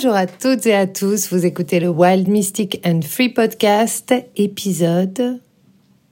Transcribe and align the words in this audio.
Bonjour 0.00 0.14
à 0.14 0.28
toutes 0.28 0.64
et 0.66 0.76
à 0.76 0.86
tous, 0.86 1.32
vous 1.32 1.44
écoutez 1.44 1.80
le 1.80 1.88
Wild 1.88 2.28
Mystic 2.28 2.80
and 2.86 3.00
Free 3.02 3.30
Podcast, 3.30 4.14
épisode... 4.36 5.40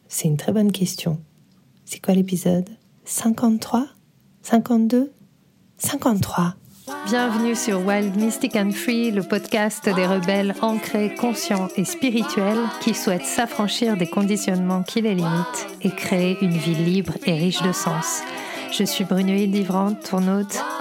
C'est 0.09 0.27
une 0.27 0.37
très 0.37 0.51
bonne 0.51 0.73
question. 0.73 1.21
C'est 1.85 2.05
quoi 2.05 2.13
l'épisode? 2.15 2.69
53 3.05 3.87
52 4.43 5.13
53 5.79 6.57
Bienvenue 7.07 7.55
sur 7.55 7.87
Wild 7.87 8.17
Mystic 8.17 8.57
and 8.57 8.73
Free, 8.73 9.13
le 9.13 9.23
podcast 9.23 9.85
des 9.85 10.05
rebelles 10.05 10.57
ancrés, 10.63 11.15
conscients 11.15 11.69
et 11.77 11.85
spirituels 11.85 12.65
qui 12.81 12.93
souhaitent 12.93 13.25
s'affranchir 13.25 13.97
des 13.97 14.09
conditionnements 14.09 14.83
qui 14.83 15.01
les 15.01 15.15
limitent 15.15 15.69
et 15.83 15.91
créer 15.91 16.37
une 16.43 16.57
vie 16.57 16.75
libre 16.75 17.13
et 17.25 17.35
riche 17.35 17.63
de 17.63 17.71
sens. 17.71 18.23
Je 18.73 18.85
suis 18.85 19.05
Brunoïde 19.05 19.55
Livrante, 19.55 20.11
ton 20.11 20.21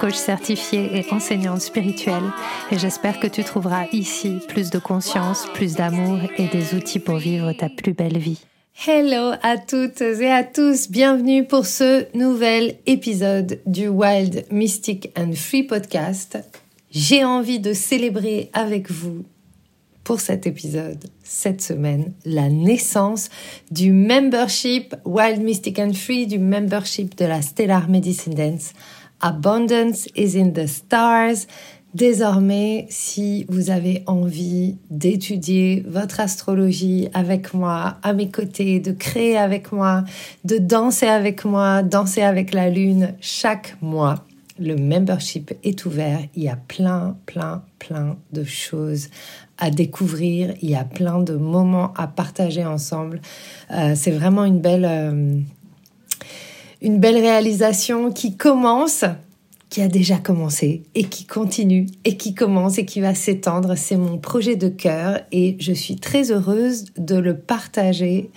coach 0.00 0.14
certifié 0.14 0.98
et 0.98 1.12
enseignante 1.12 1.60
spirituelle, 1.60 2.32
et 2.70 2.78
j'espère 2.78 3.20
que 3.20 3.26
tu 3.26 3.44
trouveras 3.44 3.86
ici 3.92 4.38
plus 4.48 4.70
de 4.70 4.78
conscience, 4.78 5.46
plus 5.54 5.74
d'amour 5.74 6.18
et 6.36 6.48
des 6.48 6.74
outils 6.74 6.98
pour 6.98 7.16
vivre 7.16 7.52
ta 7.52 7.68
plus 7.68 7.94
belle 7.94 8.18
vie. 8.18 8.40
Hello 8.86 9.32
à 9.42 9.56
toutes 9.56 10.02
et 10.02 10.30
à 10.30 10.44
tous, 10.44 10.90
bienvenue 10.90 11.46
pour 11.46 11.64
ce 11.64 12.06
nouvel 12.16 12.76
épisode 12.86 13.60
du 13.66 13.88
Wild 13.88 14.44
Mystic 14.50 15.10
and 15.16 15.32
Free 15.34 15.62
podcast. 15.62 16.38
J'ai 16.90 17.24
envie 17.24 17.60
de 17.60 17.72
célébrer 17.72 18.50
avec 18.52 18.90
vous 18.90 19.24
pour 20.06 20.20
cet 20.20 20.46
épisode, 20.46 21.04
cette 21.24 21.60
semaine, 21.60 22.12
la 22.24 22.48
naissance 22.48 23.28
du 23.72 23.90
membership 23.90 24.94
Wild 25.04 25.42
Mystic 25.42 25.80
and 25.80 25.94
Free, 25.94 26.28
du 26.28 26.38
membership 26.38 27.18
de 27.18 27.24
la 27.24 27.42
Stellar 27.42 27.88
Medicine 27.88 28.34
Dance. 28.34 28.72
Abundance 29.20 30.06
is 30.14 30.40
in 30.40 30.50
the 30.50 30.68
stars. 30.68 31.48
Désormais, 31.92 32.86
si 32.88 33.46
vous 33.48 33.70
avez 33.70 34.04
envie 34.06 34.76
d'étudier 34.90 35.82
votre 35.88 36.20
astrologie 36.20 37.08
avec 37.12 37.52
moi, 37.52 37.96
à 38.04 38.12
mes 38.12 38.30
côtés, 38.30 38.78
de 38.78 38.92
créer 38.92 39.36
avec 39.36 39.72
moi, 39.72 40.04
de 40.44 40.58
danser 40.58 41.08
avec 41.08 41.44
moi, 41.44 41.82
danser 41.82 42.22
avec 42.22 42.54
la 42.54 42.70
lune 42.70 43.14
chaque 43.20 43.76
mois, 43.82 44.24
le 44.58 44.76
membership 44.76 45.52
est 45.64 45.84
ouvert. 45.84 46.20
Il 46.34 46.44
y 46.44 46.48
a 46.48 46.56
plein, 46.56 47.16
plein, 47.26 47.62
plein 47.78 48.16
de 48.32 48.44
choses 48.44 49.08
à 49.58 49.70
découvrir. 49.70 50.54
Il 50.62 50.70
y 50.70 50.74
a 50.74 50.84
plein 50.84 51.20
de 51.20 51.34
moments 51.34 51.92
à 51.96 52.06
partager 52.06 52.64
ensemble. 52.64 53.20
Euh, 53.70 53.94
c'est 53.96 54.10
vraiment 54.10 54.44
une 54.44 54.60
belle, 54.60 54.86
euh, 54.88 55.38
une 56.82 56.98
belle 56.98 57.16
réalisation 57.16 58.12
qui 58.12 58.36
commence, 58.36 59.04
qui 59.70 59.82
a 59.82 59.88
déjà 59.88 60.18
commencé 60.18 60.82
et 60.94 61.04
qui 61.04 61.26
continue 61.26 61.86
et 62.04 62.16
qui 62.16 62.34
commence 62.34 62.78
et 62.78 62.84
qui 62.84 63.00
va 63.00 63.14
s'étendre. 63.14 63.76
C'est 63.76 63.96
mon 63.96 64.18
projet 64.18 64.56
de 64.56 64.68
cœur 64.68 65.20
et 65.32 65.56
je 65.58 65.72
suis 65.72 65.96
très 65.96 66.30
heureuse 66.30 66.86
de 66.96 67.16
le 67.16 67.36
partager 67.36 68.30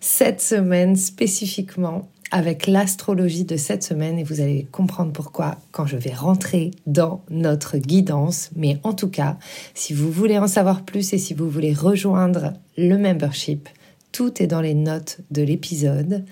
cette 0.00 0.40
semaine 0.40 0.96
spécifiquement 0.96 2.08
avec 2.30 2.66
l'astrologie 2.66 3.44
de 3.44 3.56
cette 3.56 3.82
semaine 3.82 4.18
et 4.18 4.24
vous 4.24 4.40
allez 4.40 4.66
comprendre 4.70 5.12
pourquoi 5.12 5.58
quand 5.72 5.86
je 5.86 5.96
vais 5.96 6.14
rentrer 6.14 6.70
dans 6.86 7.22
notre 7.30 7.78
guidance. 7.78 8.50
Mais 8.56 8.78
en 8.82 8.92
tout 8.92 9.08
cas, 9.08 9.38
si 9.74 9.92
vous 9.94 10.10
voulez 10.10 10.38
en 10.38 10.46
savoir 10.46 10.84
plus 10.84 11.12
et 11.12 11.18
si 11.18 11.34
vous 11.34 11.50
voulez 11.50 11.72
rejoindre 11.72 12.54
le 12.76 12.96
membership, 12.96 13.68
tout 14.12 14.42
est 14.42 14.46
dans 14.46 14.60
les 14.60 14.74
notes 14.74 15.18
de 15.30 15.42
l'épisode. 15.42 16.24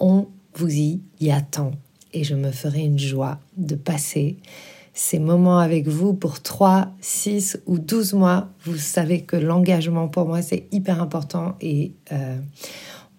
On 0.00 0.28
vous 0.54 0.70
y 0.70 1.00
attend 1.30 1.72
et 2.12 2.24
je 2.24 2.34
me 2.34 2.50
ferai 2.50 2.80
une 2.80 2.98
joie 2.98 3.38
de 3.56 3.74
passer 3.74 4.38
ces 4.98 5.20
moments 5.20 5.60
avec 5.60 5.86
vous 5.86 6.12
pour 6.12 6.42
3, 6.42 6.88
6 7.00 7.60
ou 7.66 7.78
12 7.78 8.14
mois. 8.14 8.48
Vous 8.64 8.76
savez 8.76 9.22
que 9.22 9.36
l'engagement 9.36 10.08
pour 10.08 10.26
moi 10.26 10.42
c'est 10.42 10.66
hyper 10.72 11.00
important 11.00 11.54
et 11.60 11.92
euh, 12.12 12.36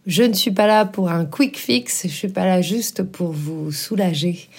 je 0.05 0.23
ne 0.23 0.33
suis 0.33 0.51
pas 0.51 0.67
là 0.67 0.85
pour 0.85 1.09
un 1.09 1.25
quick 1.25 1.57
fix, 1.57 2.03
je 2.03 2.13
suis 2.13 2.29
pas 2.29 2.45
là 2.45 2.61
juste 2.61 3.03
pour 3.03 3.31
vous 3.31 3.71
soulager 3.71 4.49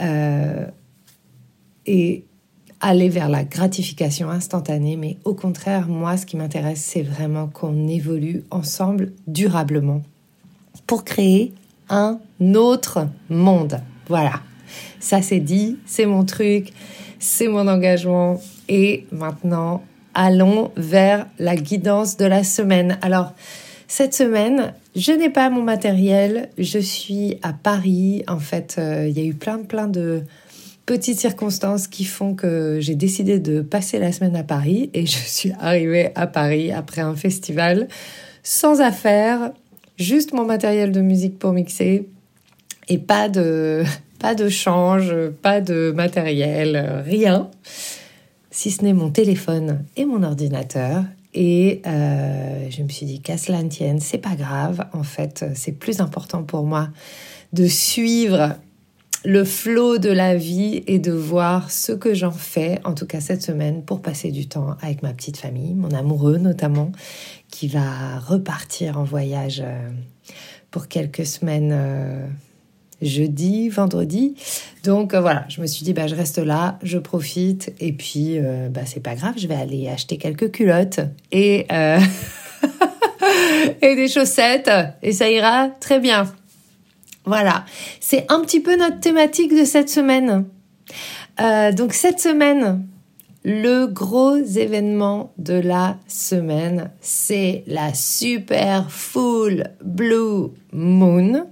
euh, 0.00 0.66
et 1.86 2.24
aller 2.80 3.08
vers 3.08 3.28
la 3.28 3.44
gratification 3.44 4.30
instantanée, 4.30 4.96
mais 4.96 5.16
au 5.24 5.34
contraire, 5.34 5.88
moi, 5.88 6.16
ce 6.16 6.26
qui 6.26 6.36
m'intéresse, 6.36 6.82
c'est 6.82 7.02
vraiment 7.02 7.46
qu'on 7.46 7.88
évolue 7.88 8.44
ensemble 8.50 9.12
durablement 9.26 10.02
pour 10.86 11.04
créer 11.04 11.52
un 11.88 12.18
autre 12.54 13.08
monde. 13.30 13.80
Voilà, 14.08 14.40
ça 15.00 15.22
c'est 15.22 15.40
dit, 15.40 15.78
c'est 15.86 16.06
mon 16.06 16.24
truc, 16.24 16.72
c'est 17.18 17.48
mon 17.48 17.68
engagement, 17.68 18.40
et 18.68 19.06
maintenant, 19.12 19.82
allons 20.14 20.70
vers 20.76 21.26
la 21.38 21.56
guidance 21.56 22.16
de 22.16 22.26
la 22.26 22.44
semaine. 22.44 22.98
Alors, 23.02 23.32
cette 23.88 24.14
semaine, 24.14 24.74
je 24.94 25.12
n'ai 25.12 25.30
pas 25.30 25.50
mon 25.50 25.62
matériel, 25.62 26.50
je 26.56 26.78
suis 26.78 27.38
à 27.42 27.52
Paris. 27.52 28.22
En 28.28 28.38
fait, 28.38 28.76
euh, 28.78 29.08
il 29.08 29.18
y 29.18 29.20
a 29.20 29.24
eu 29.24 29.34
plein, 29.34 29.58
plein 29.58 29.88
de 29.88 30.22
petites 30.86 31.18
circonstances 31.18 31.88
qui 31.88 32.04
font 32.04 32.34
que 32.34 32.78
j'ai 32.80 32.94
décidé 32.94 33.38
de 33.38 33.60
passer 33.60 33.98
la 33.98 34.12
semaine 34.12 34.36
à 34.36 34.44
Paris 34.44 34.90
et 34.92 35.06
je 35.06 35.18
suis 35.18 35.52
arrivée 35.58 36.10
à 36.14 36.26
Paris 36.26 36.72
après 36.72 37.00
un 37.00 37.16
festival 37.16 37.88
sans 38.42 38.80
affaires, 38.80 39.52
juste 39.98 40.32
mon 40.32 40.44
matériel 40.44 40.92
de 40.92 41.00
musique 41.00 41.38
pour 41.38 41.52
mixer 41.52 42.06
et 42.88 42.98
pas 42.98 43.30
de, 43.30 43.82
pas 44.20 44.34
de 44.34 44.48
change, 44.50 45.14
pas 45.42 45.62
de 45.62 45.92
matériel, 45.96 47.02
rien, 47.06 47.50
si 48.50 48.70
ce 48.70 48.84
n'est 48.84 48.92
mon 48.92 49.10
téléphone 49.10 49.84
et 49.96 50.04
mon 50.04 50.22
ordinateur 50.22 51.04
et 51.34 51.82
euh, 51.86 52.70
je 52.70 52.82
me 52.82 52.88
suis 52.88 53.06
dit, 53.06 53.20
qu'à 53.20 53.36
cela 53.36 53.62
ne 53.62 53.68
tienne, 53.68 54.00
c'est 54.00 54.18
pas 54.18 54.36
grave. 54.36 54.86
En 54.92 55.02
fait, 55.02 55.44
c'est 55.54 55.72
plus 55.72 56.00
important 56.00 56.44
pour 56.44 56.64
moi 56.64 56.90
de 57.52 57.66
suivre 57.66 58.56
le 59.24 59.44
flot 59.44 59.98
de 59.98 60.10
la 60.10 60.36
vie 60.36 60.82
et 60.86 60.98
de 60.98 61.12
voir 61.12 61.70
ce 61.70 61.92
que 61.92 62.14
j'en 62.14 62.30
fais, 62.30 62.78
en 62.84 62.92
tout 62.92 63.06
cas 63.06 63.20
cette 63.20 63.42
semaine, 63.42 63.82
pour 63.82 64.02
passer 64.02 64.30
du 64.30 64.46
temps 64.46 64.76
avec 64.82 65.02
ma 65.02 65.12
petite 65.12 65.38
famille, 65.38 65.74
mon 65.74 65.90
amoureux 65.92 66.36
notamment, 66.36 66.92
qui 67.48 67.68
va 67.68 68.18
repartir 68.18 68.98
en 68.98 69.04
voyage 69.04 69.62
euh, 69.64 69.90
pour 70.70 70.88
quelques 70.88 71.24
semaines 71.24 71.70
euh, 71.72 72.26
jeudi, 73.04 73.68
vendredi. 73.68 74.34
Donc 74.82 75.14
euh, 75.14 75.20
voilà, 75.20 75.44
je 75.48 75.60
me 75.60 75.66
suis 75.66 75.84
dit, 75.84 75.92
bah, 75.92 76.06
je 76.06 76.14
reste 76.14 76.38
là, 76.38 76.78
je 76.82 76.98
profite, 76.98 77.72
et 77.80 77.92
puis 77.92 78.38
euh, 78.38 78.68
bah, 78.68 78.82
c'est 78.84 79.02
pas 79.02 79.14
grave, 79.14 79.34
je 79.36 79.46
vais 79.46 79.54
aller 79.54 79.88
acheter 79.88 80.18
quelques 80.18 80.50
culottes 80.50 81.00
et, 81.32 81.66
euh, 81.72 81.98
et 83.82 83.96
des 83.96 84.08
chaussettes, 84.08 84.70
et 85.02 85.12
ça 85.12 85.30
ira 85.30 85.68
très 85.80 86.00
bien. 86.00 86.32
Voilà, 87.26 87.64
c'est 88.00 88.30
un 88.30 88.40
petit 88.40 88.60
peu 88.60 88.76
notre 88.76 89.00
thématique 89.00 89.56
de 89.56 89.64
cette 89.64 89.88
semaine. 89.88 90.44
donc 91.74 91.94
cette 91.94 92.20
semaine, 92.20 92.86
le 93.44 93.86
gros 93.86 94.36
événement 94.36 95.32
de 95.38 95.54
la 95.54 95.98
semaine, 96.06 96.90
c'est 97.00 97.64
la 97.66 97.94
super 97.94 98.90
full 98.90 99.64
blue 99.82 100.48
moon 100.72 101.46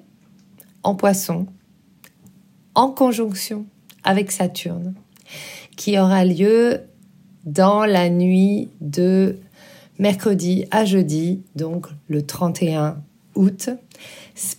en 0.82 0.94
poisson, 0.94 1.46
en 2.74 2.90
conjonction 2.90 3.66
avec 4.04 4.32
Saturne, 4.32 4.94
qui 5.76 5.98
aura 5.98 6.24
lieu 6.24 6.80
dans 7.44 7.84
la 7.84 8.08
nuit 8.08 8.68
de 8.80 9.36
mercredi 9.98 10.64
à 10.70 10.84
jeudi, 10.84 11.42
donc 11.56 11.86
le 12.08 12.22
31 12.22 12.96
août. 13.34 13.70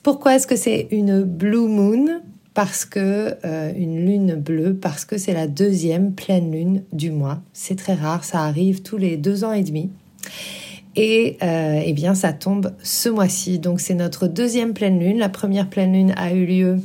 Pourquoi 0.04 0.36
est-ce 0.36 0.48
que 0.48 0.56
c'est 0.56 0.88
une 0.92 1.24
blue 1.24 1.68
moon? 1.68 2.22
Parce 2.54 2.86
que 2.86 3.36
euh, 3.46 3.74
une 3.76 4.06
lune 4.06 4.36
bleue, 4.36 4.76
parce 4.76 5.06
que 5.06 5.18
c'est 5.18 5.34
la 5.34 5.48
deuxième 5.48 6.14
pleine 6.14 6.52
lune 6.52 6.84
du 6.92 7.10
mois. 7.10 7.42
C'est 7.52 7.76
très 7.76 7.96
rare, 7.96 8.24
ça 8.24 8.42
arrive 8.44 8.84
tous 8.84 8.98
les 8.98 9.18
deux 9.18 9.44
ans 9.44 9.54
et 9.54 9.64
demi. 9.64 9.90
Et 10.96 11.38
euh, 11.42 11.82
eh 11.84 11.94
bien, 11.94 12.14
ça 12.14 12.34
tombe 12.34 12.74
ce 12.84 13.10
mois-ci. 13.10 13.60
Donc, 13.60 13.80
c'est 13.80 13.96
notre 13.96 14.28
deuxième 14.28 14.74
pleine 14.74 15.00
lune. 15.00 15.18
La 15.18 15.30
première 15.30 15.70
pleine 15.70 15.94
lune 15.94 16.14
a 16.18 16.34
eu 16.34 16.46
lieu 16.46 16.80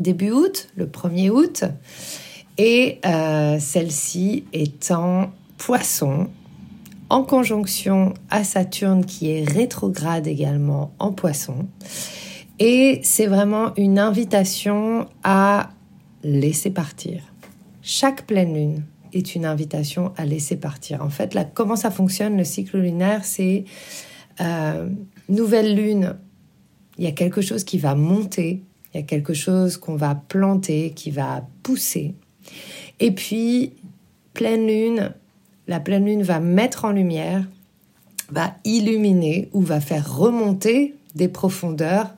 début 0.00 0.30
août, 0.30 0.68
le 0.76 0.86
1er 0.86 1.30
août. 1.30 1.64
Et 2.58 2.98
euh, 3.06 3.58
celle-ci 3.58 4.44
est 4.52 4.90
en 4.90 5.30
poisson, 5.56 6.28
en 7.08 7.22
conjonction 7.22 8.12
à 8.30 8.44
Saturne 8.44 9.04
qui 9.04 9.30
est 9.30 9.48
rétrograde 9.48 10.26
également 10.26 10.92
en 10.98 11.12
poisson. 11.12 11.66
Et 12.58 13.00
c'est 13.02 13.26
vraiment 13.26 13.74
une 13.76 13.98
invitation 13.98 15.08
à 15.24 15.70
laisser 16.22 16.70
partir. 16.70 17.22
Chaque 17.80 18.26
pleine 18.26 18.54
lune 18.54 18.82
est 19.12 19.34
une 19.34 19.44
invitation 19.44 20.12
à 20.16 20.24
laisser 20.24 20.56
partir. 20.56 21.02
En 21.02 21.10
fait, 21.10 21.34
là, 21.34 21.44
comment 21.44 21.76
ça 21.76 21.90
fonctionne 21.90 22.36
le 22.36 22.44
cycle 22.44 22.78
lunaire 22.78 23.24
C'est 23.24 23.64
euh, 24.40 24.88
nouvelle 25.28 25.74
lune, 25.74 26.16
il 26.98 27.04
y 27.04 27.06
a 27.06 27.12
quelque 27.12 27.40
chose 27.40 27.64
qui 27.64 27.78
va 27.78 27.94
monter, 27.94 28.62
il 28.92 29.00
y 29.00 29.00
a 29.00 29.06
quelque 29.06 29.34
chose 29.34 29.76
qu'on 29.76 29.96
va 29.96 30.14
planter, 30.14 30.92
qui 30.94 31.10
va 31.10 31.46
pousser. 31.62 32.14
Et 33.00 33.10
puis, 33.12 33.72
pleine 34.34 34.66
lune, 34.66 35.14
la 35.68 35.80
pleine 35.80 36.04
lune 36.04 36.22
va 36.22 36.40
mettre 36.40 36.84
en 36.84 36.92
lumière, 36.92 37.46
va 38.30 38.54
illuminer 38.64 39.48
ou 39.52 39.60
va 39.60 39.80
faire 39.80 40.16
remonter 40.16 40.94
des 41.14 41.28
profondeurs 41.28 42.10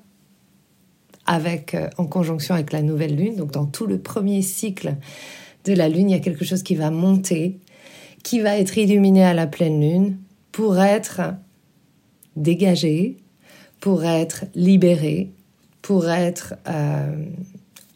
avec, 1.27 1.75
euh, 1.75 1.89
en 1.99 2.07
conjonction 2.07 2.55
avec 2.55 2.73
la 2.73 2.83
nouvelle 2.83 3.17
lune. 3.17 3.37
Donc 3.37 3.53
dans 3.53 3.67
tout 3.67 3.87
le 3.87 3.99
premier 3.99 4.43
cycle 4.43 4.97
de 5.65 5.73
la 5.73 5.89
lune, 5.89 6.11
il 6.11 6.13
y 6.13 6.17
a 6.17 6.21
quelque 6.21 6.45
chose 6.45 6.63
qui 6.63 6.75
va 6.75 6.91
monter, 6.91 7.59
qui 8.23 8.41
va 8.41 8.59
être 8.59 8.77
illuminé 8.77 9.25
à 9.25 9.35
la 9.35 9.47
pleine 9.47 9.81
lune 9.81 10.19
pour 10.53 10.79
être 10.79 11.23
dégagé, 12.37 13.17
pour 13.81 14.05
être 14.05 14.45
libéré, 14.55 15.31
pour 15.83 16.09
être 16.09 16.55
euh, 16.69 17.25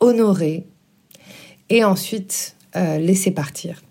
honoré 0.01 0.67
et 1.71 1.85
ensuite 1.85 2.57
euh, 2.77 2.99
laisser 2.99 3.31
partir. 3.31 3.83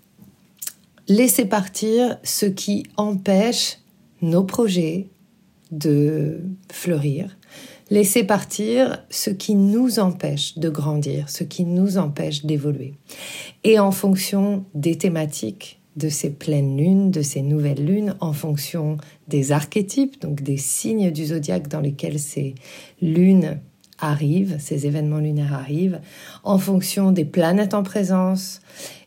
Laisser 1.08 1.46
partir 1.46 2.18
ce 2.22 2.46
qui 2.46 2.84
empêche 2.96 3.78
nos 4.22 4.44
projets 4.44 5.06
de 5.70 6.40
fleurir, 6.70 7.36
laisser 7.90 8.24
partir 8.24 9.04
ce 9.10 9.30
qui 9.30 9.54
nous 9.54 9.98
empêche 9.98 10.58
de 10.58 10.68
grandir, 10.68 11.28
ce 11.28 11.44
qui 11.44 11.64
nous 11.64 11.98
empêche 11.98 12.44
d'évoluer. 12.44 12.94
Et 13.64 13.78
en 13.78 13.90
fonction 13.90 14.64
des 14.74 14.98
thématiques 14.98 15.80
de 15.96 16.08
ces 16.08 16.30
pleines 16.30 16.76
lunes, 16.76 17.10
de 17.10 17.22
ces 17.22 17.42
nouvelles 17.42 17.84
lunes, 17.84 18.14
en 18.20 18.32
fonction 18.32 18.98
des 19.26 19.52
archétypes, 19.52 20.20
donc 20.20 20.42
des 20.42 20.56
signes 20.56 21.10
du 21.10 21.26
zodiaque 21.26 21.68
dans 21.68 21.80
lesquels 21.80 22.20
ces 22.20 22.54
lunes 23.02 23.58
arrivent, 23.98 24.56
ces 24.60 24.86
événements 24.86 25.18
lunaires 25.18 25.54
arrivent, 25.54 26.00
en 26.44 26.58
fonction 26.58 27.10
des 27.10 27.24
planètes 27.24 27.74
en 27.74 27.82
présence, 27.82 28.60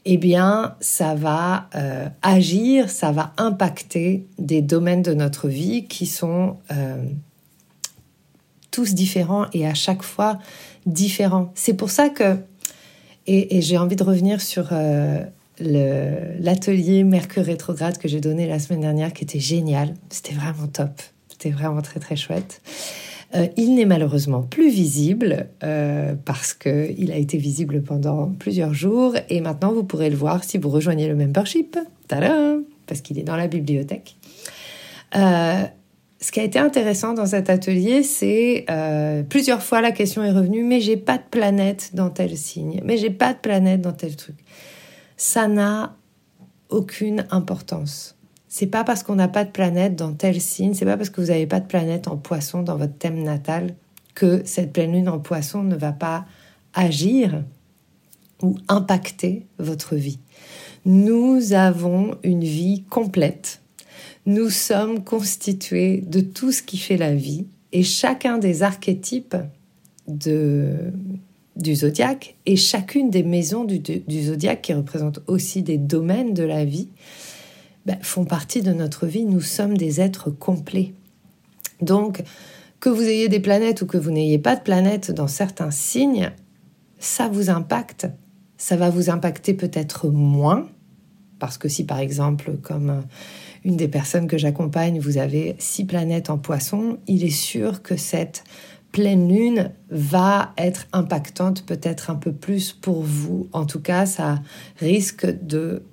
eh 0.03 0.17
bien, 0.17 0.75
ça 0.81 1.15
va 1.15 1.69
euh, 1.75 2.09
agir, 2.21 2.89
ça 2.89 3.11
va 3.11 3.33
impacter 3.37 4.27
des 4.37 4.61
domaines 4.61 5.01
de 5.01 5.13
notre 5.13 5.47
vie 5.47 5.85
qui 5.87 6.05
sont 6.05 6.57
euh, 6.71 7.05
tous 8.71 8.93
différents 8.93 9.45
et 9.53 9.67
à 9.67 9.73
chaque 9.73 10.01
fois 10.01 10.39
différents. 10.85 11.51
C'est 11.55 11.73
pour 11.73 11.91
ça 11.91 12.09
que, 12.09 12.37
et, 13.27 13.61
j'ai 13.61 13.77
envie 13.77 13.95
de 13.95 14.03
revenir 14.03 14.41
sur 14.41 14.69
euh, 14.71 15.23
l'atelier 15.59 17.03
Mercure 17.03 17.45
rétrograde 17.45 17.97
que 17.97 18.07
j'ai 18.07 18.21
donné 18.21 18.47
la 18.47 18.59
semaine 18.59 18.81
dernière, 18.81 19.13
qui 19.13 19.23
était 19.23 19.39
génial. 19.39 19.93
C'était 20.09 20.33
vraiment 20.33 20.67
top. 20.67 21.01
C'était 21.29 21.51
vraiment 21.51 21.81
très 21.81 21.99
très 21.99 22.15
chouette. 22.15 22.61
Euh, 23.35 23.47
il 23.55 23.75
n'est 23.75 23.85
malheureusement 23.85 24.41
plus 24.41 24.69
visible 24.69 25.47
euh, 25.63 26.15
parce 26.25 26.53
qu'il 26.53 27.11
a 27.11 27.15
été 27.15 27.37
visible 27.37 27.81
pendant 27.81 28.27
plusieurs 28.27 28.73
jours 28.73 29.15
et 29.29 29.39
maintenant 29.39 29.71
vous 29.71 29.85
pourrez 29.85 30.09
le 30.09 30.17
voir 30.17 30.43
si 30.43 30.57
vous 30.57 30.69
rejoignez 30.69 31.07
le 31.07 31.15
membership. 31.15 31.77
Tadam 32.07 32.63
Parce 32.87 32.99
qu'il 33.01 33.17
est 33.19 33.23
dans 33.23 33.37
la 33.37 33.47
bibliothèque. 33.47 34.17
Ce 36.21 36.31
qui 36.31 36.39
a 36.39 36.43
été 36.43 36.59
intéressant 36.59 37.13
dans 37.13 37.25
cet 37.25 37.49
atelier, 37.49 38.03
c'est 38.03 38.65
plusieurs 39.29 39.63
fois 39.63 39.81
la 39.81 39.91
question 39.91 40.23
est 40.23 40.31
revenue 40.31 40.63
mais 40.63 40.79
j'ai 40.79 40.97
pas 40.97 41.17
de 41.17 41.23
planète 41.29 41.91
dans 41.93 42.09
tel 42.09 42.37
signe, 42.37 42.81
mais 42.85 42.97
j'ai 42.97 43.09
pas 43.09 43.33
de 43.33 43.39
planète 43.39 43.81
dans 43.81 43.93
tel 43.93 44.15
truc. 44.15 44.37
Ça 45.17 45.47
n'a 45.47 45.95
aucune 46.69 47.25
importance. 47.31 48.15
C'est 48.47 48.67
pas 48.67 48.83
parce 48.83 49.01
qu'on 49.03 49.15
n'a 49.15 49.27
pas 49.27 49.45
de 49.45 49.49
planète 49.51 49.95
dans 49.95 50.13
tel 50.13 50.41
signe, 50.41 50.73
c'est 50.73 50.85
pas 50.85 50.97
parce 50.97 51.09
que 51.09 51.21
vous 51.21 51.27
n'avez 51.27 51.47
pas 51.47 51.59
de 51.59 51.67
planète 51.67 52.07
en 52.07 52.17
poisson 52.17 52.63
dans 52.63 52.77
votre 52.77 52.97
thème 52.97 53.23
natal 53.23 53.75
que 54.13 54.41
cette 54.45 54.73
pleine 54.73 54.91
lune 54.91 55.09
en 55.09 55.19
poisson 55.19 55.63
ne 55.63 55.75
va 55.75 55.93
pas 55.93 56.25
agir 56.73 57.43
ou 58.43 58.55
impacter 58.67 59.45
votre 59.57 59.95
vie. 59.95 60.19
Nous 60.85 61.53
avons 61.53 62.17
une 62.23 62.43
vie 62.43 62.83
complète. 62.89 63.60
Nous 64.25 64.49
sommes 64.49 65.03
constitués 65.03 66.03
de 66.05 66.21
tout 66.21 66.51
ce 66.51 66.61
qui 66.61 66.77
fait 66.77 66.97
la 66.97 67.15
vie 67.15 67.45
et 67.71 67.83
chacun 67.83 68.37
des 68.37 68.63
archétypes 68.63 69.35
du 70.07 71.75
zodiaque 71.75 72.35
et 72.45 72.55
chacune 72.55 73.09
des 73.09 73.23
maisons 73.23 73.63
du, 73.63 73.79
du 73.79 74.23
zodiaque 74.23 74.61
qui 74.61 74.73
représentent 74.73 75.21
aussi 75.27 75.63
des 75.63 75.77
domaines 75.77 76.33
de 76.33 76.43
la 76.43 76.65
vie 76.65 76.89
ben, 77.85 77.97
font 78.01 78.25
partie 78.25 78.61
de 78.61 78.73
notre 78.73 79.07
vie. 79.07 79.25
Nous 79.25 79.41
sommes 79.41 79.77
des 79.77 80.01
êtres 80.01 80.29
complets. 80.29 80.93
Donc, 81.81 82.23
que 82.79 82.89
vous 82.89 83.03
ayez 83.03 83.27
des 83.27 83.39
planètes 83.39 83.81
ou 83.81 83.85
que 83.85 83.97
vous 83.97 84.11
n'ayez 84.11 84.37
pas 84.37 84.55
de 84.55 84.61
planètes 84.61 85.11
dans 85.11 85.27
certains 85.27 85.71
signes, 85.71 86.31
ça 86.99 87.27
vous 87.27 87.49
impacte. 87.49 88.07
Ça 88.57 88.75
va 88.75 88.89
vous 88.89 89.09
impacter 89.09 89.55
peut-être 89.55 90.09
moins, 90.09 90.67
parce 91.39 91.57
que 91.57 91.67
si 91.67 91.83
par 91.83 91.99
exemple, 91.99 92.57
comme 92.61 93.03
une 93.63 93.77
des 93.77 93.87
personnes 93.87 94.27
que 94.27 94.37
j'accompagne, 94.37 94.99
vous 94.99 95.17
avez 95.17 95.55
six 95.59 95.85
planètes 95.85 96.29
en 96.29 96.37
poisson, 96.37 96.97
il 97.07 97.23
est 97.23 97.29
sûr 97.29 97.81
que 97.81 97.95
cette 97.95 98.43
pleine 98.91 99.29
lune 99.29 99.71
va 99.89 100.53
être 100.57 100.87
impactante 100.91 101.65
peut-être 101.65 102.09
un 102.09 102.15
peu 102.15 102.33
plus 102.33 102.73
pour 102.73 103.01
vous. 103.01 103.47
En 103.53 103.65
tout 103.65 103.79
cas, 103.79 104.05
ça 104.05 104.41
risque 104.77 105.25
de 105.25 105.83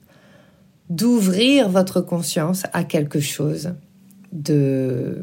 d'ouvrir 0.91 1.69
votre 1.69 2.01
conscience 2.01 2.63
à 2.73 2.83
quelque 2.83 3.21
chose 3.21 3.75
de 4.33 5.23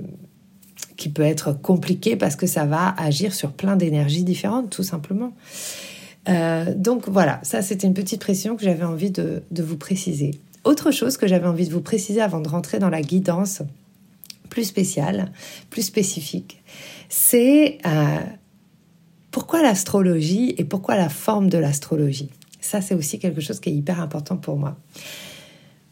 qui 0.95 1.09
peut 1.09 1.23
être 1.23 1.53
compliqué 1.53 2.15
parce 2.15 2.35
que 2.35 2.47
ça 2.47 2.65
va 2.65 2.93
agir 2.97 3.33
sur 3.33 3.51
plein 3.51 3.75
d'énergies 3.75 4.23
différentes, 4.23 4.69
tout 4.69 4.83
simplement. 4.83 5.33
Euh, 6.29 6.73
donc 6.75 7.09
voilà, 7.09 7.39
ça 7.43 7.61
c'était 7.61 7.87
une 7.87 7.93
petite 7.93 8.21
précision 8.21 8.55
que 8.55 8.63
j'avais 8.63 8.83
envie 8.83 9.11
de, 9.11 9.43
vous 9.51 9.77
préciser. 9.77 10.31
Autre 10.65 10.89
chose 10.89 11.17
que 11.17 11.27
j'avais 11.27 11.47
envie 11.47 11.67
de 11.67 11.73
vous 11.73 11.81
préciser 11.81 12.21
avant 12.21 12.41
de 12.41 12.49
rentrer 12.49 12.79
dans 12.79 12.89
la 12.89 13.01
guidance 13.01 13.61
plus 14.49 14.63
spéciale, 14.63 15.31
plus 15.69 15.83
spécifique, 15.83 16.63
c'est 17.07 17.77
euh, 17.85 18.17
pourquoi 19.29 19.61
l'astrologie 19.61 20.55
et 20.57 20.63
pourquoi 20.63 20.95
la 20.95 21.09
forme 21.09 21.49
de 21.49 21.59
l'astrologie? 21.59 22.31
Ça 22.61 22.81
c'est 22.81 22.95
aussi 22.95 23.19
quelque 23.19 23.41
chose 23.41 23.59
qui 23.59 23.69
est 23.69 23.73
hyper 23.73 23.99
important 23.99 24.37
pour 24.37 24.57
moi. 24.57 24.75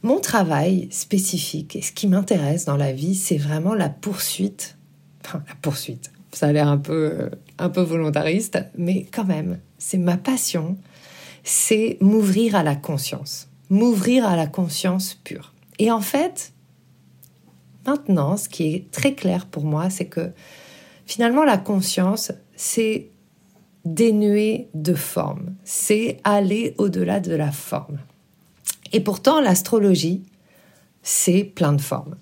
Mon 0.01 0.19
travail 0.19 0.87
spécifique 0.91 1.75
et 1.75 1.81
ce 1.81 1.91
qui 1.91 2.07
m'intéresse 2.07 2.65
dans 2.65 2.75
la 2.75 2.91
vie, 2.91 3.15
c'est 3.15 3.37
vraiment 3.37 3.75
la 3.75 3.89
poursuite. 3.89 4.77
Enfin, 5.23 5.43
la 5.47 5.55
poursuite. 5.61 6.11
Ça 6.31 6.47
a 6.47 6.51
l'air 6.51 6.67
un 6.67 6.79
peu, 6.79 7.29
un 7.59 7.69
peu 7.69 7.81
volontariste, 7.81 8.57
mais 8.75 9.05
quand 9.11 9.23
même, 9.23 9.59
c'est 9.77 9.99
ma 9.99 10.17
passion. 10.17 10.77
C'est 11.43 11.97
m'ouvrir 12.01 12.55
à 12.55 12.63
la 12.63 12.75
conscience. 12.75 13.49
M'ouvrir 13.69 14.27
à 14.27 14.35
la 14.35 14.47
conscience 14.47 15.15
pure. 15.15 15.53
Et 15.79 15.91
en 15.91 16.01
fait, 16.01 16.53
maintenant, 17.85 18.37
ce 18.37 18.49
qui 18.49 18.73
est 18.73 18.91
très 18.91 19.13
clair 19.13 19.45
pour 19.45 19.63
moi, 19.63 19.89
c'est 19.89 20.05
que 20.05 20.31
finalement, 21.05 21.43
la 21.43 21.57
conscience, 21.57 22.31
c'est 22.55 23.09
dénué 23.85 24.69
de 24.73 24.93
forme. 24.93 25.55
C'est 25.63 26.19
aller 26.23 26.75
au-delà 26.77 27.19
de 27.19 27.35
la 27.35 27.51
forme. 27.51 27.99
Et 28.91 28.99
pourtant, 28.99 29.41
l'astrologie, 29.41 30.23
c'est 31.01 31.43
plein 31.43 31.73
de 31.73 31.81
formes. 31.81 32.15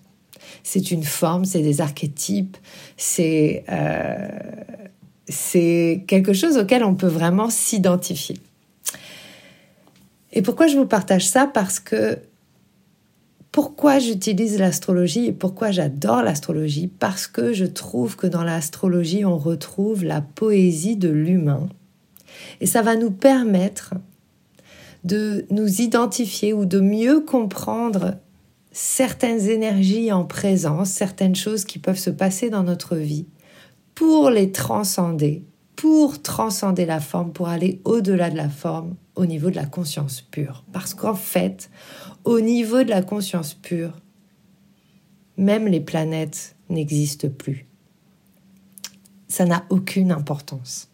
C'est 0.63 0.91
une 0.91 1.03
forme, 1.03 1.45
c'est 1.45 1.61
des 1.61 1.81
archétypes, 1.81 2.57
c'est 2.97 3.63
euh, 3.69 4.29
quelque 6.07 6.33
chose 6.33 6.57
auquel 6.57 6.83
on 6.83 6.95
peut 6.95 7.07
vraiment 7.07 7.49
s'identifier. 7.49 8.37
Et 10.33 10.41
pourquoi 10.41 10.67
je 10.67 10.77
vous 10.77 10.85
partage 10.85 11.27
ça? 11.27 11.47
Parce 11.47 11.79
que 11.79 12.17
pourquoi 13.51 13.99
j'utilise 13.99 14.57
l'astrologie 14.59 15.25
et 15.25 15.33
pourquoi 15.33 15.71
j'adore 15.71 16.21
l'astrologie? 16.21 16.87
Parce 16.87 17.27
que 17.27 17.51
je 17.51 17.65
trouve 17.65 18.15
que 18.15 18.27
dans 18.27 18.43
l'astrologie, 18.43 19.25
on 19.25 19.37
retrouve 19.37 20.05
la 20.05 20.21
poésie 20.21 20.95
de 20.95 21.09
l'humain. 21.09 21.67
Et 22.61 22.65
ça 22.65 22.81
va 22.81 22.95
nous 22.95 23.11
permettre 23.11 23.93
de 25.03 25.45
nous 25.49 25.81
identifier 25.81 26.53
ou 26.53 26.65
de 26.65 26.79
mieux 26.79 27.19
comprendre 27.21 28.15
certaines 28.71 29.49
énergies 29.49 30.13
en 30.13 30.23
présence, 30.23 30.89
certaines 30.89 31.35
choses 31.35 31.65
qui 31.65 31.79
peuvent 31.79 31.97
se 31.97 32.09
passer 32.09 32.49
dans 32.49 32.63
notre 32.63 32.95
vie, 32.95 33.25
pour 33.95 34.29
les 34.29 34.51
transcender, 34.51 35.43
pour 35.81 36.21
transcender 36.21 36.85
la 36.85 36.99
forme, 36.99 37.33
pour 37.33 37.47
aller 37.47 37.81
au-delà 37.85 38.29
de 38.29 38.37
la 38.37 38.49
forme, 38.49 38.93
au 39.15 39.25
niveau 39.25 39.49
de 39.49 39.55
la 39.55 39.65
conscience 39.65 40.21
pure. 40.21 40.63
Parce 40.71 40.93
qu'en 40.93 41.15
fait, 41.15 41.71
au 42.23 42.39
niveau 42.39 42.83
de 42.83 42.91
la 42.91 43.01
conscience 43.01 43.55
pure, 43.55 43.99
même 45.37 45.67
les 45.67 45.79
planètes 45.79 46.55
n'existent 46.69 47.29
plus. 47.29 47.65
Ça 49.27 49.45
n'a 49.45 49.65
aucune 49.71 50.11
importance. 50.11 50.91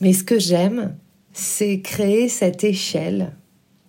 Mais 0.00 0.12
ce 0.12 0.22
que 0.22 0.38
j'aime, 0.38 0.94
c'est 1.32 1.80
créer 1.80 2.28
cette 2.28 2.62
échelle 2.62 3.32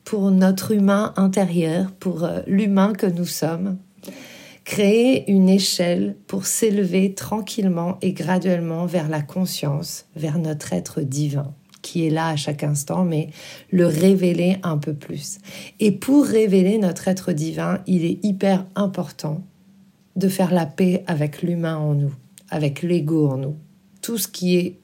pour 0.05 0.31
notre 0.31 0.71
humain 0.71 1.13
intérieur, 1.17 1.91
pour 1.91 2.23
euh, 2.23 2.39
l'humain 2.47 2.93
que 2.93 3.05
nous 3.05 3.27
sommes. 3.27 3.77
Créer 4.63 5.29
une 5.29 5.49
échelle 5.49 6.15
pour 6.27 6.45
s'élever 6.45 7.13
tranquillement 7.13 7.97
et 8.01 8.13
graduellement 8.13 8.85
vers 8.85 9.09
la 9.09 9.21
conscience, 9.21 10.05
vers 10.15 10.39
notre 10.39 10.73
être 10.73 11.01
divin. 11.01 11.53
qui 11.83 12.07
est 12.07 12.09
là 12.09 12.29
à 12.29 12.35
chaque 12.35 12.63
instant, 12.63 13.05
mais 13.05 13.29
le 13.69 13.85
révéler 13.85 14.57
un 14.63 14.79
peu 14.79 14.95
plus. 14.95 15.37
Et 15.79 15.91
pour 15.91 16.25
révéler 16.25 16.79
notre 16.79 17.07
être 17.07 17.31
divin, 17.33 17.81
il 17.85 18.05
est 18.05 18.23
hyper 18.25 18.65
important 18.73 19.43
de 20.15 20.27
faire 20.27 20.51
la 20.51 20.65
paix 20.65 21.03
avec 21.05 21.43
l'humain 21.43 21.77
en 21.77 21.93
nous, 21.93 22.13
avec 22.49 22.81
l'ego 22.81 23.29
en 23.29 23.37
nous. 23.37 23.57
Tout 24.01 24.17
ce 24.17 24.27
qui 24.27 24.55
est 24.57 24.79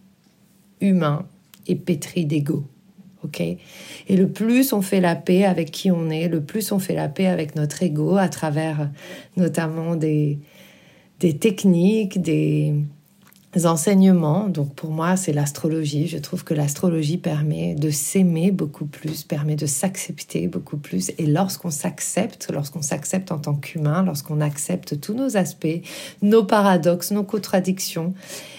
humain 0.81 1.25
est 1.67 1.75
pétri 1.75 2.25
d'ego. 2.25 2.65
Ok? 3.23 3.41
Et 3.41 4.15
le 4.15 4.27
plus 4.27 4.73
on 4.73 4.81
fait 4.81 5.01
la 5.01 5.15
paix 5.15 5.45
avec 5.45 5.71
qui 5.71 5.91
on 5.91 6.09
est, 6.09 6.27
le 6.27 6.41
plus 6.41 6.71
on 6.71 6.79
fait 6.79 6.95
la 6.95 7.09
paix 7.09 7.27
avec 7.27 7.55
notre 7.55 7.83
ego 7.83 8.17
à 8.17 8.29
travers 8.29 8.89
notamment 9.37 9.95
des, 9.95 10.39
des 11.19 11.37
techniques, 11.37 12.21
des, 12.21 12.73
enseignements. 13.65 14.47
Donc 14.47 14.75
pour 14.75 14.91
moi, 14.91 15.17
c'est 15.17 15.33
l'astrologie. 15.33 16.07
Je 16.07 16.19
trouve 16.19 16.43
que 16.43 16.53
l'astrologie 16.53 17.17
permet 17.17 17.73
de 17.73 17.89
s'aimer 17.89 18.51
beaucoup 18.51 18.85
plus, 18.85 19.23
permet 19.23 19.55
de 19.55 19.65
s'accepter 19.65 20.47
beaucoup 20.47 20.77
plus. 20.77 21.11
Et 21.17 21.25
lorsqu'on 21.25 21.71
s'accepte, 21.71 22.51
lorsqu'on 22.53 22.83
s'accepte 22.83 23.31
en 23.31 23.39
tant 23.39 23.55
qu'humain, 23.55 24.03
lorsqu'on 24.03 24.39
accepte 24.39 25.01
tous 25.01 25.15
nos 25.15 25.35
aspects, 25.35 25.81
nos 26.21 26.43
paradoxes, 26.43 27.11
nos 27.11 27.23
contradictions, 27.23 28.13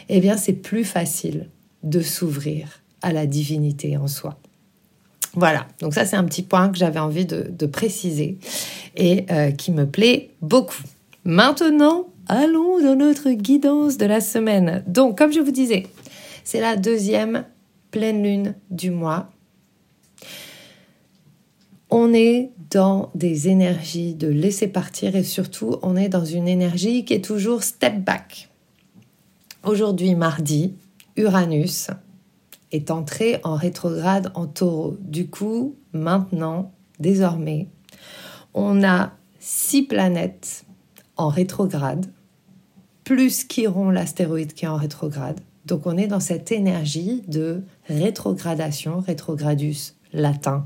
eh 0.09 0.21
bien 0.21 0.37
c'est 0.37 0.55
plus 0.55 0.85
facile 0.85 1.49
de 1.85 2.01
s'ouvrir 2.01 2.83
à 3.01 3.13
la 3.13 3.27
divinité 3.27 3.97
en 3.97 4.09
soi. 4.09 4.39
Voilà, 5.35 5.67
donc 5.81 5.95
ça 5.95 6.05
c'est 6.05 6.17
un 6.17 6.25
petit 6.25 6.43
point 6.43 6.71
que 6.71 6.79
j'avais 6.79 6.99
envie 6.99 7.25
de, 7.27 7.67
préciser 7.67 8.39
et 8.97 9.27
euh, 9.31 9.53
qui 9.53 9.71
me 9.71 9.87
plaît 9.87 10.31
beaucoup. 10.43 10.83
Maintenant, 11.25 12.09
allons 12.27 12.81
dans 12.83 12.97
notre 12.97 13.31
guidance 13.31 13.97
de 13.97 14.07
la 14.07 14.21
semaine. 14.21 14.83
Donc, 14.87 15.19
comme 15.19 15.33
je 15.33 15.41
vous 15.41 15.51
disais, 15.53 15.87
c'est 16.45 16.61
la 16.61 16.77
deuxième 16.77 17.45
pleine 17.91 18.23
lune 18.23 18.55
du 18.71 18.91
mois. 18.91 19.31
On 21.91 22.15
est 22.15 22.51
dans 22.71 23.11
des 23.15 23.49
énergies 23.49 24.15
de 24.15 24.29
laisser 24.29 24.69
partir 24.69 25.17
et 25.17 25.25
surtout 25.25 25.77
on 25.83 25.97
est 25.97 26.09
dans 26.09 26.25
une 26.25 26.47
énergie 26.49 27.05
qui 27.05 27.15
est 27.15 27.25
toujours 27.25 27.63
step 27.63 27.99
back. 28.01 28.49
Aujourd'hui, 29.65 30.15
mardi, 30.15 30.75
Uranus 31.17 31.91
est 32.73 32.91
entré 32.91 33.41
en 33.45 33.55
rétrograde 33.55 34.31
en 34.35 34.47
taureau. 34.47 34.97
Du 35.01 35.29
coup, 35.29 35.77
maintenant, 35.93 36.73
désormais, 36.99 37.69
on 38.55 38.83
a 38.85 39.13
six 39.39 39.83
planètes 39.83 40.65
en 41.17 41.29
rétrograde 41.29 42.07
plus 43.11 43.45
Chiron, 43.49 43.91
l'astéroïde 43.91 44.55
qui 44.55 44.67
est 44.67 44.69
en 44.69 44.77
rétrograde. 44.77 45.41
Donc 45.67 45.87
on 45.87 45.97
est 45.97 46.07
dans 46.07 46.21
cette 46.21 46.53
énergie 46.53 47.25
de 47.27 47.63
rétrogradation, 47.89 49.01
rétrogradus 49.01 49.95
latin, 50.13 50.63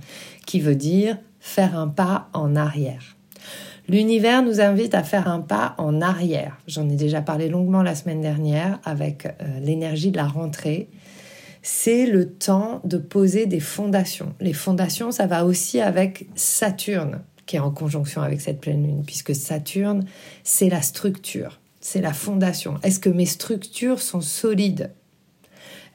qui 0.46 0.60
veut 0.60 0.76
dire 0.76 1.16
faire 1.40 1.78
un 1.78 1.88
pas 1.88 2.28
en 2.34 2.54
arrière. 2.54 3.16
L'univers 3.88 4.42
nous 4.42 4.60
invite 4.60 4.94
à 4.94 5.02
faire 5.02 5.28
un 5.28 5.40
pas 5.40 5.74
en 5.78 6.02
arrière. 6.02 6.58
J'en 6.66 6.86
ai 6.88 6.96
déjà 6.96 7.22
parlé 7.22 7.48
longuement 7.48 7.82
la 7.82 7.94
semaine 7.94 8.20
dernière 8.20 8.78
avec 8.84 9.26
euh, 9.26 9.60
l'énergie 9.60 10.10
de 10.10 10.16
la 10.18 10.26
rentrée. 10.26 10.88
C'est 11.66 12.06
le 12.06 12.28
temps 12.28 12.80
de 12.84 12.98
poser 12.98 13.46
des 13.46 13.58
fondations. 13.58 14.34
Les 14.40 14.52
fondations, 14.52 15.10
ça 15.10 15.26
va 15.26 15.44
aussi 15.44 15.80
avec 15.80 16.28
Saturne 16.36 17.22
qui 17.46 17.56
est 17.56 17.60
en 17.60 17.72
conjonction 17.72 18.22
avec 18.22 18.40
cette 18.40 18.58
pleine 18.58 18.86
lune, 18.86 19.02
puisque 19.04 19.34
Saturne, 19.34 20.06
c'est 20.44 20.70
la 20.70 20.80
structure 20.80 21.60
c'est 21.84 22.00
la 22.00 22.14
fondation. 22.14 22.78
Est-ce 22.82 22.98
que 22.98 23.10
mes 23.10 23.26
structures 23.26 24.00
sont 24.00 24.22
solides? 24.22 24.90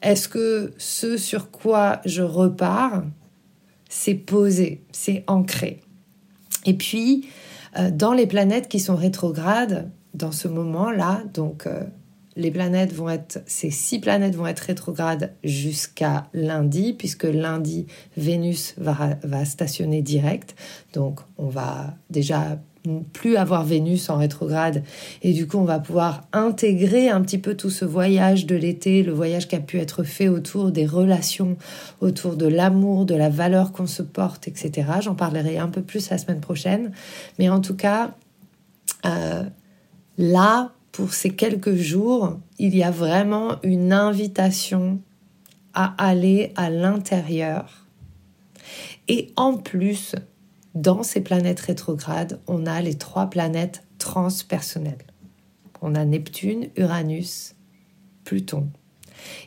Est-ce 0.02 0.28
que 0.28 0.72
ce 0.78 1.16
sur 1.16 1.50
quoi 1.50 2.00
je 2.04 2.22
repars, 2.22 3.02
c'est 3.88 4.14
posé, 4.14 4.84
c'est 4.92 5.24
ancré? 5.26 5.80
Et 6.64 6.74
puis, 6.74 7.28
euh, 7.76 7.90
dans 7.90 8.12
les 8.12 8.28
planètes 8.28 8.68
qui 8.68 8.78
sont 8.78 8.94
rétrogrades, 8.94 9.90
dans 10.14 10.30
ce 10.30 10.46
moment-là, 10.46 11.24
donc 11.34 11.66
euh, 11.66 11.82
les 12.36 12.50
planètes 12.50 12.92
vont 12.92 13.08
être, 13.08 13.42
ces 13.46 13.70
six 13.70 13.98
planètes 13.98 14.34
vont 14.34 14.46
être 14.46 14.60
rétrogrades 14.60 15.34
jusqu'à 15.42 16.28
lundi, 16.32 16.92
puisque 16.92 17.24
lundi, 17.24 17.86
Vénus 18.16 18.74
va, 18.78 19.18
va 19.22 19.44
stationner 19.44 20.02
direct. 20.02 20.54
Donc, 20.92 21.20
on 21.38 21.48
va 21.48 21.94
déjà 22.08 22.58
plus 23.12 23.36
avoir 23.36 23.64
Vénus 23.64 24.08
en 24.08 24.16
rétrograde 24.16 24.82
et 25.22 25.32
du 25.32 25.46
coup 25.46 25.58
on 25.58 25.64
va 25.64 25.80
pouvoir 25.80 26.22
intégrer 26.32 27.10
un 27.10 27.20
petit 27.20 27.38
peu 27.38 27.54
tout 27.54 27.70
ce 27.70 27.84
voyage 27.84 28.46
de 28.46 28.56
l'été, 28.56 29.02
le 29.02 29.12
voyage 29.12 29.48
qui 29.48 29.56
a 29.56 29.60
pu 29.60 29.78
être 29.78 30.02
fait 30.02 30.28
autour 30.28 30.72
des 30.72 30.86
relations, 30.86 31.56
autour 32.00 32.36
de 32.36 32.46
l'amour, 32.46 33.04
de 33.04 33.14
la 33.14 33.28
valeur 33.28 33.72
qu'on 33.72 33.86
se 33.86 34.02
porte, 34.02 34.48
etc. 34.48 34.88
J'en 35.02 35.14
parlerai 35.14 35.58
un 35.58 35.68
peu 35.68 35.82
plus 35.82 36.08
la 36.08 36.16
semaine 36.16 36.40
prochaine, 36.40 36.92
mais 37.38 37.50
en 37.50 37.60
tout 37.60 37.76
cas 37.76 38.14
euh, 39.04 39.44
là 40.16 40.72
pour 40.92 41.14
ces 41.14 41.30
quelques 41.30 41.74
jours, 41.74 42.38
il 42.58 42.76
y 42.76 42.82
a 42.82 42.90
vraiment 42.90 43.56
une 43.62 43.92
invitation 43.92 45.00
à 45.72 45.94
aller 45.98 46.52
à 46.56 46.68
l'intérieur 46.70 47.86
et 49.08 49.32
en 49.36 49.56
plus 49.56 50.14
dans 50.74 51.02
ces 51.02 51.20
planètes 51.20 51.60
rétrogrades, 51.60 52.40
on 52.46 52.64
a 52.64 52.80
les 52.80 52.94
trois 52.94 53.28
planètes 53.28 53.82
transpersonnelles. 53.98 55.04
On 55.82 55.96
a 55.96 56.04
Neptune, 56.04 56.68
Uranus, 56.76 57.56
Pluton. 58.24 58.68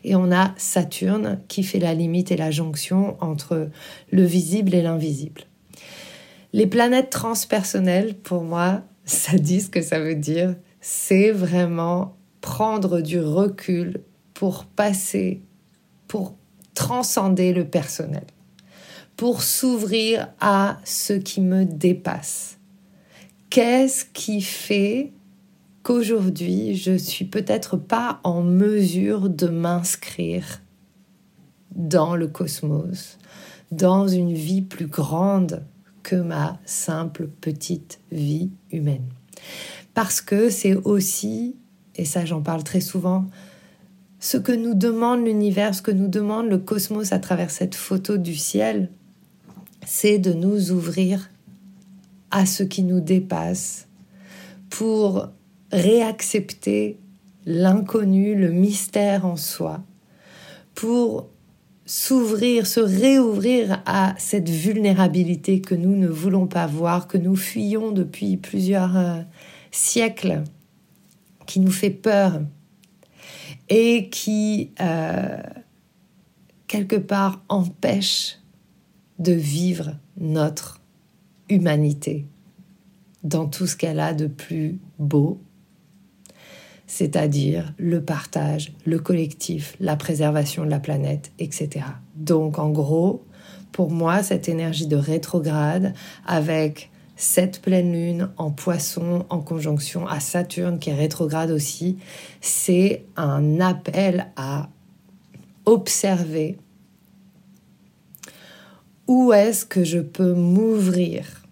Et 0.03 0.15
on 0.15 0.31
a 0.33 0.53
Saturne 0.57 1.39
qui 1.47 1.63
fait 1.63 1.79
la 1.79 1.93
limite 1.93 2.31
et 2.31 2.37
la 2.37 2.51
jonction 2.51 3.15
entre 3.21 3.69
le 4.11 4.23
visible 4.23 4.75
et 4.75 4.81
l'invisible. 4.81 5.43
Les 6.51 6.67
planètes 6.67 7.09
transpersonnelles, 7.09 8.15
pour 8.15 8.43
moi, 8.43 8.81
ça 9.05 9.37
dit 9.37 9.61
ce 9.61 9.69
que 9.69 9.81
ça 9.81 9.99
veut 9.99 10.15
dire. 10.15 10.55
C'est 10.85 11.31
vraiment 11.31 12.17
prendre 12.41 12.99
du 12.99 13.19
recul 13.19 14.03
pour 14.33 14.65
passer, 14.65 15.41
pour 16.07 16.35
transcender 16.75 17.53
le 17.53 17.65
personnel 17.65 18.25
pour 19.17 19.43
s'ouvrir 19.43 20.29
à 20.39 20.79
ce 20.83 21.13
qui 21.13 21.41
me 21.41 21.65
dépasse. 21.65 22.57
Qu'est-ce 23.49 24.05
qui 24.05 24.41
fait 24.41 25.11
qu'aujourd'hui 25.83 26.75
je 26.75 26.97
suis 26.97 27.25
peut-être 27.25 27.77
pas 27.77 28.19
en 28.23 28.41
mesure 28.41 29.29
de 29.29 29.47
m'inscrire 29.47 30.61
dans 31.75 32.15
le 32.15 32.27
cosmos, 32.27 33.17
dans 33.71 34.07
une 34.07 34.33
vie 34.33 34.61
plus 34.61 34.87
grande 34.87 35.63
que 36.01 36.15
ma 36.15 36.59
simple 36.65 37.27
petite 37.27 37.99
vie 38.11 38.49
humaine? 38.71 39.07
Parce 39.93 40.21
que 40.21 40.49
c'est 40.49 40.75
aussi, 40.75 41.55
et 41.95 42.05
ça 42.05 42.25
j'en 42.25 42.41
parle 42.41 42.63
très 42.63 42.81
souvent, 42.81 43.25
ce 44.19 44.37
que 44.37 44.51
nous 44.51 44.73
demande 44.73 45.25
l'univers, 45.25 45.75
ce 45.75 45.81
que 45.81 45.91
nous 45.91 46.07
demande 46.07 46.47
le 46.47 46.57
cosmos 46.57 47.11
à 47.11 47.19
travers 47.19 47.51
cette 47.51 47.75
photo 47.75 48.17
du 48.17 48.35
ciel, 48.35 48.89
c'est 49.85 50.17
de 50.17 50.33
nous 50.33 50.71
ouvrir 50.71 51.29
à 52.31 52.45
ce 52.45 52.63
qui 52.63 52.83
nous 52.83 53.01
dépasse 53.01 53.87
pour 54.69 55.29
réaccepter 55.71 56.97
l'inconnu, 57.45 58.35
le 58.35 58.49
mystère 58.49 59.25
en 59.25 59.35
soi, 59.35 59.83
pour 60.73 61.27
s'ouvrir, 61.85 62.65
se 62.65 62.79
réouvrir 62.79 63.83
à 63.85 64.15
cette 64.17 64.49
vulnérabilité 64.49 65.61
que 65.61 65.75
nous 65.75 65.95
ne 65.95 66.07
voulons 66.07 66.47
pas 66.47 66.65
voir, 66.65 67.07
que 67.07 67.17
nous 67.17 67.35
fuyons 67.35 67.91
depuis 67.91 68.37
plusieurs 68.37 68.95
siècles, 69.73 70.43
qui 71.45 71.59
nous 71.59 71.71
fait 71.71 71.89
peur 71.89 72.41
et 73.69 74.09
qui, 74.09 74.71
euh, 74.79 75.41
quelque 76.67 76.95
part, 76.95 77.41
empêche 77.49 78.39
de 79.19 79.33
vivre 79.33 79.95
notre 80.17 80.79
humanité 81.49 82.25
dans 83.23 83.47
tout 83.47 83.67
ce 83.67 83.75
qu'elle 83.75 83.99
a 83.99 84.13
de 84.13 84.27
plus 84.27 84.79
beau, 84.99 85.41
c'est-à-dire 86.87 87.73
le 87.77 88.03
partage, 88.03 88.73
le 88.85 88.99
collectif, 88.99 89.75
la 89.79 89.95
préservation 89.95 90.65
de 90.65 90.69
la 90.69 90.79
planète, 90.79 91.31
etc. 91.39 91.85
Donc 92.15 92.59
en 92.59 92.69
gros, 92.69 93.25
pour 93.71 93.89
moi, 93.89 94.23
cette 94.23 94.49
énergie 94.49 94.87
de 94.87 94.95
rétrograde 94.95 95.93
avec 96.25 96.91
cette 97.15 97.61
pleine 97.61 97.93
lune 97.93 98.29
en 98.37 98.51
poisson 98.51 99.25
en 99.29 99.39
conjonction 99.39 100.07
à 100.07 100.19
Saturne 100.19 100.79
qui 100.79 100.89
est 100.89 100.95
rétrograde 100.95 101.51
aussi, 101.51 101.97
c'est 102.41 103.05
un 103.15 103.59
appel 103.59 104.31
à 104.35 104.69
observer 105.65 106.57
où 109.07 109.33
est-ce 109.33 109.65
que 109.65 109.83
je 109.83 109.99
peux 109.99 110.33
m'ouvrir 110.33 111.43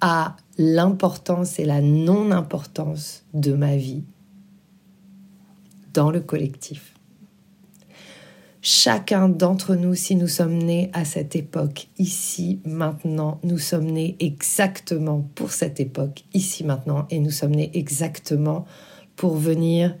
à 0.00 0.36
l'importance 0.58 1.58
et 1.58 1.64
la 1.64 1.80
non-importance 1.80 3.24
de 3.34 3.52
ma 3.52 3.76
vie 3.76 4.04
dans 5.92 6.10
le 6.10 6.20
collectif. 6.20 6.95
Chacun 8.66 9.28
d'entre 9.28 9.76
nous, 9.76 9.94
si 9.94 10.16
nous 10.16 10.26
sommes 10.26 10.58
nés 10.58 10.90
à 10.92 11.04
cette 11.04 11.36
époque, 11.36 11.86
ici, 11.98 12.58
maintenant, 12.64 13.38
nous 13.44 13.58
sommes 13.58 13.84
nés 13.84 14.16
exactement 14.18 15.20
pour 15.36 15.52
cette 15.52 15.78
époque, 15.78 16.24
ici, 16.34 16.64
maintenant, 16.64 17.06
et 17.10 17.20
nous 17.20 17.30
sommes 17.30 17.54
nés 17.54 17.70
exactement 17.74 18.66
pour 19.14 19.36
venir 19.36 19.94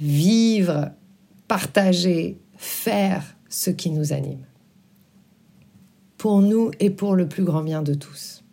vivre, 0.00 0.90
partager, 1.46 2.40
faire 2.56 3.36
ce 3.48 3.70
qui 3.70 3.90
nous 3.90 4.12
anime. 4.12 4.44
Pour 6.18 6.42
nous 6.42 6.72
et 6.80 6.90
pour 6.90 7.14
le 7.14 7.28
plus 7.28 7.44
grand 7.44 7.62
bien 7.62 7.82
de 7.82 7.94
tous. 7.94 8.43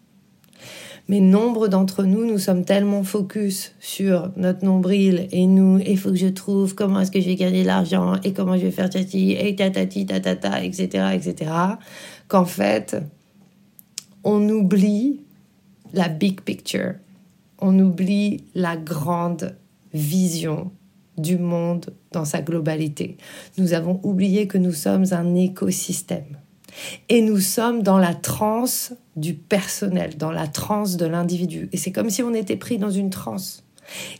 Mais 1.08 1.20
nombre 1.20 1.68
d'entre 1.68 2.04
nous, 2.04 2.26
nous 2.26 2.38
sommes 2.38 2.64
tellement 2.64 3.04
focus 3.04 3.74
sur 3.80 4.32
notre 4.38 4.64
nombril 4.64 5.28
et 5.32 5.46
nous, 5.48 5.80
il 5.80 5.98
faut 5.98 6.12
que 6.12 6.16
je 6.16 6.28
trouve 6.28 6.76
comment 6.76 7.02
est-ce 7.02 7.12
que 7.12 7.20
je 7.20 7.26
vais 7.26 7.36
gagner 7.36 7.64
de 7.64 7.68
l'argent 7.68 8.16
et 8.24 8.34
comment 8.34 8.56
je 8.56 8.64
vais 8.64 8.72
faire 8.72 8.90
tati 8.90 9.34
et 9.34 9.56
tatati 9.56 10.06
tatata, 10.06 10.64
etc., 10.64 11.10
etc., 11.14 11.52
qu'en 12.28 12.46
fait, 12.46 12.98
on 14.24 14.48
oublie 14.50 15.22
la 15.94 16.08
big 16.08 16.42
picture. 16.42 16.94
On 17.60 17.78
oublie 17.80 18.44
la 18.56 18.78
grande 18.78 19.56
vision 19.94 20.72
du 21.18 21.38
monde 21.38 21.94
dans 22.12 22.26
sa 22.26 22.42
globalité. 22.42 23.18
Nous 23.58 23.74
avons 23.74 24.00
oublié 24.04 24.48
que 24.48 24.58
nous 24.58 24.72
sommes 24.72 25.06
un 25.12 25.36
écosystème. 25.36 26.38
Et 27.10 27.22
nous 27.22 27.40
sommes 27.40 27.84
dans 27.84 27.98
la 27.98 28.14
transe 28.14 28.94
du 29.16 29.34
personnel, 29.34 30.18
dans 30.18 30.32
la 30.32 30.48
transe 30.48 30.98
de 30.98 31.06
l'individu. 31.06 31.70
Et 31.72 31.78
c'est 31.78 31.92
comme 31.92 32.10
si 32.10 32.24
on 32.24 32.34
était 32.34 32.56
pris 32.56 32.78
dans 32.78 32.92
une 32.92 33.10
transe. 33.10 33.64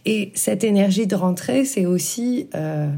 Et 0.06 0.32
cette 0.36 0.64
énergie 0.64 1.08
de 1.08 1.16
rentrée, 1.16 1.66
c'est 1.66 1.86
aussi 1.86 2.50
euh, 2.56 2.92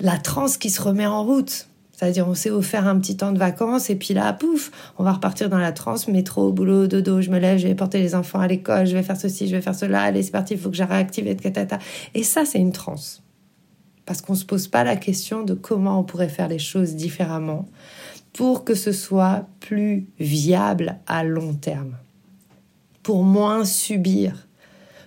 la 0.00 0.18
transe 0.18 0.56
qui 0.56 0.70
se 0.70 0.82
remet 0.82 1.06
en 1.06 1.24
route. 1.24 1.68
C'est-à-dire, 1.92 2.28
on 2.28 2.34
s'est 2.34 2.50
offert 2.50 2.86
un 2.86 2.96
petit 3.00 3.16
temps 3.16 3.32
de 3.32 3.38
vacances 3.38 3.90
et 3.90 3.96
puis 3.96 4.14
là, 4.14 4.32
pouf, 4.32 4.70
on 4.98 5.02
va 5.02 5.14
repartir 5.14 5.48
dans 5.48 5.58
la 5.58 5.72
transe, 5.72 6.06
métro, 6.06 6.52
boulot, 6.52 6.86
dodo, 6.86 7.20
je 7.20 7.28
me 7.28 7.40
lève, 7.40 7.58
je 7.58 7.66
vais 7.66 7.74
porter 7.74 7.98
les 7.98 8.14
enfants 8.14 8.38
à 8.38 8.46
l'école, 8.46 8.86
je 8.86 8.94
vais 8.94 9.02
faire 9.02 9.16
ceci, 9.16 9.48
je 9.48 9.56
vais 9.56 9.60
faire 9.60 9.74
cela, 9.74 10.02
allez, 10.02 10.22
c'est 10.22 10.30
parti, 10.30 10.54
il 10.54 10.60
faut 10.60 10.70
que 10.70 10.76
j'arrête 10.76 10.94
réactive, 10.94 11.26
etc. 11.26 11.76
Et 12.14 12.22
ça, 12.22 12.44
c'est 12.44 12.60
une 12.60 12.70
transe. 12.70 13.20
Parce 14.06 14.20
qu'on 14.20 14.34
ne 14.34 14.38
se 14.38 14.44
pose 14.44 14.68
pas 14.68 14.84
la 14.84 14.94
question 14.94 15.42
de 15.42 15.54
comment 15.54 15.98
on 15.98 16.04
pourrait 16.04 16.28
faire 16.28 16.46
les 16.46 16.60
choses 16.60 16.94
différemment 16.94 17.66
pour 18.38 18.62
que 18.62 18.76
ce 18.76 18.92
soit 18.92 19.48
plus 19.58 20.06
viable 20.20 21.00
à 21.08 21.24
long 21.24 21.54
terme, 21.54 21.96
pour 23.02 23.24
moins 23.24 23.64
subir, 23.64 24.46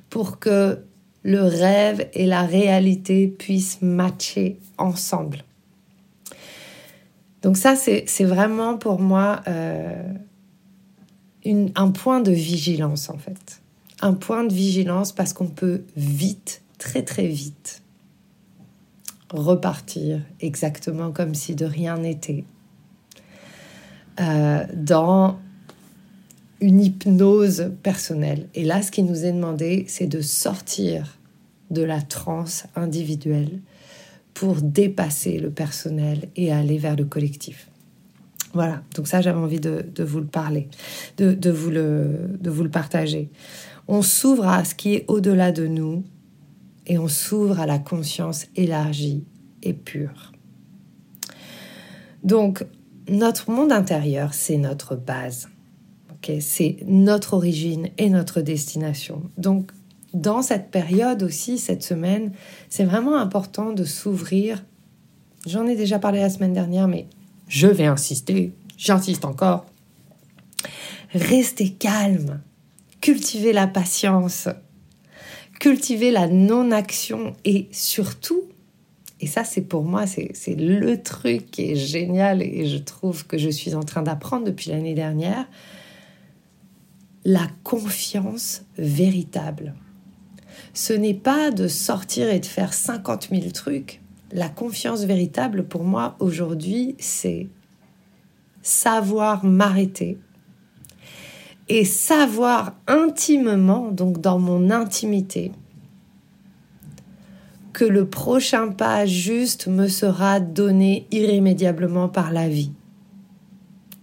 pour 0.10 0.38
que 0.38 0.84
le 1.24 1.40
rêve 1.40 2.10
et 2.14 2.26
la 2.26 2.42
réalité 2.42 3.28
puissent 3.30 3.82
matcher 3.82 4.60
ensemble. 4.78 5.46
Donc 7.42 7.56
ça, 7.56 7.78
c'est 7.78 8.26
vraiment 8.26 8.78
pour 8.78 9.00
moi 9.00 9.40
euh, 9.48 10.14
un 11.46 11.92
point 11.92 12.20
de 12.20 12.34
vigilance 12.34 13.10
en 13.10 13.18
fait. 13.18 13.62
Un 14.02 14.14
point 14.14 14.44
de 14.44 14.54
vigilance 14.54 15.14
parce 15.14 15.32
qu'on 15.32 15.48
peut 15.48 15.84
vite, 15.96 16.64
très 16.80 17.04
très 17.04 17.28
vite, 17.28 17.82
repartir 19.34 20.20
exactement 20.42 21.14
comme 21.14 21.34
si 21.34 21.56
de 21.56 21.64
rien 21.64 21.98
n'était 21.98 22.44
euh, 24.20 24.66
dans 24.74 25.40
une 26.60 26.80
hypnose 26.80 27.72
personnelle. 27.82 28.48
Et 28.54 28.64
là, 28.64 28.82
ce 28.82 28.92
qui 28.92 29.04
nous 29.04 29.26
est 29.26 29.32
demandé, 29.32 29.86
c'est 29.88 30.08
de 30.08 30.22
sortir 30.22 31.18
de 31.72 31.82
la 31.82 32.02
transe 32.02 32.66
individuelle 32.76 33.62
pour 34.34 34.56
dépasser 34.62 35.40
le 35.40 35.50
personnel 35.50 36.30
et 36.36 36.52
aller 36.52 36.78
vers 36.78 36.96
le 36.96 37.06
collectif. 37.06 37.68
Voilà, 38.54 38.84
donc 38.96 39.08
ça 39.08 39.22
j'avais 39.22 39.40
envie 39.40 39.62
de, 39.62 40.04
vous 40.04 40.20
le 40.20 40.26
parler, 40.26 40.68
de, 41.18 41.34
de, 41.34 41.50
vous 41.50 41.72
le, 41.72 42.38
de 42.40 42.50
vous 42.50 42.64
le 42.64 42.70
partager. 42.70 43.30
On 43.88 44.02
s'ouvre 44.02 44.48
à 44.48 44.66
ce 44.66 44.76
qui 44.76 44.94
est 44.94 45.06
au-delà 45.08 45.52
de 45.52 45.68
nous 45.68 46.04
et 46.86 46.98
on 46.98 47.08
s'ouvre 47.08 47.60
à 47.60 47.66
la 47.66 47.80
conscience 47.80 48.48
élargie 48.56 49.24
et 49.64 49.74
pure. 49.74 50.32
Donc 52.24 52.66
notre 53.10 53.52
monde 53.52 53.72
intérieur, 53.72 54.34
c'est 54.34 54.58
notre 54.58 54.96
base. 54.96 55.50
c'est 56.40 56.78
notre 56.86 57.34
origine 57.34 57.90
et 57.98 58.10
notre 58.10 58.42
destination. 58.42 59.24
Donc, 59.38 59.72
dans 60.14 60.42
cette 60.42 60.70
période 60.70 61.24
aussi, 61.24 61.58
cette 61.58 61.84
semaine, 61.84 62.32
c'est 62.70 62.84
vraiment 62.84 63.18
important 63.18 63.72
de 63.72 63.84
s'ouvrir. 63.84 64.64
J'en 65.48 65.66
ai 65.68 65.76
déjà 65.76 66.00
parlé 66.00 66.20
la 66.20 66.30
semaine 66.30 66.54
dernière, 66.54 66.88
mais 66.88 67.08
je 67.48 67.68
vais 67.68 67.86
insister, 67.86 68.54
j'insiste 68.78 69.26
encore. 69.26 69.66
Restez 71.14 71.70
calme, 71.70 72.42
cultivez 73.02 73.52
la 73.52 73.68
patience, 73.68 74.48
cultivez 75.60 76.12
la 76.12 76.28
non-action 76.28 77.36
et 77.46 77.68
surtout, 77.72 78.44
et 79.22 79.28
ça, 79.28 79.44
c'est 79.44 79.62
pour 79.62 79.84
moi, 79.84 80.06
c'est 80.08 80.56
le 80.56 81.02
truc 81.02 81.52
qui 81.52 81.72
est 81.72 81.76
génial 81.76 82.42
et 82.42 82.68
je 82.68 82.78
trouve 82.78 83.28
que 83.28 83.38
je 83.38 83.50
suis 83.50 83.76
en 83.76 83.84
train 83.84 84.02
d'apprendre 84.02 84.46
depuis 84.46 84.72
l'année 84.72 84.96
dernière. 84.96 85.48
La 87.24 87.48
confiance 87.64 88.64
véritable. 88.80 89.76
Ce 90.74 90.92
n'est 90.92 91.14
pas 91.14 91.52
de 91.52 91.68
sortir 91.68 92.32
et 92.32 92.40
de 92.40 92.46
faire 92.48 92.74
50 92.74 93.30
000 93.30 93.52
trucs. 93.52 94.02
La 94.32 94.50
confiance 94.50 95.04
véritable, 95.04 95.66
pour 95.66 95.84
moi, 95.84 96.16
aujourd'hui, 96.20 96.96
c'est 96.98 97.48
savoir 98.64 99.46
m'arrêter 99.46 100.18
et 101.70 101.86
savoir 101.86 102.76
intimement, 102.88 103.92
donc 103.92 104.20
dans 104.20 104.40
mon 104.40 104.72
intimité, 104.72 105.52
que 107.82 107.86
le 107.88 108.06
prochain 108.06 108.68
pas 108.68 109.08
juste 109.08 109.66
me 109.66 109.88
sera 109.88 110.40
donné 110.40 111.08
irrémédiablement 111.10 112.10
par 112.10 112.32
la 112.32 112.48
vie. 112.48 112.72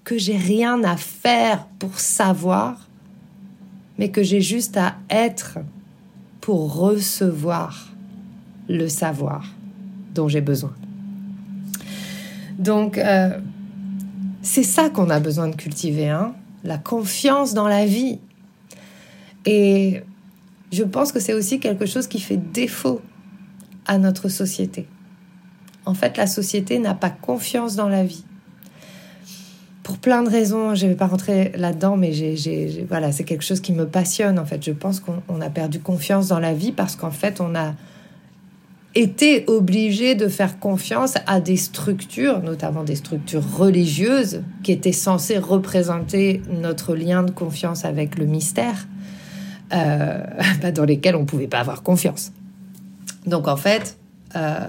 Que 0.02 0.18
j'ai 0.18 0.36
rien 0.36 0.82
à 0.82 0.96
faire 0.96 1.64
pour 1.78 2.00
savoir, 2.00 2.88
mais 3.96 4.10
que 4.10 4.24
j'ai 4.24 4.40
juste 4.40 4.76
à 4.76 4.96
être 5.08 5.58
pour 6.40 6.74
recevoir 6.74 7.94
le 8.68 8.88
savoir 8.88 9.46
dont 10.12 10.26
j'ai 10.26 10.40
besoin. 10.40 10.74
Donc, 12.58 12.98
euh, 12.98 13.38
c'est 14.42 14.64
ça 14.64 14.90
qu'on 14.90 15.08
a 15.08 15.20
besoin 15.20 15.46
de 15.46 15.54
cultiver, 15.54 16.08
hein 16.08 16.34
la 16.64 16.78
confiance 16.78 17.54
dans 17.54 17.68
la 17.68 17.86
vie. 17.86 18.18
Et 19.46 20.02
je 20.72 20.82
pense 20.82 21.12
que 21.12 21.20
c'est 21.20 21.32
aussi 21.32 21.60
quelque 21.60 21.86
chose 21.86 22.08
qui 22.08 22.18
fait 22.18 22.38
défaut 22.38 23.02
à 23.88 23.98
notre 23.98 24.28
société. 24.28 24.86
En 25.86 25.94
fait, 25.94 26.16
la 26.16 26.26
société 26.26 26.78
n'a 26.78 26.94
pas 26.94 27.10
confiance 27.10 27.74
dans 27.74 27.88
la 27.88 28.04
vie. 28.04 28.24
Pour 29.82 29.96
plein 29.96 30.22
de 30.22 30.28
raisons, 30.28 30.74
je 30.74 30.84
ne 30.84 30.90
vais 30.90 30.96
pas 30.96 31.06
rentrer 31.06 31.50
là-dedans, 31.56 31.96
mais 31.96 32.12
j'ai, 32.12 32.86
voilà, 32.88 33.10
c'est 33.10 33.24
quelque 33.24 33.42
chose 33.42 33.60
qui 33.60 33.72
me 33.72 33.86
passionne. 33.86 34.38
En 34.38 34.44
fait, 34.44 34.62
je 34.62 34.72
pense 34.72 35.00
qu'on 35.00 35.40
a 35.40 35.48
perdu 35.48 35.80
confiance 35.80 36.28
dans 36.28 36.38
la 36.38 36.52
vie 36.52 36.72
parce 36.72 36.94
qu'en 36.94 37.10
fait, 37.10 37.40
on 37.40 37.54
a 37.54 37.72
été 38.94 39.44
obligé 39.46 40.14
de 40.14 40.28
faire 40.28 40.58
confiance 40.58 41.14
à 41.26 41.40
des 41.40 41.56
structures, 41.56 42.42
notamment 42.42 42.84
des 42.84 42.96
structures 42.96 43.44
religieuses, 43.56 44.42
qui 44.62 44.72
étaient 44.72 44.92
censées 44.92 45.38
représenter 45.38 46.42
notre 46.50 46.94
lien 46.94 47.22
de 47.22 47.30
confiance 47.30 47.86
avec 47.86 48.18
le 48.18 48.26
mystère, 48.26 48.86
euh, 49.72 50.22
dans 50.74 50.84
lesquelles 50.84 51.16
on 51.16 51.20
ne 51.20 51.26
pouvait 51.26 51.46
pas 51.46 51.60
avoir 51.60 51.82
confiance. 51.82 52.32
Donc 53.26 53.48
en 53.48 53.56
fait, 53.56 53.98
euh, 54.36 54.68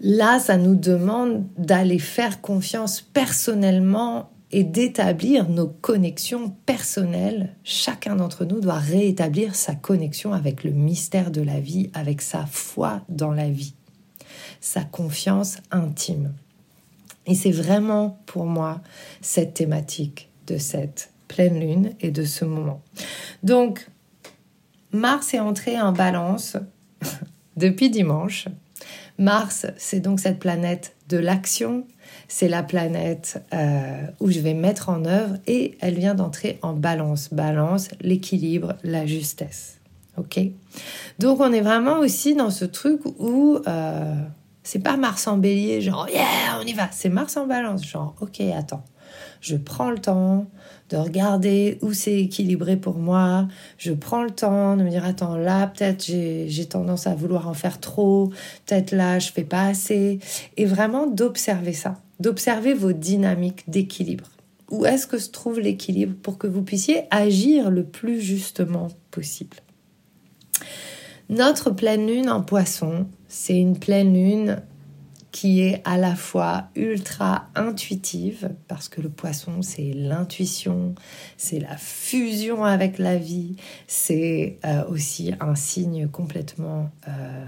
là, 0.00 0.38
ça 0.38 0.56
nous 0.56 0.74
demande 0.74 1.44
d'aller 1.56 1.98
faire 1.98 2.40
confiance 2.40 3.00
personnellement 3.00 4.30
et 4.52 4.64
d'établir 4.64 5.48
nos 5.48 5.66
connexions 5.66 6.50
personnelles. 6.66 7.54
Chacun 7.64 8.16
d'entre 8.16 8.44
nous 8.44 8.60
doit 8.60 8.78
réétablir 8.78 9.54
sa 9.54 9.74
connexion 9.74 10.32
avec 10.32 10.62
le 10.62 10.70
mystère 10.70 11.30
de 11.30 11.42
la 11.42 11.60
vie, 11.60 11.90
avec 11.94 12.22
sa 12.22 12.46
foi 12.46 13.02
dans 13.08 13.32
la 13.32 13.50
vie, 13.50 13.74
sa 14.60 14.82
confiance 14.82 15.58
intime. 15.70 16.32
Et 17.26 17.34
c'est 17.34 17.50
vraiment 17.50 18.20
pour 18.26 18.46
moi 18.46 18.80
cette 19.20 19.54
thématique 19.54 20.30
de 20.46 20.58
cette 20.58 21.10
pleine 21.26 21.58
lune 21.58 21.90
et 22.00 22.12
de 22.12 22.24
ce 22.24 22.44
moment. 22.44 22.82
Donc, 23.42 23.88
Mars 24.92 25.34
est 25.34 25.40
entré 25.40 25.80
en 25.80 25.92
balance 25.92 26.56
depuis 27.56 27.90
dimanche. 27.90 28.48
Mars, 29.18 29.66
c'est 29.78 30.00
donc 30.00 30.20
cette 30.20 30.38
planète 30.38 30.94
de 31.08 31.16
l'action, 31.16 31.86
c'est 32.28 32.48
la 32.48 32.62
planète 32.62 33.42
euh, 33.54 34.06
où 34.20 34.30
je 34.30 34.40
vais 34.40 34.52
mettre 34.52 34.88
en 34.88 35.04
œuvre 35.04 35.36
et 35.46 35.78
elle 35.80 35.94
vient 35.94 36.14
d'entrer 36.14 36.58
en 36.62 36.74
balance. 36.74 37.32
Balance, 37.32 37.88
l'équilibre, 38.00 38.74
la 38.82 39.06
justesse. 39.06 39.78
Ok? 40.18 40.40
Donc 41.18 41.40
on 41.40 41.52
est 41.52 41.60
vraiment 41.60 41.98
aussi 41.98 42.34
dans 42.34 42.50
ce 42.50 42.64
truc 42.64 43.00
où 43.18 43.58
euh, 43.66 44.14
C'est 44.62 44.80
pas 44.80 44.96
Mars 44.96 45.26
en 45.26 45.38
bélier, 45.38 45.80
genre, 45.80 46.08
yeah, 46.08 46.58
on 46.60 46.66
y 46.66 46.72
va. 46.72 46.88
C'est 46.92 47.08
Mars 47.08 47.36
en 47.36 47.46
balance, 47.46 47.86
genre, 47.86 48.14
ok, 48.20 48.40
attends. 48.54 48.84
Je 49.40 49.56
prends 49.56 49.90
le 49.90 49.98
temps 49.98 50.46
de 50.90 50.96
regarder 50.96 51.78
où 51.82 51.92
c'est 51.92 52.18
équilibré 52.18 52.76
pour 52.76 52.96
moi. 52.96 53.48
Je 53.78 53.92
prends 53.92 54.22
le 54.22 54.30
temps 54.30 54.76
de 54.76 54.82
me 54.82 54.90
dire, 54.90 55.04
attends, 55.04 55.36
là, 55.36 55.66
peut-être 55.66 56.04
j'ai 56.04 56.66
tendance 56.66 57.06
à 57.06 57.14
vouloir 57.14 57.48
en 57.48 57.54
faire 57.54 57.80
trop. 57.80 58.28
Peut-être 58.66 58.92
là, 58.92 59.18
je 59.18 59.32
fais 59.32 59.44
pas 59.44 59.66
assez. 59.66 60.20
Et 60.56 60.64
vraiment 60.64 61.06
d'observer 61.06 61.72
ça, 61.72 61.96
d'observer 62.20 62.74
vos 62.74 62.92
dynamiques 62.92 63.68
d'équilibre. 63.68 64.28
Où 64.70 64.84
est-ce 64.84 65.06
que 65.06 65.18
se 65.18 65.30
trouve 65.30 65.60
l'équilibre 65.60 66.14
pour 66.22 66.38
que 66.38 66.46
vous 66.46 66.62
puissiez 66.62 67.02
agir 67.10 67.70
le 67.70 67.84
plus 67.84 68.20
justement 68.20 68.88
possible? 69.10 69.56
Notre 71.28 71.70
pleine 71.70 72.06
lune 72.06 72.30
en 72.30 72.42
poisson, 72.42 73.06
c'est 73.28 73.58
une 73.58 73.78
pleine 73.78 74.14
lune 74.14 74.62
qui 75.36 75.60
est 75.60 75.82
à 75.84 75.98
la 75.98 76.16
fois 76.16 76.68
ultra 76.76 77.50
intuitive, 77.54 78.52
parce 78.68 78.88
que 78.88 79.02
le 79.02 79.10
poisson, 79.10 79.60
c'est 79.60 79.92
l'intuition, 79.92 80.94
c'est 81.36 81.58
la 81.58 81.76
fusion 81.76 82.64
avec 82.64 82.96
la 82.96 83.18
vie, 83.18 83.56
c'est 83.86 84.56
euh, 84.64 84.86
aussi 84.88 85.34
un 85.40 85.54
signe 85.54 86.08
complètement 86.08 86.88
euh, 87.06 87.44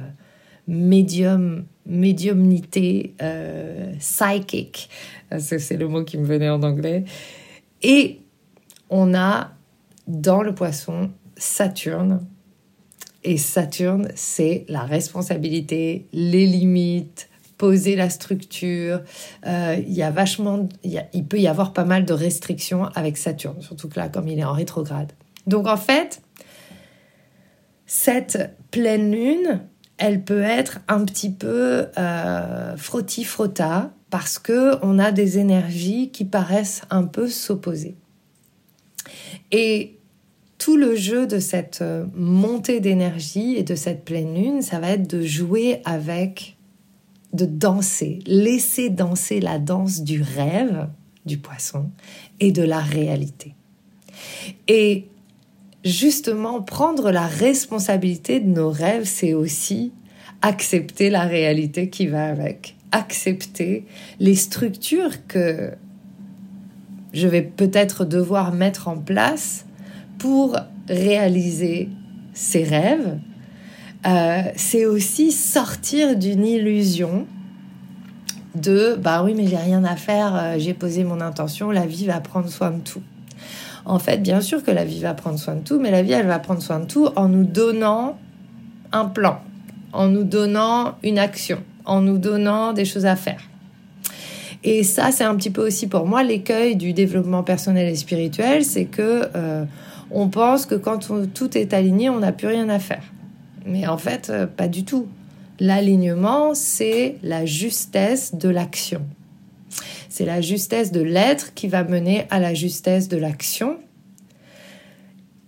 médium, 0.66 1.64
médiumnité, 1.86 3.14
euh, 3.22 3.94
psychic, 3.98 4.90
c'est 5.38 5.78
le 5.78 5.88
mot 5.88 6.04
qui 6.04 6.18
me 6.18 6.26
venait 6.26 6.50
en 6.50 6.62
anglais. 6.62 7.06
Et 7.80 8.20
on 8.90 9.14
a 9.14 9.52
dans 10.06 10.42
le 10.42 10.54
poisson 10.54 11.10
Saturne, 11.38 12.26
et 13.24 13.38
Saturne, 13.38 14.08
c'est 14.14 14.66
la 14.68 14.82
responsabilité, 14.82 16.06
les 16.12 16.44
limites, 16.44 17.30
poser 17.58 17.96
la 17.96 18.08
structure. 18.08 19.02
Euh, 19.46 19.76
il 19.86 19.92
y 19.92 20.02
a 20.02 20.10
vachement, 20.10 20.68
il, 20.84 21.24
peut 21.26 21.38
y 21.38 21.48
avoir 21.48 21.72
pas 21.72 21.84
mal 21.84 22.04
de 22.04 22.12
restrictions 22.12 22.84
avec 22.94 23.16
Saturne, 23.16 23.60
surtout 23.60 23.88
que 23.88 23.98
là, 23.98 24.08
comme 24.08 24.28
il 24.28 24.38
est 24.38 24.44
en 24.44 24.52
rétrograde. 24.52 25.12
Donc 25.46 25.66
en 25.66 25.76
fait, 25.76 26.22
cette 27.86 28.54
pleine 28.70 29.10
lune, 29.10 29.60
elle 29.98 30.22
peut 30.22 30.42
être 30.42 30.80
un 30.88 31.04
petit 31.04 31.30
peu 31.30 31.86
euh, 31.98 32.76
frotti-frotta 32.76 33.90
parce 34.10 34.38
que 34.38 34.76
on 34.82 34.98
a 34.98 35.10
des 35.10 35.38
énergies 35.38 36.10
qui 36.10 36.24
paraissent 36.24 36.82
un 36.90 37.04
peu 37.04 37.28
s'opposer. 37.28 37.96
Et 39.50 39.98
tout 40.58 40.76
le 40.76 40.94
jeu 40.94 41.26
de 41.26 41.38
cette 41.38 41.80
euh, 41.82 42.04
montée 42.14 42.80
d'énergie 42.80 43.56
et 43.56 43.62
de 43.62 43.74
cette 43.74 44.04
pleine 44.04 44.34
lune, 44.34 44.62
ça 44.62 44.80
va 44.80 44.90
être 44.90 45.08
de 45.08 45.22
jouer 45.22 45.80
avec, 45.84 46.57
de 47.32 47.44
danser, 47.44 48.20
laisser 48.26 48.90
danser 48.90 49.40
la 49.40 49.58
danse 49.58 50.02
du 50.02 50.22
rêve 50.22 50.88
du 51.26 51.38
poisson 51.38 51.90
et 52.40 52.52
de 52.52 52.62
la 52.62 52.80
réalité. 52.80 53.54
Et 54.66 55.06
justement, 55.84 56.62
prendre 56.62 57.10
la 57.10 57.26
responsabilité 57.26 58.40
de 58.40 58.48
nos 58.48 58.70
rêves, 58.70 59.04
c'est 59.04 59.34
aussi 59.34 59.92
accepter 60.42 61.10
la 61.10 61.22
réalité 61.22 61.90
qui 61.90 62.06
va 62.06 62.26
avec, 62.26 62.76
accepter 62.92 63.84
les 64.20 64.34
structures 64.34 65.26
que 65.26 65.72
je 67.12 67.28
vais 67.28 67.42
peut-être 67.42 68.04
devoir 68.04 68.52
mettre 68.52 68.88
en 68.88 68.98
place 68.98 69.66
pour 70.18 70.56
réaliser 70.88 71.88
ses 72.32 72.64
rêves, 72.64 73.18
euh, 74.06 74.42
c'est 74.56 74.86
aussi 74.86 75.32
sortir 75.32 76.16
d'une 76.16 76.46
illusion 76.46 77.26
de 78.54 78.96
bah 78.98 79.22
oui 79.24 79.34
mais 79.36 79.46
j'ai 79.46 79.56
rien 79.56 79.84
à 79.84 79.96
faire, 79.96 80.34
euh, 80.34 80.54
j'ai 80.58 80.74
posé 80.74 81.04
mon 81.04 81.20
intention, 81.20 81.70
la 81.70 81.86
vie 81.86 82.06
va 82.06 82.20
prendre 82.20 82.48
soin 82.48 82.70
de 82.70 82.80
tout. 82.80 83.02
En 83.84 83.98
fait, 83.98 84.18
bien 84.18 84.40
sûr 84.40 84.62
que 84.62 84.70
la 84.70 84.84
vie 84.84 85.00
va 85.00 85.14
prendre 85.14 85.38
soin 85.38 85.54
de 85.56 85.60
tout, 85.60 85.80
mais 85.80 85.90
la 85.90 86.02
vie 86.02 86.12
elle 86.12 86.26
va 86.26 86.38
prendre 86.38 86.62
soin 86.62 86.80
de 86.80 86.86
tout 86.86 87.08
en 87.16 87.28
nous 87.28 87.44
donnant 87.44 88.18
un 88.92 89.04
plan, 89.06 89.40
en 89.92 90.08
nous 90.08 90.24
donnant 90.24 90.96
une 91.02 91.18
action, 91.18 91.58
en 91.84 92.00
nous 92.00 92.18
donnant 92.18 92.72
des 92.72 92.84
choses 92.84 93.06
à 93.06 93.16
faire. 93.16 93.40
Et 94.64 94.82
ça, 94.82 95.12
c'est 95.12 95.24
un 95.24 95.36
petit 95.36 95.50
peu 95.50 95.64
aussi 95.66 95.86
pour 95.86 96.06
moi 96.06 96.22
l'écueil 96.22 96.76
du 96.76 96.92
développement 96.92 97.42
personnel 97.42 97.88
et 97.88 97.96
spirituel, 97.96 98.64
c'est 98.64 98.86
que 98.86 99.28
euh, 99.34 99.64
on 100.10 100.28
pense 100.28 100.66
que 100.66 100.74
quand 100.74 101.10
tout 101.32 101.56
est 101.56 101.72
aligné, 101.72 102.10
on 102.10 102.18
n'a 102.20 102.32
plus 102.32 102.48
rien 102.48 102.68
à 102.68 102.78
faire. 102.78 103.02
Mais 103.68 103.86
en 103.86 103.98
fait, 103.98 104.30
euh, 104.30 104.46
pas 104.46 104.66
du 104.66 104.84
tout. 104.84 105.08
L'alignement, 105.60 106.54
c'est 106.54 107.16
la 107.22 107.44
justesse 107.44 108.34
de 108.34 108.48
l'action. 108.48 109.06
C'est 110.08 110.24
la 110.24 110.40
justesse 110.40 110.90
de 110.90 111.00
l'être 111.00 111.52
qui 111.54 111.68
va 111.68 111.84
mener 111.84 112.26
à 112.30 112.40
la 112.40 112.54
justesse 112.54 113.08
de 113.08 113.16
l'action. 113.16 113.78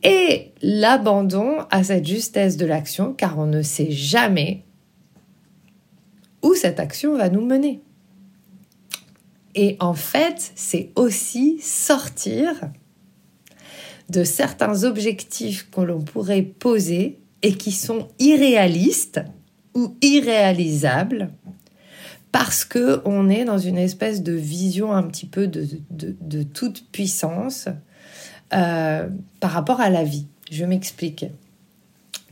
Et 0.03 0.53
l'abandon 0.63 1.59
à 1.71 1.83
cette 1.83 2.07
justesse 2.07 2.57
de 2.57 2.67
l'action, 2.67 3.13
car 3.13 3.39
on 3.39 3.47
ne 3.47 3.63
sait 3.63 3.91
jamais 3.91 4.65
où 6.43 6.55
cette 6.55 6.81
action 6.81 7.17
va 7.17 7.29
nous 7.29 7.45
mener. 7.45 7.81
Et 9.55 9.77
en 9.81 9.95
fait, 9.95 10.53
c'est 10.55 10.91
aussi 10.95 11.59
sortir 11.61 12.71
de 14.09 14.25
certains 14.25 14.85
objectifs 14.85 15.71
que 15.71 15.81
l'on 15.81 16.01
pourrait 16.01 16.43
poser 16.43 17.19
et 17.42 17.55
qui 17.55 17.72
sont 17.72 18.09
irréalistes 18.18 19.20
ou 19.74 19.94
irréalisables 20.03 21.31
parce 22.33 22.64
que 22.64 23.00
on 23.05 23.29
est 23.29 23.44
dans 23.44 23.59
une 23.59 23.79
espèce 23.79 24.22
de 24.22 24.33
vision 24.33 24.92
un 24.92 25.03
petit 25.03 25.26
peu 25.26 25.46
de, 25.46 25.66
de, 25.90 26.42
toute 26.42 26.85
puissance 26.92 27.68
euh, 28.53 29.09
par 29.40 29.50
rapport 29.50 29.81
à 29.81 29.90
la 29.90 30.05
vie. 30.05 30.26
Je 30.50 30.64
m'explique. 30.64 31.26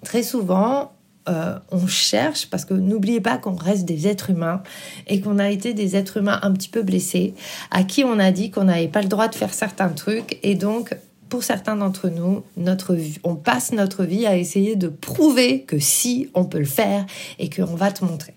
Très 0.04 0.22
souvent, 0.22 0.92
euh, 1.28 1.58
on 1.70 1.86
cherche, 1.86 2.48
parce 2.48 2.64
que 2.64 2.74
n'oubliez 2.74 3.20
pas 3.20 3.38
qu'on 3.38 3.56
reste 3.56 3.84
des 3.84 4.06
êtres 4.06 4.30
humains 4.30 4.62
et 5.08 5.20
qu'on 5.20 5.38
a 5.38 5.50
été 5.50 5.74
des 5.74 5.96
êtres 5.96 6.18
humains 6.18 6.38
un 6.42 6.52
petit 6.52 6.68
peu 6.68 6.82
blessés, 6.82 7.34
à 7.70 7.82
qui 7.82 8.04
on 8.04 8.18
a 8.18 8.30
dit 8.30 8.50
qu'on 8.50 8.64
n'avait 8.64 8.88
pas 8.88 9.02
le 9.02 9.08
droit 9.08 9.28
de 9.28 9.34
faire 9.34 9.52
certains 9.52 9.90
trucs 9.90 10.38
et 10.42 10.54
donc 10.54 10.96
pour 11.28 11.44
certains 11.44 11.76
d'entre 11.76 12.08
nous, 12.08 12.42
notre 12.56 12.96
on 13.24 13.36
passe 13.36 13.72
notre 13.72 14.04
vie 14.04 14.26
à 14.26 14.36
essayer 14.36 14.76
de 14.76 14.88
prouver 14.88 15.62
que 15.62 15.78
si, 15.78 16.30
on 16.34 16.44
peut 16.44 16.58
le 16.58 16.64
faire 16.64 17.06
et 17.38 17.50
qu'on 17.50 17.74
va 17.74 17.90
te 17.90 18.04
montrer. 18.04 18.34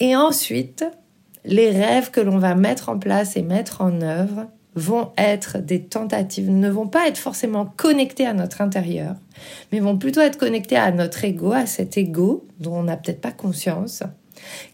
Et 0.00 0.16
ensuite, 0.16 0.84
les 1.44 1.70
rêves 1.70 2.10
que 2.10 2.20
l'on 2.20 2.38
va 2.38 2.54
mettre 2.54 2.88
en 2.88 2.98
place 2.98 3.36
et 3.36 3.42
mettre 3.42 3.80
en 3.80 4.00
œuvre 4.00 4.46
vont 4.74 5.12
être 5.16 5.58
des 5.58 5.82
tentatives, 5.82 6.50
ne 6.50 6.68
vont 6.68 6.88
pas 6.88 7.06
être 7.06 7.18
forcément 7.18 7.66
connectés 7.76 8.26
à 8.26 8.34
notre 8.34 8.60
intérieur, 8.60 9.14
mais 9.70 9.78
vont 9.78 9.96
plutôt 9.96 10.20
être 10.20 10.38
connectés 10.38 10.76
à 10.76 10.90
notre 10.90 11.24
ego, 11.24 11.52
à 11.52 11.66
cet 11.66 11.96
ego 11.96 12.46
dont 12.58 12.78
on 12.78 12.82
n'a 12.84 12.96
peut-être 12.96 13.20
pas 13.20 13.30
conscience, 13.30 14.02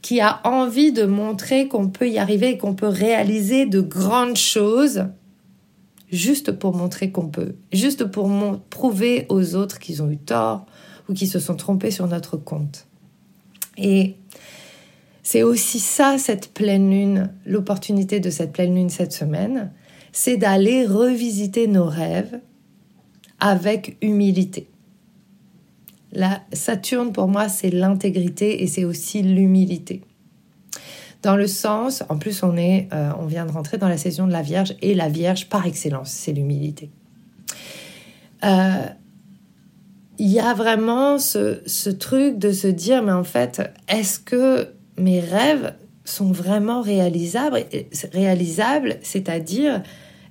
qui 0.00 0.20
a 0.20 0.40
envie 0.44 0.92
de 0.92 1.04
montrer 1.04 1.68
qu'on 1.68 1.88
peut 1.88 2.08
y 2.08 2.18
arriver 2.18 2.50
et 2.50 2.58
qu'on 2.58 2.74
peut 2.74 2.88
réaliser 2.88 3.66
de 3.66 3.80
grandes 3.80 4.38
choses 4.38 5.04
juste 6.10 6.52
pour 6.52 6.74
montrer 6.74 7.10
qu'on 7.10 7.28
peut, 7.28 7.54
juste 7.72 8.04
pour 8.04 8.28
prouver 8.68 9.26
aux 9.28 9.54
autres 9.54 9.78
qu'ils 9.78 10.02
ont 10.02 10.10
eu 10.10 10.18
tort 10.18 10.66
ou 11.08 11.14
qu'ils 11.14 11.28
se 11.28 11.38
sont 11.38 11.56
trompés 11.56 11.90
sur 11.90 12.06
notre 12.06 12.36
compte. 12.36 12.86
Et 13.76 14.16
c'est 15.22 15.42
aussi 15.42 15.78
ça, 15.78 16.18
cette 16.18 16.52
pleine 16.52 16.90
lune, 16.90 17.32
l'opportunité 17.46 18.20
de 18.20 18.30
cette 18.30 18.52
pleine 18.52 18.74
lune 18.74 18.90
cette 18.90 19.12
semaine, 19.12 19.72
c'est 20.12 20.36
d'aller 20.36 20.84
revisiter 20.84 21.66
nos 21.66 21.84
rêves 21.84 22.40
avec 23.38 23.96
humilité. 24.02 24.68
La 26.12 26.42
Saturne, 26.52 27.12
pour 27.12 27.28
moi, 27.28 27.48
c'est 27.48 27.70
l'intégrité 27.70 28.62
et 28.62 28.66
c'est 28.66 28.84
aussi 28.84 29.22
l'humilité 29.22 30.02
dans 31.22 31.36
le 31.36 31.46
sens, 31.46 32.02
en 32.08 32.18
plus 32.18 32.42
on 32.42 32.56
est, 32.56 32.88
euh, 32.92 33.10
on 33.18 33.26
vient 33.26 33.46
de 33.46 33.52
rentrer 33.52 33.78
dans 33.78 33.88
la 33.88 33.98
saison 33.98 34.26
de 34.26 34.32
la 34.32 34.42
Vierge 34.42 34.74
et 34.80 34.94
la 34.94 35.08
Vierge 35.08 35.48
par 35.48 35.66
excellence, 35.66 36.10
c'est 36.10 36.32
l'humilité. 36.32 36.90
Euh, 38.44 38.86
il 40.18 40.28
y 40.28 40.40
a 40.40 40.54
vraiment 40.54 41.18
ce, 41.18 41.60
ce, 41.66 41.90
truc 41.90 42.38
de 42.38 42.52
se 42.52 42.66
dire, 42.66 43.02
mais 43.02 43.12
en 43.12 43.24
fait, 43.24 43.62
est-ce 43.88 44.18
que 44.18 44.68
mes 44.96 45.20
rêves 45.20 45.74
sont 46.04 46.32
vraiment 46.32 46.80
réalisables, 46.82 47.64
réalisables 48.12 48.96
c'est-à-dire, 49.02 49.82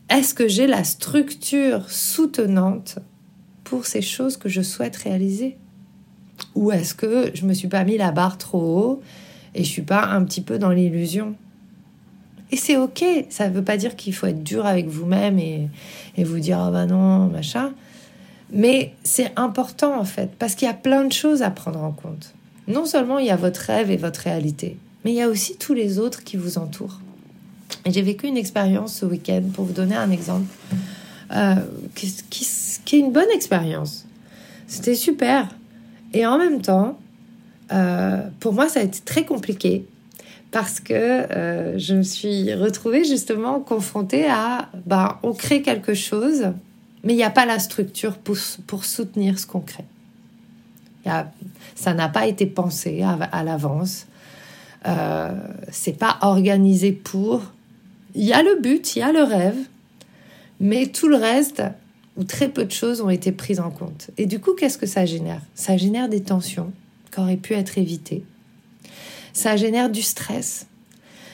est-ce 0.10 0.34
que 0.34 0.48
j'ai 0.48 0.68
la 0.68 0.84
structure 0.84 1.90
soutenante 1.90 3.00
pour 3.64 3.86
ces 3.86 4.02
choses 4.02 4.38
que 4.38 4.50
je 4.50 4.62
souhaite 4.62 4.96
réaliser? 4.96 5.58
Ou 6.56 6.72
est-ce 6.72 6.96
que 6.96 7.32
je 7.34 7.46
me 7.46 7.54
suis 7.54 7.68
pas 7.68 7.84
mis 7.84 7.98
la 7.98 8.12
barre 8.12 8.38
trop 8.38 8.80
haut 8.80 9.02
et 9.60 9.64
je 9.66 9.70
suis 9.70 9.82
pas 9.82 10.06
un 10.06 10.24
petit 10.24 10.40
peu 10.40 10.58
dans 10.58 10.70
l'illusion. 10.70 11.36
Et 12.52 12.56
c'est 12.56 12.78
ok, 12.78 13.04
ça 13.30 13.50
ne 13.50 13.54
veut 13.54 13.64
pas 13.64 13.76
dire 13.76 13.98
qu'il 13.98 14.16
faut 14.16 14.26
être 14.26 14.42
dur 14.42 14.66
avec 14.66 14.88
vous-même 14.88 15.38
et, 15.38 15.68
et, 16.16 16.24
vous 16.24 16.40
dire 16.40 16.60
ah 16.60 16.72
bah 16.72 16.86
non, 16.86 17.28
machin. 17.28 17.74
Mais 18.54 18.94
c'est 19.04 19.34
important 19.36 20.00
en 20.00 20.06
fait, 20.06 20.32
parce 20.40 20.56
qu'il 20.56 20.66
y 20.66 20.72
a 20.72 20.74
plein 20.74 21.04
de 21.04 21.12
choses 21.12 21.42
à 21.42 21.52
prendre 21.52 21.84
en 21.84 21.92
compte. 21.92 22.34
Non 22.70 22.86
seulement 22.86 23.20
il 23.20 23.26
y 23.26 23.32
a 23.32 23.36
votre 23.36 23.60
rêve 23.60 23.92
et 23.92 23.98
votre 23.98 24.22
réalité, 24.22 24.78
mais 25.04 25.12
il 25.12 25.16
y 25.16 25.22
a 25.22 25.28
aussi 25.28 25.58
tous 25.58 25.74
les 25.74 26.00
autres 26.00 26.24
qui 26.24 26.38
vous 26.38 26.58
entourent. 26.58 27.02
J'ai 27.86 28.02
vécu 28.02 28.28
une 28.28 28.38
expérience 28.38 28.96
ce 28.96 29.06
week-end, 29.06 29.44
pour 29.54 29.66
vous 29.66 29.74
donner 29.74 29.96
un 29.96 30.10
exemple, 30.10 30.48
euh, 31.36 31.56
qui, 31.96 32.16
qui, 32.30 32.96
est 32.96 33.00
une 33.00 33.12
bonne 33.12 33.30
expérience. 33.34 34.06
C'était 34.68 34.96
super. 34.96 35.50
Et 36.14 36.26
en 36.26 36.38
même 36.38 36.62
temps, 36.62 36.98
euh, 37.72 38.22
pour 38.40 38.54
moi, 38.54 38.70
ça 38.70 38.80
a 38.80 38.84
été 38.84 39.00
très 39.02 39.26
compliqué 39.26 39.86
parce 40.52 40.80
que 40.80 40.94
euh, 40.94 41.78
je 41.78 41.96
me 41.96 42.04
suis 42.04 42.54
retrouvée 42.54 43.04
justement 43.04 43.60
confrontée 43.60 44.26
à, 44.28 44.70
bah, 44.86 45.20
on 45.24 45.34
crée 45.34 45.62
quelque 45.62 45.94
chose, 45.94 46.48
mais 47.04 47.14
il 47.14 47.18
n'y 47.18 47.24
a 47.24 47.30
pas 47.30 47.46
la 47.46 47.60
structure 47.60 48.18
pour, 48.18 48.84
soutenir 48.84 49.38
ce 49.40 49.46
qu'on 49.46 49.62
crée. 49.62 49.86
Ça 51.76 51.94
n'a 51.96 52.08
pas 52.08 52.28
été 52.28 52.46
pensé 52.46 53.02
à, 53.02 53.14
à 53.14 53.44
l'avance. 53.44 54.06
Euh, 54.88 55.32
c'est 55.72 55.98
pas 55.98 56.18
organisé 56.22 56.92
pour. 56.92 57.42
Il 58.16 58.24
y 58.24 58.34
a 58.34 58.44
le 58.44 58.60
but, 58.62 58.96
il 58.96 59.00
y 59.00 59.02
a 59.02 59.12
le 59.12 59.24
rêve, 59.24 59.58
mais 60.60 60.88
tout 60.88 61.08
le 61.08 61.16
reste, 61.16 61.64
ou 62.16 62.24
très 62.24 62.50
peu 62.50 62.66
de 62.66 62.72
choses, 62.72 63.02
ont 63.02 63.10
été 63.10 63.32
prises 63.32 63.60
en 63.60 63.72
compte. 63.72 64.12
Et 64.18 64.26
du 64.26 64.40
coup, 64.40 64.54
qu'est-ce 64.54 64.78
que 64.78 64.86
ça 64.86 65.06
génère? 65.06 65.42
Ça 65.56 65.78
génère 65.78 66.10
des 66.10 66.22
tensions 66.22 66.72
qui 67.20 67.24
auraient 67.24 67.38
pu 67.38 67.54
être 67.54 67.78
évitées. 67.78 68.24
Ça 69.34 69.58
génère 69.58 69.90
du 69.90 70.02
stress. 70.02 70.68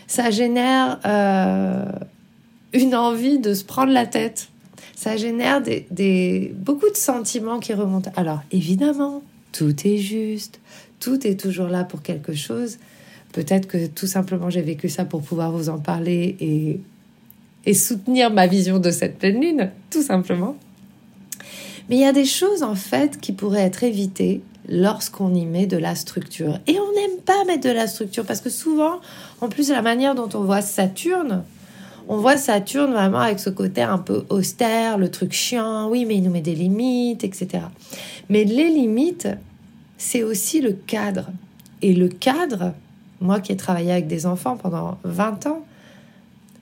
Ça 0.07 0.31
génère 0.31 0.99
euh, 1.05 1.85
une 2.73 2.95
envie 2.95 3.39
de 3.39 3.53
se 3.53 3.63
prendre 3.63 3.91
la 3.91 4.05
tête. 4.05 4.49
Ça 4.95 5.17
génère 5.17 5.61
des, 5.61 5.87
des, 5.91 6.53
beaucoup 6.55 6.89
de 6.89 6.95
sentiments 6.97 7.59
qui 7.59 7.73
remontent. 7.73 8.11
Alors, 8.15 8.41
évidemment, 8.51 9.23
tout 9.51 9.75
est 9.87 9.97
juste, 9.97 10.59
tout 10.99 11.25
est 11.25 11.39
toujours 11.39 11.67
là 11.67 11.83
pour 11.83 12.01
quelque 12.01 12.33
chose. 12.33 12.77
Peut-être 13.31 13.67
que 13.67 13.87
tout 13.87 14.07
simplement 14.07 14.49
j'ai 14.49 14.61
vécu 14.61 14.87
ça 14.87 15.03
pour 15.03 15.21
pouvoir 15.21 15.51
vous 15.51 15.69
en 15.69 15.79
parler 15.79 16.37
et, 16.39 16.79
et 17.65 17.73
soutenir 17.73 18.31
ma 18.31 18.47
vision 18.47 18.79
de 18.79 18.91
cette 18.91 19.19
pleine 19.19 19.41
lune, 19.41 19.71
tout 19.89 20.03
simplement. 20.03 20.55
Mais 21.89 21.97
il 21.97 22.01
y 22.01 22.05
a 22.05 22.13
des 22.13 22.25
choses 22.25 22.63
en 22.63 22.75
fait 22.75 23.19
qui 23.19 23.33
pourraient 23.33 23.61
être 23.61 23.83
évitées 23.83 24.41
lorsqu'on 24.69 25.33
y 25.33 25.45
met 25.45 25.65
de 25.65 25.77
la 25.77 25.95
structure. 25.95 26.59
Et 26.67 26.77
on 26.79 26.93
n'aime 26.93 27.21
pas 27.25 27.43
mettre 27.45 27.67
de 27.67 27.73
la 27.73 27.87
structure 27.87 28.25
parce 28.25 28.41
que 28.41 28.49
souvent, 28.49 28.99
en 29.41 29.49
plus, 29.49 29.69
la 29.69 29.81
manière 29.81 30.15
dont 30.15 30.29
on 30.33 30.43
voit 30.43 30.61
Saturne, 30.61 31.43
on 32.07 32.17
voit 32.17 32.37
Saturne 32.37 32.91
vraiment 32.91 33.19
avec 33.19 33.39
ce 33.39 33.49
côté 33.49 33.81
un 33.81 33.97
peu 33.97 34.25
austère, 34.29 34.97
le 34.97 35.09
truc 35.09 35.33
chiant, 35.33 35.89
oui, 35.89 36.05
mais 36.05 36.15
il 36.15 36.23
nous 36.23 36.31
met 36.31 36.41
des 36.41 36.55
limites, 36.55 37.23
etc. 37.23 37.63
Mais 38.29 38.43
les 38.43 38.69
limites, 38.69 39.27
c'est 39.97 40.23
aussi 40.23 40.61
le 40.61 40.73
cadre. 40.73 41.29
Et 41.81 41.93
le 41.93 42.07
cadre, 42.07 42.73
moi 43.21 43.39
qui 43.39 43.51
ai 43.51 43.57
travaillé 43.57 43.91
avec 43.91 44.07
des 44.07 44.25
enfants 44.25 44.57
pendant 44.57 44.97
20 45.03 45.47
ans, 45.47 45.65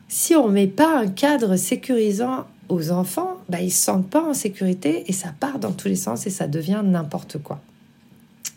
si 0.07 0.35
on 0.35 0.47
ne 0.47 0.53
met 0.53 0.67
pas 0.67 0.97
un 0.97 1.07
cadre 1.07 1.55
sécurisant 1.55 2.45
aux 2.69 2.91
enfants, 2.91 3.37
bah, 3.49 3.59
ils 3.59 3.65
ne 3.65 3.71
se 3.71 3.77
sentent 3.77 4.09
pas 4.09 4.23
en 4.23 4.33
sécurité 4.33 5.03
et 5.07 5.13
ça 5.13 5.33
part 5.37 5.59
dans 5.59 5.71
tous 5.71 5.87
les 5.87 5.95
sens 5.95 6.25
et 6.27 6.29
ça 6.29 6.47
devient 6.47 6.81
n'importe 6.83 7.37
quoi. 7.41 7.59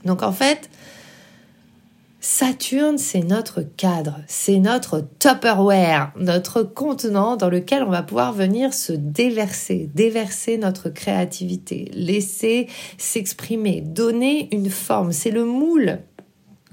Donc 0.05 0.23
en 0.23 0.33
fait, 0.33 0.71
Saturne, 2.29 2.99
c'est 2.99 3.21
notre 3.21 3.63
cadre, 3.63 4.19
c'est 4.27 4.59
notre 4.59 5.07
Tupperware, 5.21 6.13
notre 6.17 6.65
contenant 6.65 7.37
dans 7.37 7.49
lequel 7.49 7.85
on 7.85 7.91
va 7.91 8.03
pouvoir 8.03 8.33
venir 8.33 8.75
se 8.75 8.93
déverser, 8.93 9.89
déverser 9.95 10.59
notre 10.59 10.89
créativité, 10.89 11.89
laisser 11.95 12.69
s'exprimer, 12.99 13.81
donner 13.81 14.49
une 14.53 14.71
forme. 14.71 15.13
C'est 15.13 15.31
le 15.31 15.45
moule 15.45 16.01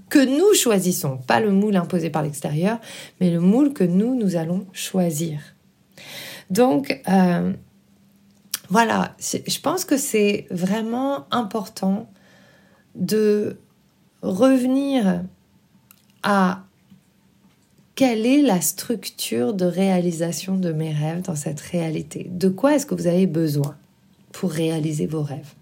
que 0.10 0.18
nous 0.18 0.56
choisissons, 0.56 1.18
pas 1.18 1.40
le 1.40 1.52
moule 1.52 1.76
imposé 1.76 2.10
par 2.10 2.24
l'extérieur, 2.24 2.80
mais 3.22 3.30
le 3.30 3.40
moule 3.40 3.74
que 3.74 3.84
nous, 3.84 4.16
nous 4.16 4.36
allons 4.36 4.66
choisir. 4.74 5.40
Donc, 6.50 7.02
euh, 7.10 7.54
voilà, 8.70 9.16
je 9.20 9.60
pense 9.60 9.86
que 9.86 9.98
c'est 9.98 10.48
vraiment 10.50 11.26
important 11.32 12.10
de 12.96 13.58
revenir 14.22 15.24
à 16.24 16.64
quelle 17.96 18.26
est 18.26 18.42
la 18.42 18.62
structure 18.62 19.54
de 19.54 19.66
réalisation 19.66 20.58
de 20.58 20.72
mes 20.72 20.92
rêves 20.92 21.22
dans 21.22 21.36
cette 21.36 21.62
réalité? 21.62 22.28
De 22.32 22.50
quoi 22.50 22.76
est-ce 22.76 22.86
que 22.86 22.96
vous 22.96 23.08
avez 23.08 23.28
besoin 23.28 23.76
pour 24.32 24.52
réaliser 24.52 25.06
vos 25.06 25.22
rêves? 25.22 25.54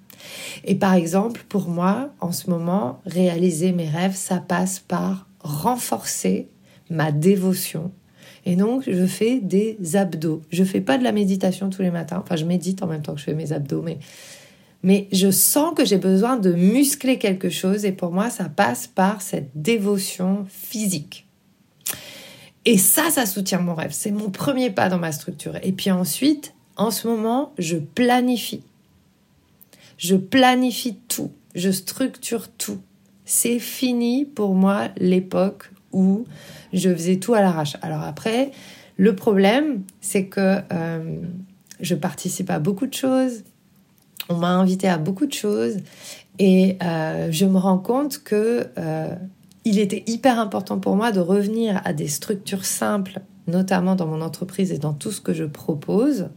Et 0.63 0.75
par 0.75 0.93
exemple, 0.93 1.43
pour 1.49 1.67
moi, 1.67 2.11
en 2.19 2.31
ce 2.31 2.49
moment, 2.49 3.01
réaliser 3.05 3.71
mes 3.71 3.89
rêves, 3.89 4.15
ça 4.15 4.37
passe 4.37 4.79
par 4.79 5.27
renforcer 5.39 6.47
ma 6.89 7.11
dévotion. 7.11 7.91
Et 8.45 8.55
donc, 8.55 8.83
je 8.89 9.05
fais 9.05 9.39
des 9.39 9.77
abdos. 9.95 10.41
Je 10.51 10.63
fais 10.63 10.81
pas 10.81 10.97
de 10.97 11.03
la 11.03 11.11
méditation 11.11 11.69
tous 11.69 11.81
les 11.81 11.91
matins. 11.91 12.21
Enfin, 12.23 12.35
je 12.35 12.45
médite 12.45 12.81
en 12.81 12.87
même 12.87 13.01
temps 13.01 13.13
que 13.13 13.19
je 13.19 13.25
fais 13.25 13.33
mes 13.33 13.51
abdos, 13.51 13.81
mais 13.81 13.99
mais 14.83 15.07
je 15.11 15.29
sens 15.29 15.73
que 15.75 15.85
j'ai 15.85 15.97
besoin 15.97 16.37
de 16.37 16.53
muscler 16.53 17.19
quelque 17.19 17.49
chose 17.49 17.85
et 17.85 17.91
pour 17.91 18.11
moi, 18.11 18.29
ça 18.29 18.45
passe 18.49 18.87
par 18.87 19.21
cette 19.21 19.49
dévotion 19.55 20.45
physique. 20.49 21.27
Et 22.65 22.77
ça, 22.77 23.09
ça 23.09 23.25
soutient 23.25 23.59
mon 23.59 23.75
rêve. 23.75 23.91
C'est 23.91 24.11
mon 24.11 24.29
premier 24.29 24.69
pas 24.69 24.89
dans 24.89 24.99
ma 24.99 25.11
structure. 25.11 25.57
Et 25.63 25.71
puis 25.71 25.91
ensuite, 25.91 26.53
en 26.77 26.91
ce 26.91 27.07
moment, 27.07 27.53
je 27.57 27.77
planifie. 27.77 28.63
Je 29.97 30.15
planifie 30.15 30.97
tout. 31.07 31.31
Je 31.55 31.69
structure 31.69 32.49
tout. 32.49 32.79
C'est 33.25 33.59
fini 33.59 34.25
pour 34.25 34.55
moi 34.55 34.89
l'époque 34.97 35.71
où 35.91 36.25
je 36.73 36.93
faisais 36.93 37.17
tout 37.17 37.33
à 37.33 37.41
l'arrache. 37.41 37.77
Alors 37.81 38.01
après, 38.01 38.51
le 38.97 39.15
problème, 39.15 39.83
c'est 39.99 40.25
que 40.25 40.59
euh, 40.71 41.15
je 41.79 41.95
participe 41.95 42.49
à 42.49 42.59
beaucoup 42.59 42.87
de 42.87 42.93
choses 42.93 43.43
on 44.31 44.37
m'a 44.37 44.49
invité 44.49 44.87
à 44.87 44.97
beaucoup 44.97 45.25
de 45.25 45.33
choses 45.33 45.77
et 46.39 46.77
euh, 46.83 47.27
je 47.31 47.45
me 47.45 47.57
rends 47.57 47.77
compte 47.77 48.23
que 48.23 48.67
euh, 48.77 49.15
il 49.65 49.79
était 49.79 50.03
hyper 50.07 50.39
important 50.39 50.79
pour 50.79 50.95
moi 50.95 51.11
de 51.11 51.19
revenir 51.19 51.81
à 51.85 51.93
des 51.93 52.07
structures 52.07 52.65
simples, 52.65 53.19
notamment 53.47 53.95
dans 53.95 54.07
mon 54.07 54.21
entreprise 54.21 54.71
et 54.71 54.77
dans 54.77 54.93
tout 54.93 55.11
ce 55.11 55.21
que 55.21 55.33
je 55.33 55.43
propose, 55.43 56.29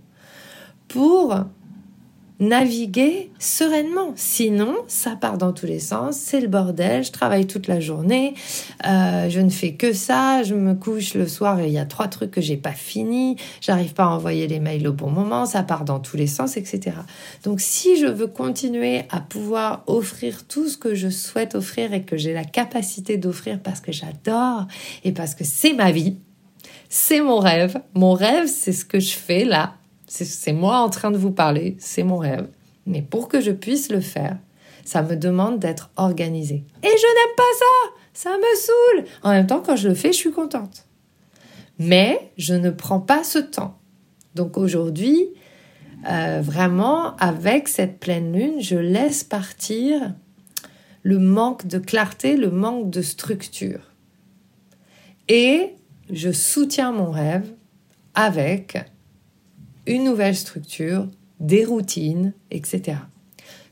pour 0.88 1.36
naviguer 2.40 3.30
sereinement. 3.38 4.12
Sinon, 4.16 4.74
ça 4.88 5.16
part 5.16 5.38
dans 5.38 5.52
tous 5.52 5.66
les 5.66 5.78
sens, 5.78 6.16
c'est 6.16 6.40
le 6.40 6.48
bordel, 6.48 7.04
je 7.04 7.12
travaille 7.12 7.46
toute 7.46 7.68
la 7.68 7.78
journée, 7.78 8.34
euh, 8.86 9.28
je 9.28 9.40
ne 9.40 9.50
fais 9.50 9.74
que 9.74 9.92
ça, 9.92 10.42
je 10.42 10.54
me 10.54 10.74
couche 10.74 11.14
le 11.14 11.28
soir 11.28 11.60
et 11.60 11.66
il 11.66 11.72
y 11.72 11.78
a 11.78 11.84
trois 11.84 12.08
trucs 12.08 12.32
que 12.32 12.40
j'ai 12.40 12.56
pas 12.56 12.72
fini, 12.72 13.36
j'arrive 13.60 13.94
pas 13.94 14.04
à 14.04 14.08
envoyer 14.08 14.48
les 14.48 14.58
mails 14.58 14.86
au 14.88 14.92
bon 14.92 15.10
moment, 15.10 15.46
ça 15.46 15.62
part 15.62 15.84
dans 15.84 16.00
tous 16.00 16.16
les 16.16 16.26
sens, 16.26 16.56
etc. 16.56 16.96
Donc 17.44 17.60
si 17.60 17.96
je 17.96 18.06
veux 18.06 18.26
continuer 18.26 19.02
à 19.10 19.20
pouvoir 19.20 19.84
offrir 19.86 20.46
tout 20.46 20.68
ce 20.68 20.76
que 20.76 20.94
je 20.94 21.10
souhaite 21.10 21.54
offrir 21.54 21.94
et 21.94 22.02
que 22.02 22.16
j'ai 22.16 22.32
la 22.32 22.44
capacité 22.44 23.16
d'offrir 23.16 23.60
parce 23.62 23.80
que 23.80 23.92
j'adore 23.92 24.66
et 25.04 25.12
parce 25.12 25.36
que 25.36 25.44
c'est 25.44 25.72
ma 25.72 25.92
vie, 25.92 26.16
c'est 26.88 27.20
mon 27.20 27.38
rêve. 27.38 27.80
Mon 27.94 28.12
rêve, 28.12 28.46
c'est 28.46 28.72
ce 28.72 28.84
que 28.84 28.98
je 28.98 29.14
fais 29.14 29.44
là 29.44 29.74
c'est 30.06 30.52
moi 30.52 30.78
en 30.78 30.90
train 30.90 31.10
de 31.10 31.16
vous 31.16 31.32
parler, 31.32 31.76
c'est 31.78 32.02
mon 32.02 32.18
rêve. 32.18 32.48
Mais 32.86 33.02
pour 33.02 33.28
que 33.28 33.40
je 33.40 33.50
puisse 33.50 33.90
le 33.90 34.00
faire, 34.00 34.38
ça 34.84 35.02
me 35.02 35.16
demande 35.16 35.58
d'être 35.58 35.90
organisée. 35.96 36.64
Et 36.82 36.86
je 36.86 36.88
n'aime 36.88 37.36
pas 37.36 37.42
ça 37.58 38.30
Ça 38.30 38.36
me 38.36 38.56
saoule 38.56 39.10
En 39.22 39.30
même 39.30 39.46
temps, 39.46 39.62
quand 39.64 39.76
je 39.76 39.88
le 39.88 39.94
fais, 39.94 40.12
je 40.12 40.18
suis 40.18 40.32
contente. 40.32 40.86
Mais 41.78 42.30
je 42.36 42.54
ne 42.54 42.70
prends 42.70 43.00
pas 43.00 43.24
ce 43.24 43.38
temps. 43.38 43.78
Donc 44.34 44.58
aujourd'hui, 44.58 45.28
euh, 46.08 46.40
vraiment, 46.42 47.16
avec 47.16 47.68
cette 47.68 47.98
pleine 47.98 48.32
lune, 48.32 48.60
je 48.60 48.76
laisse 48.76 49.24
partir 49.24 50.14
le 51.02 51.18
manque 51.18 51.66
de 51.66 51.78
clarté, 51.78 52.36
le 52.36 52.50
manque 52.50 52.90
de 52.90 53.02
structure. 53.02 53.80
Et 55.28 55.74
je 56.10 56.30
soutiens 56.30 56.92
mon 56.92 57.10
rêve 57.10 57.50
avec 58.14 58.76
une 59.86 60.04
nouvelle 60.04 60.36
structure, 60.36 61.08
des 61.40 61.64
routines, 61.64 62.32
etc. 62.50 62.98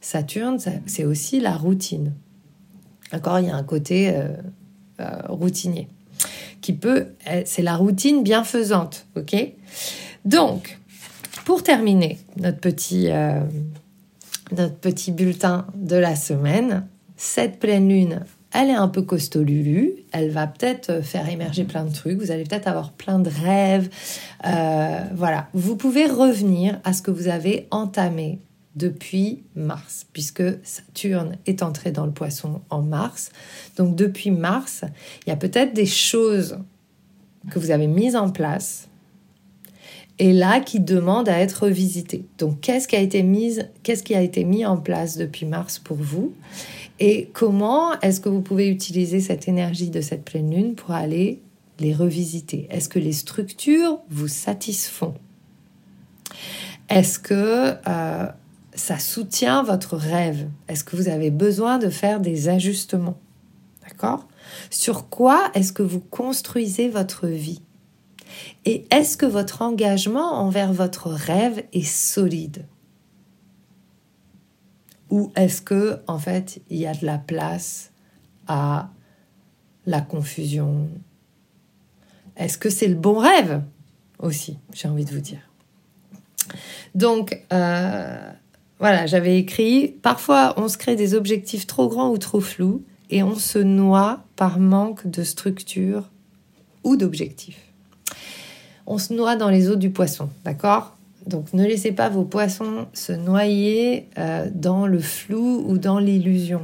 Saturne, 0.00 0.58
c'est 0.86 1.04
aussi 1.04 1.40
la 1.40 1.56
routine. 1.56 2.14
D'accord 3.12 3.38
Il 3.38 3.46
y 3.46 3.50
a 3.50 3.56
un 3.56 3.62
côté 3.62 4.10
euh, 4.10 4.28
euh, 5.00 5.22
routinier 5.28 5.88
qui 6.60 6.72
peut, 6.72 7.08
euh, 7.28 7.42
c'est 7.44 7.62
la 7.62 7.76
routine 7.76 8.22
bienfaisante, 8.22 9.06
ok? 9.16 9.34
Donc, 10.24 10.78
pour 11.44 11.62
terminer 11.62 12.18
notre 12.36 12.58
petit, 12.58 13.08
notre 14.52 14.76
petit 14.76 15.10
bulletin 15.10 15.66
de 15.74 15.96
la 15.96 16.14
semaine, 16.14 16.86
cette 17.16 17.58
pleine 17.58 17.88
lune 17.88 18.24
elle 18.52 18.68
est 18.68 18.74
un 18.74 18.88
peu 18.88 19.02
costaud 19.02 19.44
elle 20.12 20.30
va 20.30 20.46
peut-être 20.46 20.90
euh, 20.90 21.02
faire 21.02 21.28
émerger 21.28 21.64
plein 21.64 21.84
de 21.84 21.92
trucs, 21.92 22.18
vous 22.18 22.30
allez 22.30 22.44
peut-être 22.44 22.68
avoir 22.68 22.92
plein 22.92 23.18
de 23.18 23.30
rêves. 23.30 23.88
Euh, 24.46 25.00
voilà, 25.14 25.48
vous 25.54 25.76
pouvez 25.76 26.06
revenir 26.06 26.80
à 26.84 26.92
ce 26.92 27.02
que 27.02 27.10
vous 27.10 27.28
avez 27.28 27.66
entamé 27.70 28.40
depuis 28.76 29.42
mars, 29.54 30.06
puisque 30.12 30.42
Saturne 30.62 31.36
est 31.46 31.62
entré 31.62 31.92
dans 31.92 32.06
le 32.06 32.12
poisson 32.12 32.62
en 32.70 32.82
mars. 32.82 33.30
Donc 33.76 33.96
depuis 33.96 34.30
mars, 34.30 34.82
il 35.26 35.30
y 35.30 35.32
a 35.32 35.36
peut-être 35.36 35.74
des 35.74 35.86
choses 35.86 36.58
que 37.50 37.58
vous 37.58 37.70
avez 37.70 37.86
mises 37.86 38.16
en 38.16 38.30
place 38.30 38.88
et 40.18 40.32
là 40.32 40.60
qui 40.60 40.80
demandent 40.80 41.28
à 41.28 41.38
être 41.38 41.64
revisitées. 41.64 42.24
Donc 42.38 42.60
qu'est-ce 42.60 42.86
qui 42.86 42.96
a 42.96 43.00
été 43.00 43.22
mis, 43.22 43.58
qu'est-ce 43.82 44.02
qui 44.02 44.14
a 44.14 44.22
été 44.22 44.44
mis 44.44 44.64
en 44.66 44.76
place 44.76 45.16
depuis 45.16 45.46
mars 45.46 45.78
pour 45.78 45.96
vous? 45.96 46.32
Et 47.00 47.30
comment 47.32 47.98
est-ce 48.00 48.20
que 48.20 48.28
vous 48.28 48.42
pouvez 48.42 48.68
utiliser 48.68 49.20
cette 49.20 49.48
énergie 49.48 49.90
de 49.90 50.00
cette 50.00 50.24
pleine 50.24 50.54
lune 50.54 50.74
pour 50.74 50.92
aller 50.92 51.40
les 51.80 51.94
revisiter? 51.94 52.68
Est-ce 52.70 52.88
que 52.88 52.98
les 52.98 53.12
structures 53.12 53.98
vous 54.10 54.28
satisfont? 54.28 55.14
Est-ce 56.88 57.18
que 57.18 57.74
euh, 57.88 58.26
ça 58.74 58.98
soutient 58.98 59.62
votre 59.62 59.96
rêve? 59.96 60.48
Est-ce 60.68 60.84
que 60.84 60.94
vous 60.94 61.08
avez 61.08 61.30
besoin 61.30 61.78
de 61.78 61.88
faire 61.88 62.20
des 62.20 62.48
ajustements? 62.48 63.18
D'accord? 63.82 64.28
Sur 64.70 65.08
quoi 65.08 65.50
est-ce 65.54 65.72
que 65.72 65.82
vous 65.82 66.00
construisez 66.00 66.88
votre 66.88 67.26
vie? 67.26 67.62
Et 68.64 68.84
est-ce 68.90 69.16
que 69.16 69.26
votre 69.26 69.62
engagement 69.62 70.34
envers 70.34 70.72
votre 70.72 71.08
rêve 71.10 71.64
est 71.72 71.86
solide? 71.86 72.66
Ou 75.10 75.30
est-ce 75.36 75.60
que 75.60 76.00
en 76.06 76.18
fait, 76.18 76.60
il 76.70 76.78
y 76.78 76.86
a 76.86 76.94
de 76.94 77.04
la 77.04 77.18
place 77.18 77.90
à 78.46 78.90
la 79.86 80.00
confusion? 80.00 80.88
Est-ce 82.36 82.56
que 82.56 82.70
c'est 82.70 82.88
le 82.88 82.94
bon 82.94 83.18
rêve 83.18 83.62
aussi, 84.18 84.58
j'ai 84.72 84.88
envie 84.88 85.04
de 85.04 85.10
vous 85.10 85.20
dire? 85.20 85.40
Donc, 86.94 87.42
euh, 87.52 88.32
voilà, 88.78 89.06
j'avais 89.06 89.38
écrit, 89.38 89.88
parfois 90.02 90.54
on 90.56 90.68
se 90.68 90.78
crée 90.78 90.96
des 90.96 91.14
objectifs 91.14 91.66
trop 91.66 91.88
grands 91.88 92.10
ou 92.10 92.18
trop 92.18 92.40
flous 92.40 92.84
et 93.10 93.22
on 93.22 93.34
se 93.34 93.58
noie 93.58 94.24
par 94.36 94.58
manque 94.58 95.06
de 95.06 95.22
structure 95.22 96.10
ou 96.84 96.96
d'objectifs. 96.96 97.71
On 98.86 98.98
se 98.98 99.12
noie 99.12 99.36
dans 99.36 99.48
les 99.48 99.68
eaux 99.68 99.76
du 99.76 99.90
poisson, 99.90 100.28
d'accord? 100.44 100.96
Donc 101.26 101.52
ne 101.52 101.64
laissez 101.64 101.92
pas 101.92 102.08
vos 102.08 102.24
poissons 102.24 102.86
se 102.92 103.12
noyer 103.12 104.08
euh, 104.18 104.48
dans 104.52 104.86
le 104.86 104.98
flou 104.98 105.64
ou 105.66 105.78
dans 105.78 105.98
l'illusion. 105.98 106.62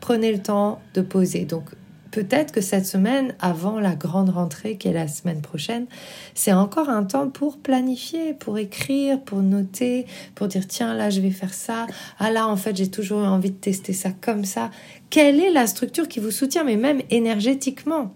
Prenez 0.00 0.32
le 0.32 0.42
temps 0.42 0.80
de 0.94 1.00
poser. 1.00 1.44
Donc 1.44 1.64
peut-être 2.10 2.52
que 2.52 2.60
cette 2.60 2.86
semaine, 2.86 3.34
avant 3.40 3.78
la 3.78 3.94
grande 3.94 4.30
rentrée 4.30 4.76
qui 4.76 4.88
est 4.88 4.92
la 4.92 5.06
semaine 5.06 5.40
prochaine, 5.40 5.86
c'est 6.34 6.52
encore 6.52 6.88
un 6.88 7.04
temps 7.04 7.28
pour 7.28 7.58
planifier, 7.58 8.34
pour 8.34 8.58
écrire, 8.58 9.20
pour 9.20 9.42
noter, 9.42 10.06
pour 10.34 10.48
dire 10.48 10.66
tiens 10.66 10.94
là 10.94 11.10
je 11.10 11.20
vais 11.20 11.30
faire 11.30 11.54
ça, 11.54 11.86
ah 12.18 12.30
là 12.32 12.48
en 12.48 12.56
fait 12.56 12.76
j'ai 12.76 12.90
toujours 12.90 13.24
envie 13.24 13.50
de 13.50 13.56
tester 13.56 13.92
ça 13.92 14.10
comme 14.20 14.44
ça. 14.44 14.70
Quelle 15.08 15.38
est 15.38 15.52
la 15.52 15.68
structure 15.68 16.08
qui 16.08 16.18
vous 16.18 16.32
soutient, 16.32 16.64
mais 16.64 16.76
même 16.76 17.00
énergétiquement? 17.10 18.12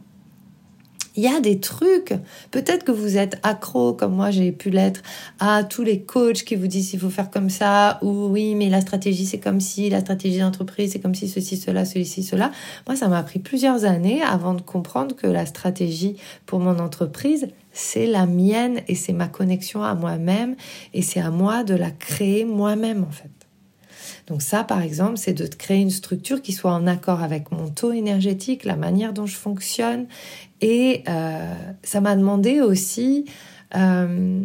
Il 1.17 1.23
y 1.23 1.29
a 1.29 1.41
des 1.41 1.61
trucs. 1.61 2.15
Peut-être 2.51 2.85
que 2.85 2.93
vous 2.93 3.17
êtes 3.17 3.39
accro, 3.43 3.93
comme 3.95 4.15
moi 4.15 4.31
j'ai 4.31 4.53
pu 4.53 4.71
l'être, 4.71 5.03
à 5.41 5.65
tous 5.65 5.83
les 5.83 6.03
coachs 6.03 6.45
qui 6.45 6.57
vous 6.57 6.67
disent 6.67 6.93
il 6.93 7.01
faut 7.01 7.11
faire 7.11 7.31
comme 7.31 7.51
ça, 7.51 7.99
ou 8.03 8.27
oui, 8.27 8.55
mais 8.55 8.69
la 8.69 8.81
stratégie 8.81 9.27
c'est 9.27 9.39
comme 9.39 9.61
si, 9.61 9.91
la 9.91 10.01
stratégie 10.01 10.41
d'entreprise 10.41 10.93
c'est 10.93 11.01
comme 11.01 11.15
si 11.15 11.29
ceci, 11.29 11.57
cela, 11.57 11.85
ceci, 11.85 12.23
cela. 12.23 12.51
Moi, 12.87 12.97
ça 12.97 13.09
m'a 13.09 13.23
pris 13.23 13.39
plusieurs 13.39 13.85
années 13.85 14.23
avant 14.23 14.55
de 14.55 14.63
comprendre 14.63 15.17
que 15.17 15.27
la 15.27 15.47
stratégie 15.47 16.17
pour 16.45 16.61
mon 16.61 16.79
entreprise, 16.79 17.49
c'est 17.73 18.07
la 18.07 18.27
mienne 18.27 18.81
et 18.89 18.95
c'est 18.95 19.13
ma 19.13 19.29
connexion 19.29 19.83
à 19.83 19.95
moi-même 19.95 20.57
et 20.95 21.03
c'est 21.03 21.21
à 21.21 21.31
moi 21.31 21.65
de 21.65 21.75
la 21.75 21.91
créer 21.91 22.45
moi-même 22.45 23.05
en 23.05 23.11
fait. 23.11 23.31
Donc 24.27 24.43
ça, 24.43 24.65
par 24.65 24.83
exemple, 24.83 25.19
c'est 25.19 25.33
de 25.33 25.47
créer 25.47 25.81
une 25.81 25.91
structure 25.91 26.43
qui 26.43 26.53
soit 26.53 26.73
en 26.73 26.87
accord 26.87 27.23
avec 27.23 27.53
mon 27.53 27.69
taux 27.69 27.93
énergétique, 27.93 28.65
la 28.65 28.77
manière 28.77 29.13
dont 29.13 29.27
je 29.27 29.37
fonctionne. 29.37 30.07
Et 30.61 31.03
euh, 31.09 31.55
ça 31.83 32.01
m'a 32.01 32.17
demandé 32.17 32.61
aussi 32.61 33.27
euh, 33.77 34.43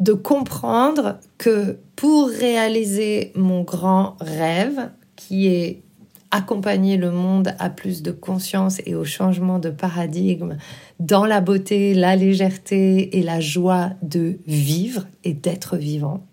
de 0.00 0.12
comprendre 0.12 1.18
que 1.38 1.78
pour 1.96 2.28
réaliser 2.28 3.32
mon 3.34 3.62
grand 3.62 4.16
rêve, 4.20 4.90
qui 5.16 5.46
est 5.48 5.82
accompagner 6.30 6.96
le 6.96 7.12
monde 7.12 7.54
à 7.60 7.70
plus 7.70 8.02
de 8.02 8.10
conscience 8.10 8.80
et 8.86 8.96
au 8.96 9.04
changement 9.04 9.60
de 9.60 9.70
paradigme 9.70 10.56
dans 10.98 11.26
la 11.26 11.40
beauté, 11.40 11.94
la 11.94 12.16
légèreté 12.16 13.16
et 13.16 13.22
la 13.22 13.38
joie 13.38 13.90
de 14.02 14.38
vivre 14.46 15.06
et 15.22 15.32
d'être 15.32 15.76
vivant 15.76 16.26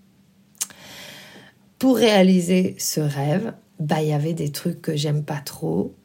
pour 1.81 1.97
réaliser 1.97 2.75
ce 2.77 2.99
rêve, 2.99 3.53
bah 3.79 4.03
il 4.03 4.09
y 4.09 4.13
avait 4.13 4.35
des 4.35 4.51
trucs 4.51 4.83
que 4.83 4.95
j'aime 4.95 5.23
pas 5.23 5.41
trop 5.43 5.95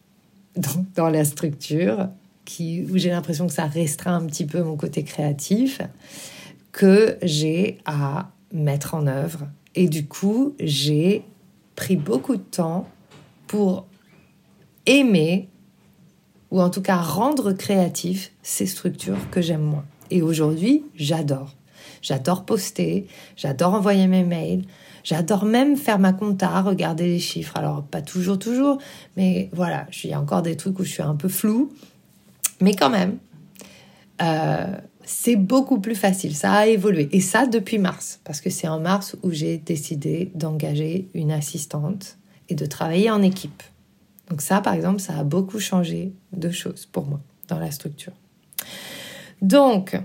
dans, 0.95 1.09
la 1.09 1.25
structure, 1.25 2.09
qui, 2.45 2.85
où 2.90 2.97
j'ai 2.97 3.11
l'impression 3.11 3.47
que 3.47 3.53
ça 3.53 3.66
restreint 3.66 4.16
un 4.16 4.27
petit 4.27 4.47
peu 4.47 4.62
mon 4.62 4.77
côté 4.77 5.05
créatif, 5.05 5.81
que 6.73 7.19
j'ai 7.23 7.79
à 7.85 8.31
mettre 8.53 8.95
en 8.95 9.07
œuvre. 9.07 9.49
Et 9.75 9.88
du 9.88 10.07
coup, 10.07 10.55
j'ai 10.59 11.25
pris 11.75 11.97
beaucoup 11.97 12.37
de 12.37 12.42
temps 12.42 12.88
pour 13.47 13.87
aimer, 14.87 15.49
ou 16.51 16.61
en 16.61 16.71
tout 16.71 16.83
cas 16.83 16.97
rendre 16.97 17.53
créatif, 17.53 18.33
ces 18.42 18.66
structures 18.66 19.31
que 19.31 19.42
j'aime 19.42 19.62
moins. 19.62 19.85
Et 20.11 20.23
aujourd'hui, 20.23 20.85
j'adore. 20.95 21.55
J'adore 22.03 22.45
poster, 22.45 23.07
j'adore 23.37 23.75
envoyer 23.75 24.07
mes 24.07 24.25
mails, 24.25 24.62
J'adore 25.07 25.45
même 25.45 25.77
faire 25.77 26.01
ma 26.01 26.12
compta, 26.12 26.62
regarder 26.62 27.07
les 27.07 27.21
chiffres. 27.21 27.57
Alors, 27.57 27.85
pas 27.85 28.03
toujours, 28.03 28.40
toujours, 28.40 28.79
mais 29.16 29.49
voilà, 29.53 29.87
il 30.03 30.11
y 30.11 30.12
a 30.12 30.21
encore 30.21 30.42
des 30.42 30.57
trucs 30.57 30.81
où 30.81 30.83
je 30.83 30.90
suis 30.90 31.03
un 31.03 31.14
peu 31.14 31.29
flou. 31.29 31.73
Mais 32.61 32.75
quand 32.75 32.90
même, 32.90 33.19
euh, 34.21 34.66
c'est 35.05 35.37
beaucoup 35.37 35.79
plus 35.79 35.95
facile. 35.95 36.35
Ça 36.35 36.53
a 36.55 36.66
évolué. 36.66 37.09
Et 37.12 37.21
ça 37.21 37.47
depuis 37.47 37.79
mars, 37.79 38.19
parce 38.25 38.40
que 38.40 38.51
c'est 38.51 38.66
en 38.66 38.81
mars 38.81 39.14
où 39.23 39.31
j'ai 39.31 39.59
décidé 39.59 40.33
d'engager 40.35 41.09
une 41.14 41.31
assistante 41.31 42.19
et 42.49 42.57
de 42.57 42.66
travailler 42.66 43.09
en 43.09 43.23
équipe. 43.23 43.62
Donc 44.29 44.42
ça, 44.42 44.61
par 44.61 44.75
exemple, 44.75 44.99
ça 44.99 45.16
a 45.16 45.23
beaucoup 45.23 45.61
changé 45.61 46.14
de 46.33 46.51
choses 46.51 46.85
pour 46.85 47.07
moi 47.07 47.21
dans 47.47 47.61
la 47.61 47.71
structure. 47.71 48.12
Donc, 49.40 49.97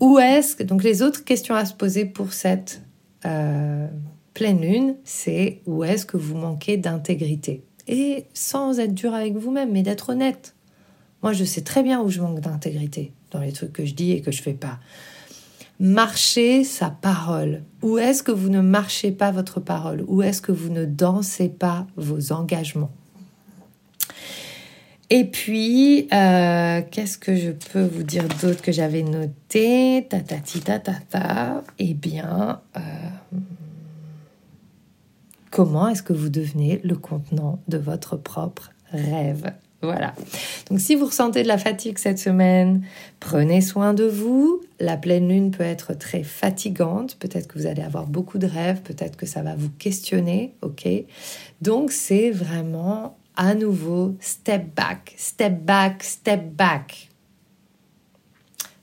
où 0.00 0.18
est-ce 0.18 0.56
que... 0.56 0.64
Donc 0.64 0.82
les 0.82 1.00
autres 1.00 1.22
questions 1.22 1.54
à 1.54 1.64
se 1.64 1.74
poser 1.74 2.06
pour 2.06 2.32
cette 2.32 2.82
euh, 3.26 3.86
pleine 4.34 4.60
lune, 4.60 4.96
c'est 5.04 5.60
où 5.66 5.84
est-ce 5.84 6.06
que 6.06 6.16
vous 6.16 6.36
manquez 6.36 6.76
d'intégrité. 6.76 7.64
Et 7.86 8.26
sans 8.34 8.78
être 8.80 8.94
dur 8.94 9.14
avec 9.14 9.36
vous-même, 9.36 9.72
mais 9.72 9.82
d'être 9.82 10.10
honnête. 10.10 10.54
Moi, 11.22 11.32
je 11.32 11.44
sais 11.44 11.62
très 11.62 11.82
bien 11.82 12.02
où 12.02 12.08
je 12.08 12.20
manque 12.20 12.40
d'intégrité 12.40 13.12
dans 13.30 13.40
les 13.40 13.52
trucs 13.52 13.72
que 13.72 13.84
je 13.84 13.94
dis 13.94 14.12
et 14.12 14.20
que 14.20 14.30
je 14.30 14.42
fais 14.42 14.54
pas. 14.54 14.78
Marchez 15.80 16.64
sa 16.64 16.90
parole. 16.90 17.62
Où 17.82 17.98
est-ce 17.98 18.22
que 18.22 18.30
vous 18.30 18.48
ne 18.48 18.60
marchez 18.60 19.10
pas 19.10 19.30
votre 19.30 19.58
parole? 19.58 20.04
Où 20.06 20.22
est-ce 20.22 20.40
que 20.40 20.52
vous 20.52 20.68
ne 20.68 20.84
dansez 20.84 21.48
pas 21.48 21.86
vos 21.96 22.32
engagements? 22.32 22.92
Et 25.16 25.26
puis, 25.26 26.08
euh, 26.12 26.82
qu'est-ce 26.90 27.18
que 27.18 27.36
je 27.36 27.52
peux 27.52 27.84
vous 27.84 28.02
dire 28.02 28.26
d'autre 28.42 28.60
que 28.60 28.72
j'avais 28.72 29.04
noté? 29.04 30.04
Ta 30.10 30.18
ta 30.18 30.38
ta 30.38 30.80
ta 30.80 30.94
ta. 31.08 31.62
Eh 31.78 31.94
bien, 31.94 32.60
euh, 32.76 32.80
comment 35.52 35.86
est-ce 35.86 36.02
que 36.02 36.12
vous 36.12 36.30
devenez 36.30 36.80
le 36.82 36.96
contenant 36.96 37.60
de 37.68 37.78
votre 37.78 38.16
propre 38.16 38.72
rêve? 38.90 39.52
Voilà. 39.82 40.14
Donc 40.68 40.80
si 40.80 40.96
vous 40.96 41.06
ressentez 41.06 41.44
de 41.44 41.48
la 41.48 41.58
fatigue 41.58 41.98
cette 41.98 42.18
semaine, 42.18 42.84
prenez 43.20 43.60
soin 43.60 43.94
de 43.94 44.02
vous. 44.02 44.62
La 44.80 44.96
pleine 44.96 45.28
lune 45.28 45.52
peut 45.52 45.62
être 45.62 45.94
très 45.94 46.24
fatigante. 46.24 47.16
Peut-être 47.20 47.46
que 47.46 47.56
vous 47.60 47.66
allez 47.66 47.82
avoir 47.82 48.08
beaucoup 48.08 48.38
de 48.38 48.48
rêves. 48.48 48.82
Peut-être 48.82 49.16
que 49.16 49.26
ça 49.26 49.42
va 49.42 49.54
vous 49.54 49.70
questionner. 49.78 50.54
Ok? 50.62 50.88
Donc 51.62 51.92
c'est 51.92 52.32
vraiment 52.32 53.16
à 53.36 53.54
nouveau, 53.54 54.16
step 54.20 54.74
back, 54.74 55.14
step 55.16 55.60
back, 55.62 56.02
step 56.02 56.52
back. 56.52 57.10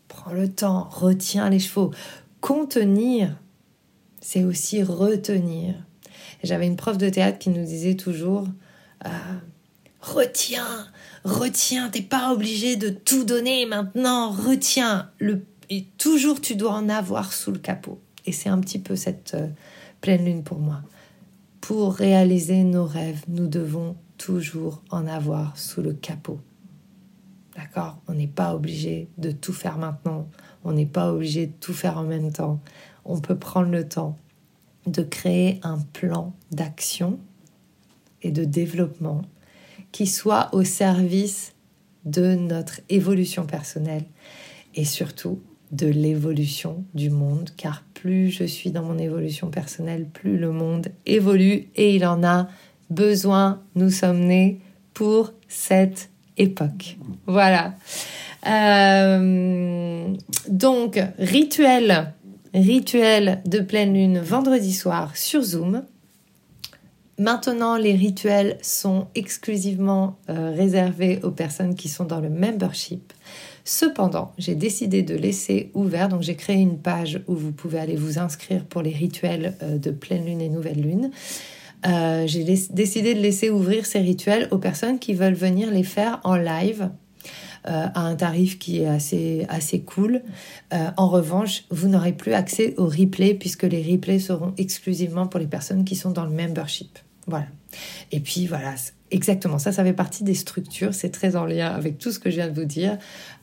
Prends 0.07 0.33
le 0.33 0.51
temps, 0.51 0.87
retiens 0.89 1.49
les 1.49 1.59
chevaux. 1.59 1.91
Contenir, 2.41 3.37
c'est 4.19 4.43
aussi 4.43 4.83
retenir. 4.83 5.75
J'avais 6.43 6.67
une 6.67 6.75
prof 6.75 6.97
de 6.97 7.09
théâtre 7.09 7.39
qui 7.39 7.49
nous 7.49 7.63
disait 7.63 7.95
toujours 7.95 8.47
euh, 9.05 9.09
Retiens, 10.01 10.87
retiens, 11.23 11.89
t'es 11.89 12.01
pas 12.01 12.33
obligé 12.33 12.75
de 12.75 12.89
tout 12.89 13.23
donner 13.23 13.67
maintenant, 13.67 14.31
retiens. 14.31 15.11
Et 15.69 15.85
toujours, 15.99 16.41
tu 16.41 16.55
dois 16.55 16.71
en 16.71 16.89
avoir 16.89 17.33
sous 17.33 17.51
le 17.51 17.59
capot. 17.59 17.99
Et 18.25 18.31
c'est 18.31 18.49
un 18.49 18.59
petit 18.59 18.79
peu 18.79 18.95
cette 18.95 19.35
euh, 19.35 19.47
pleine 20.01 20.25
lune 20.25 20.43
pour 20.43 20.57
moi. 20.57 20.81
Pour 21.61 21.93
réaliser 21.93 22.63
nos 22.63 22.85
rêves, 22.85 23.23
nous 23.27 23.47
devons 23.47 23.95
toujours 24.21 24.83
en 24.91 25.07
avoir 25.07 25.57
sous 25.57 25.81
le 25.81 25.93
capot. 25.93 26.39
D'accord? 27.55 27.99
On 28.07 28.13
n'est 28.13 28.27
pas 28.27 28.53
obligé 28.53 29.09
de 29.17 29.31
tout 29.31 29.51
faire 29.53 29.77
maintenant. 29.77 30.29
On 30.63 30.73
n'est 30.73 30.85
pas 30.85 31.11
obligé 31.11 31.47
de 31.47 31.53
tout 31.59 31.73
faire 31.73 31.97
en 31.97 32.03
même 32.03 32.31
temps. 32.31 32.61
On 33.03 33.19
peut 33.19 33.37
prendre 33.37 33.71
le 33.71 33.87
temps 33.87 34.17
de 34.85 35.01
créer 35.01 35.59
un 35.63 35.79
plan 35.79 36.33
d'action 36.51 37.19
et 38.21 38.31
de 38.31 38.45
développement 38.45 39.23
qui 39.91 40.05
soit 40.05 40.49
au 40.53 40.63
service 40.63 41.53
de 42.05 42.35
notre 42.35 42.79
évolution 42.89 43.45
personnelle 43.45 44.05
et 44.75 44.85
surtout 44.85 45.41
de 45.71 45.87
l'évolution 45.87 46.83
du 46.93 47.09
monde, 47.09 47.49
car 47.57 47.83
plus 47.93 48.29
je 48.29 48.43
suis 48.43 48.71
dans 48.71 48.83
mon 48.83 48.97
évolution 48.97 49.49
personnelle, 49.49 50.07
plus 50.07 50.37
le 50.37 50.51
monde 50.51 50.89
évolue 51.05 51.69
et 51.75 51.95
il 51.95 52.05
en 52.05 52.23
a 52.23 52.47
besoin. 52.91 53.61
Nous 53.75 53.89
sommes 53.89 54.19
nés 54.19 54.59
pour 54.93 55.33
cette 55.47 56.09
époque. 56.37 56.97
Voilà. 57.25 57.73
Euh, 58.47 60.07
donc, 60.47 60.99
rituel, 61.17 62.13
rituel 62.53 63.41
de 63.45 63.59
pleine 63.59 63.93
lune 63.93 64.19
vendredi 64.19 64.73
soir 64.73 65.15
sur 65.15 65.41
Zoom. 65.41 65.83
Maintenant, 67.19 67.77
les 67.77 67.93
rituels 67.93 68.57
sont 68.63 69.07
exclusivement 69.13 70.17
euh, 70.29 70.51
réservés 70.55 71.19
aux 71.21 71.29
personnes 71.29 71.75
qui 71.75 71.87
sont 71.87 72.05
dans 72.05 72.19
le 72.19 72.29
membership. 72.29 73.13
Cependant, 73.63 74.33
j'ai 74.39 74.55
décidé 74.55 75.03
de 75.03 75.15
laisser 75.15 75.69
ouvert, 75.75 76.09
donc 76.09 76.23
j'ai 76.23 76.35
créé 76.35 76.55
une 76.55 76.79
page 76.79 77.21
où 77.27 77.35
vous 77.35 77.51
pouvez 77.51 77.79
aller 77.79 77.95
vous 77.95 78.17
inscrire 78.17 78.65
pour 78.65 78.81
les 78.81 78.89
rituels 78.89 79.55
euh, 79.61 79.77
de 79.77 79.91
pleine 79.91 80.25
lune 80.25 80.41
et 80.41 80.49
nouvelle 80.49 80.81
lune. 80.81 81.11
Euh, 81.85 82.27
j'ai 82.27 82.43
décidé 82.43 83.13
de 83.13 83.19
laisser 83.19 83.49
ouvrir 83.49 83.85
ces 83.85 83.99
rituels 83.99 84.47
aux 84.51 84.57
personnes 84.57 84.99
qui 84.99 85.13
veulent 85.13 85.33
venir 85.33 85.71
les 85.71 85.83
faire 85.83 86.19
en 86.23 86.35
live 86.35 86.89
à 87.63 88.07
un 88.07 88.15
tarif 88.15 88.57
qui 88.57 88.81
est 88.81 88.87
assez, 88.87 89.45
assez 89.47 89.81
cool. 89.81 90.23
en 90.71 91.07
revanche, 91.07 91.65
vous 91.69 91.89
n'aurez 91.89 92.11
plus 92.11 92.33
accès 92.33 92.73
aux 92.77 92.87
replays 92.87 93.35
puisque 93.35 93.61
les 93.61 93.83
replays 93.83 94.17
seront 94.17 94.55
exclusivement 94.57 95.27
pour 95.27 95.39
les 95.39 95.45
personnes 95.45 95.85
qui 95.85 95.95
sont 95.95 96.09
dans 96.09 96.25
le 96.25 96.31
membership. 96.31 96.97
Voilà. 97.27 97.45
Et 98.11 98.19
puis 98.19 98.47
voilà, 98.47 98.73
exactement, 99.11 99.59
ça, 99.59 99.71
ça 99.71 99.83
fait 99.83 99.93
partie 99.93 100.23
des 100.23 100.33
structures, 100.33 100.93
c'est 100.93 101.09
très 101.09 101.35
en 101.35 101.45
lien 101.45 101.67
avec 101.67 101.97
tout 101.97 102.11
ce 102.11 102.19
que 102.19 102.29
je 102.29 102.35
viens 102.35 102.47
de 102.47 102.59
vous 102.59 102.65
dire. 102.65 102.97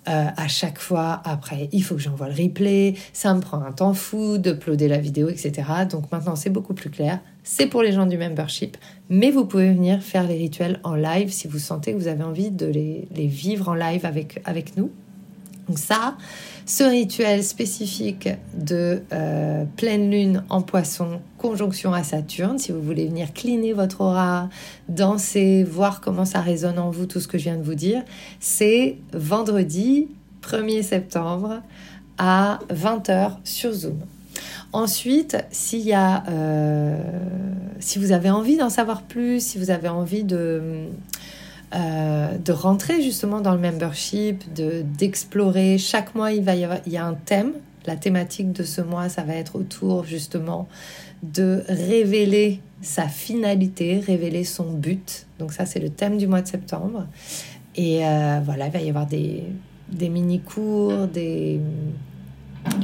Euh, 0.09 0.25
à 0.37 0.49
chaque 0.49 0.79
fois, 0.79 1.21
après, 1.25 1.69
il 1.73 1.83
faut 1.83 1.95
que 1.95 2.01
j'envoie 2.01 2.29
le 2.29 2.35
replay, 2.35 2.95
ça 3.13 3.33
me 3.35 3.41
prend 3.41 3.63
un 3.63 3.73
temps 3.73 3.95
fou 3.95 4.39
d'uploader 4.39 4.89
la 4.89 4.99
vidéo, 4.99 5.29
etc. 5.29 5.63
Donc 5.91 6.11
maintenant, 6.11 6.37
c'est 6.37 6.51
beaucoup 6.51 6.75
plus 6.75 6.91
clair. 6.91 7.21
C'est 7.51 7.67
pour 7.67 7.83
les 7.83 7.93
gens 7.93 8.05
du 8.05 8.19
membership, 8.19 8.77
mais 9.09 9.31
vous 9.31 9.47
pouvez 9.47 9.73
venir 9.73 10.03
faire 10.03 10.29
les 10.29 10.37
rituels 10.37 10.81
en 10.85 10.95
live 10.95 11.33
si 11.33 11.49
vous 11.49 11.59
sentez 11.59 11.95
que 11.95 11.97
vous 11.97 12.07
avez 12.07 12.23
envie 12.23 12.51
de 12.51 12.67
les, 12.67 13.09
vivre 13.17 13.71
en 13.71 13.75
live 13.75 14.05
avec, 14.05 14.43
avec 14.45 14.77
nous. 14.77 14.91
Donc 15.67 15.79
ça, 15.79 16.19
ce 16.67 16.85
rituel 16.85 17.43
spécifique 17.43 18.29
de 18.55 19.01
euh, 19.15 19.65
pleine 19.79 20.11
lune 20.11 20.45
en 20.51 20.61
poisson, 20.61 21.23
conjonction 21.39 21.95
à 21.95 22.05
Saturne, 22.05 22.59
si 22.59 22.71
vous 22.71 22.83
voulez 22.83 23.07
venir 23.07 23.33
cleaner 23.33 23.73
votre 23.73 24.03
aura, 24.03 24.51
danser, 24.91 25.65
voir 25.65 26.03
comment 26.03 26.27
ça 26.27 26.43
résonne 26.43 26.79
en 26.79 26.91
vous, 26.91 27.07
tout 27.07 27.19
ce 27.19 27.29
que 27.29 27.39
je 27.39 27.45
viens 27.45 27.57
de 27.57 27.65
vous 27.65 27.75
dire, 27.75 28.05
c'est 28.41 28.99
vendredi 29.15 30.09
1er 30.43 30.83
septembre 30.83 31.63
à 32.19 32.59
20h 32.71 33.37
sur 33.43 33.73
Zoom. 33.73 34.01
Ensuite, 34.73 35.39
s'il 35.51 35.81
y 35.81 35.95
a, 35.95 36.25
euh, 36.29 37.01
si 37.81 37.99
vous 37.99 38.13
avez 38.13 38.31
envie 38.31 38.57
d'en 38.57 38.71
savoir 38.71 39.03
plus, 39.03 39.45
si 39.45 39.59
vous 39.59 39.71
avez 39.71 39.89
envie 39.89 40.25
de 40.25 40.89
euh, 41.75 42.39
de 42.39 42.53
rentrer 42.53 43.03
justement 43.03 43.43
dans 43.43 43.53
le 43.53 43.61
membership, 43.61 44.43
de 44.55 44.83
d'explorer. 44.99 45.77
Chaque 45.77 46.15
mois, 46.15 46.33
il 46.33 46.43
va 46.43 46.55
y 46.55 46.65
avoir, 46.65 46.81
il 46.87 46.93
y 46.93 46.97
a 46.97 47.05
un 47.05 47.13
thème. 47.13 47.53
La 47.87 47.97
thématique 47.97 48.53
de 48.53 48.63
ce 48.63 48.81
mois, 48.81 49.11
ça 49.11 49.23
va 49.23 49.35
être 49.35 49.57
autour 49.57 50.05
justement 50.05 50.67
de 51.23 51.63
révéler 51.69 52.61
sa 52.81 53.07
finalité, 53.07 54.01
révéler 54.01 54.45
son 54.45 54.73
but. 54.73 55.27
Donc 55.39 55.53
ça, 55.53 55.67
c'est 55.67 55.79
le 55.81 55.91
thème 55.91 56.17
du 56.17 56.27
mois 56.27 56.41
de 56.41 56.49
septembre. 56.49 57.07
Et 57.77 58.07
euh, 58.07 58.41
voilà, 58.43 58.69
il 58.69 58.73
va 58.73 58.81
y 58.81 58.89
avoir 58.89 59.07
des, 59.07 59.45
des 59.93 60.09
mini-cours, 60.09 61.07
des, 61.07 61.61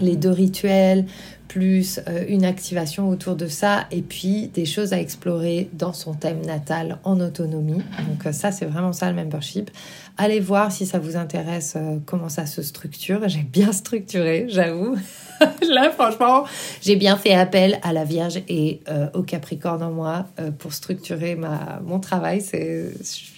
les 0.00 0.16
deux 0.16 0.30
rituels, 0.30 1.06
plus 1.48 2.00
euh, 2.08 2.24
une 2.28 2.44
activation 2.44 3.08
autour 3.08 3.36
de 3.36 3.46
ça, 3.46 3.86
et 3.90 4.02
puis 4.02 4.48
des 4.48 4.64
choses 4.64 4.92
à 4.92 5.00
explorer 5.00 5.68
dans 5.72 5.92
son 5.92 6.14
thème 6.14 6.40
natal 6.44 6.98
en 7.04 7.20
autonomie. 7.20 7.82
Donc 8.08 8.26
euh, 8.26 8.32
ça, 8.32 8.50
c'est 8.50 8.64
vraiment 8.64 8.92
ça 8.92 9.08
le 9.10 9.14
membership. 9.14 9.70
Allez 10.16 10.40
voir 10.40 10.72
si 10.72 10.86
ça 10.86 10.98
vous 10.98 11.16
intéresse 11.16 11.74
euh, 11.76 11.98
comment 12.06 12.28
ça 12.28 12.46
se 12.46 12.62
structure. 12.62 13.28
J'ai 13.28 13.42
bien 13.42 13.72
structuré, 13.72 14.46
j'avoue. 14.48 14.96
Là, 15.68 15.90
franchement, 15.90 16.44
j'ai 16.80 16.96
bien 16.96 17.16
fait 17.16 17.34
appel 17.34 17.78
à 17.82 17.92
la 17.92 18.04
Vierge 18.04 18.40
et 18.48 18.80
au 19.14 19.22
Capricorne 19.22 19.82
en 19.82 19.90
moi 19.90 20.26
pour 20.60 20.72
structurer 20.72 21.34
ma, 21.34 21.80
mon 21.84 21.98
travail. 21.98 22.40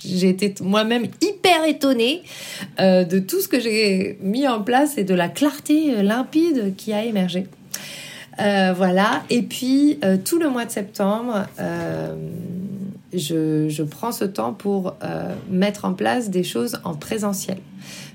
J'ai 0.04 0.28
été 0.28 0.54
moi-même 0.60 1.06
hyper 1.22 1.64
étonnée 1.64 2.22
de 2.78 3.18
tout 3.18 3.40
ce 3.40 3.48
que 3.48 3.58
j'ai 3.58 4.18
mis 4.20 4.46
en 4.46 4.60
place 4.60 4.98
et 4.98 5.04
de 5.04 5.14
la 5.14 5.30
clarté 5.30 6.02
limpide 6.02 6.76
qui 6.76 6.92
a 6.92 7.02
émergé. 7.02 7.46
Euh, 8.40 8.74
voilà. 8.76 9.22
Et 9.30 9.42
puis, 9.42 9.98
euh, 10.04 10.16
tout 10.22 10.38
le 10.38 10.50
mois 10.50 10.64
de 10.64 10.70
septembre, 10.70 11.46
euh, 11.58 12.14
je, 13.12 13.68
je, 13.68 13.82
prends 13.82 14.12
ce 14.12 14.24
temps 14.24 14.52
pour 14.52 14.96
mettre 15.50 15.84
en 15.84 15.94
place 15.94 16.30
des 16.30 16.44
choses 16.44 16.78
en 16.84 16.94
présentiel. 16.94 17.58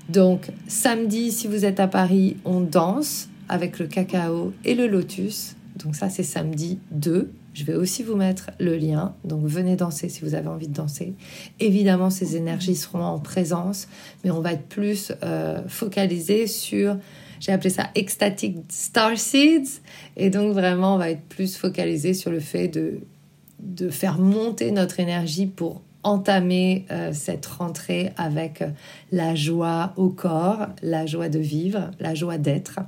Donc, 0.08 0.50
samedi, 0.68 1.32
si 1.32 1.48
vous 1.48 1.64
êtes 1.64 1.80
à 1.80 1.88
Paris, 1.88 2.36
on 2.44 2.60
danse 2.60 3.28
avec 3.48 3.78
le 3.78 3.86
cacao 3.86 4.52
et 4.64 4.74
le 4.74 4.86
lotus. 4.86 5.56
Donc 5.82 5.96
ça, 5.96 6.08
c'est 6.08 6.22
samedi 6.22 6.78
2. 6.92 7.30
Je 7.54 7.64
vais 7.64 7.74
aussi 7.74 8.02
vous 8.02 8.16
mettre 8.16 8.50
le 8.60 8.76
lien. 8.76 9.14
Donc 9.24 9.44
venez 9.44 9.76
danser 9.76 10.08
si 10.08 10.22
vous 10.22 10.34
avez 10.34 10.48
envie 10.48 10.68
de 10.68 10.74
danser. 10.74 11.14
Évidemment, 11.60 12.08
ces 12.08 12.36
énergies 12.36 12.76
seront 12.76 13.02
en 13.02 13.18
présence, 13.18 13.88
mais 14.24 14.30
on 14.30 14.40
va 14.40 14.52
être 14.52 14.66
plus 14.68 15.12
focalisé 15.68 16.46
sur 16.46 16.96
j'ai 17.42 17.50
appelé 17.50 17.70
ça 17.70 17.90
Ecstatic 17.96 18.56
Star 18.68 19.18
Seeds. 19.18 19.80
Et 20.16 20.30
donc 20.30 20.52
vraiment, 20.52 20.94
on 20.94 20.98
va 20.98 21.10
être 21.10 21.22
plus 21.22 21.56
focalisé 21.56 22.14
sur 22.14 22.30
le 22.30 22.38
fait 22.38 22.68
de, 22.68 23.00
de 23.58 23.90
faire 23.90 24.18
monter 24.18 24.70
notre 24.70 25.00
énergie 25.00 25.46
pour 25.46 25.82
entamer 26.04 26.86
euh, 26.92 27.10
cette 27.12 27.44
rentrée 27.46 28.12
avec 28.16 28.62
la 29.10 29.34
joie 29.34 29.92
au 29.96 30.08
corps, 30.08 30.68
la 30.82 31.04
joie 31.04 31.28
de 31.28 31.40
vivre, 31.40 31.90
la 31.98 32.14
joie 32.14 32.38
d'être. 32.38 32.78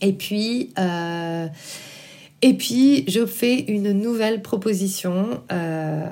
Et 0.00 0.14
puis, 0.14 0.72
euh, 0.76 1.46
et 2.42 2.54
puis, 2.54 3.04
je 3.08 3.24
fais 3.24 3.60
une 3.60 3.92
nouvelle 3.92 4.42
proposition. 4.42 5.42
Euh, 5.52 6.06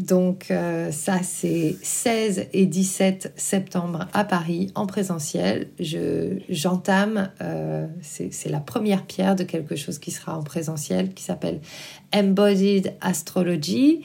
donc, 0.00 0.50
euh, 0.50 0.90
ça, 0.92 1.18
c'est 1.22 1.76
16 1.82 2.46
et 2.54 2.64
17 2.64 3.34
septembre 3.36 4.08
à 4.14 4.24
Paris 4.24 4.72
en 4.74 4.86
présentiel. 4.86 5.68
J'entame, 6.48 7.30
euh, 7.42 7.86
c'est 8.00 8.48
la 8.48 8.60
première 8.60 9.04
pierre 9.04 9.36
de 9.36 9.44
quelque 9.44 9.76
chose 9.76 9.98
qui 9.98 10.10
sera 10.10 10.38
en 10.38 10.42
présentiel, 10.42 11.12
qui 11.12 11.22
s'appelle 11.22 11.60
Embodied 12.14 12.94
Astrology. 13.02 14.02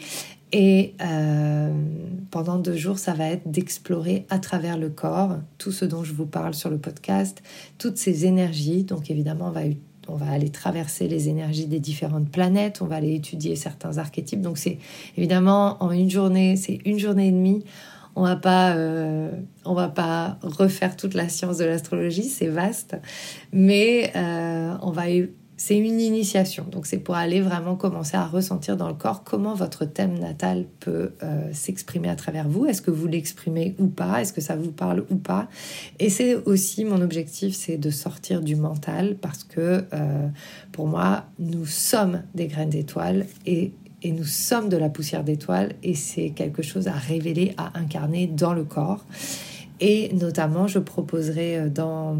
Et 0.51 0.93
pendant 2.31 2.59
deux 2.59 2.75
jours, 2.75 2.99
ça 2.99 3.13
va 3.13 3.29
être 3.29 3.49
d'explorer 3.49 4.25
à 4.29 4.39
travers 4.39 4.77
le 4.77 4.89
corps 4.89 5.37
tout 5.57 5.71
ce 5.71 5.85
dont 5.85 6.03
je 6.03 6.13
vous 6.13 6.25
parle 6.25 6.53
sur 6.53 6.69
le 6.69 6.77
podcast, 6.77 7.41
toutes 7.77 7.97
ces 7.97 8.25
énergies. 8.25 8.83
Donc, 8.83 9.09
évidemment, 9.09 9.47
on 9.47 9.51
va 9.51 9.65
on 10.07 10.15
va 10.15 10.29
aller 10.31 10.49
traverser 10.49 11.07
les 11.07 11.29
énergies 11.29 11.67
des 11.67 11.79
différentes 11.79 12.29
planètes, 12.29 12.81
on 12.81 12.85
va 12.85 12.95
aller 12.95 13.15
étudier 13.15 13.55
certains 13.55 13.97
archétypes. 13.97 14.41
Donc 14.41 14.57
c'est 14.57 14.77
évidemment 15.17 15.81
en 15.83 15.91
une 15.91 16.09
journée, 16.09 16.55
c'est 16.55 16.79
une 16.85 16.99
journée 16.99 17.27
et 17.27 17.31
demie. 17.31 17.63
On 18.17 18.23
va 18.23 18.37
pas, 18.37 18.75
euh, 18.75 19.29
on 19.65 19.73
va 19.73 19.89
pas 19.89 20.37
refaire 20.41 20.95
toute 20.95 21.15
la 21.15 21.27
science 21.27 21.57
de 21.57 21.65
l'astrologie, 21.65 22.23
c'est 22.23 22.47
vaste, 22.47 22.95
mais 23.51 24.11
euh, 24.15 24.73
on 24.81 24.91
va 24.91 25.09
c'est 25.57 25.77
une 25.77 25.99
initiation. 25.99 26.65
Donc 26.69 26.85
c'est 26.85 26.97
pour 26.97 27.15
aller 27.15 27.41
vraiment 27.41 27.75
commencer 27.75 28.17
à 28.17 28.25
ressentir 28.25 28.75
dans 28.75 28.87
le 28.87 28.93
corps 28.93 29.23
comment 29.23 29.53
votre 29.53 29.85
thème 29.85 30.19
natal 30.19 30.65
peut 30.79 31.13
euh, 31.23 31.49
s'exprimer 31.53 32.09
à 32.09 32.15
travers 32.15 32.47
vous. 32.47 32.65
Est-ce 32.65 32.81
que 32.81 32.91
vous 32.91 33.07
l'exprimez 33.07 33.75
ou 33.79 33.87
pas? 33.87 34.21
Est-ce 34.21 34.33
que 34.33 34.41
ça 34.41 34.55
vous 34.55 34.71
parle 34.71 35.05
ou 35.09 35.15
pas? 35.15 35.47
Et 35.99 36.09
c'est 36.09 36.35
aussi 36.35 36.83
mon 36.83 37.01
objectif, 37.01 37.55
c'est 37.55 37.77
de 37.77 37.89
sortir 37.89 38.41
du 38.41 38.55
mental 38.55 39.15
parce 39.15 39.43
que 39.43 39.85
euh, 39.93 40.27
pour 40.71 40.87
moi, 40.87 41.25
nous 41.39 41.65
sommes 41.65 42.23
des 42.33 42.47
graines 42.47 42.69
d'étoiles 42.69 43.25
et 43.45 43.71
et 44.01 44.11
nous 44.11 44.25
sommes 44.25 44.69
de 44.69 44.77
la 44.77 44.89
poussière 44.89 45.23
d'étoiles 45.23 45.73
et 45.81 45.95
c'est 45.95 46.29
quelque 46.29 46.61
chose 46.61 46.87
à 46.87 46.93
révéler, 46.93 47.55
à 47.57 47.79
incarner 47.79 48.27
dans 48.27 48.53
le 48.53 48.63
corps. 48.63 49.03
Et 49.79 50.13
notamment, 50.13 50.67
je 50.67 50.77
proposerai 50.77 51.57
euh, 51.57 51.69
dans 51.69 52.15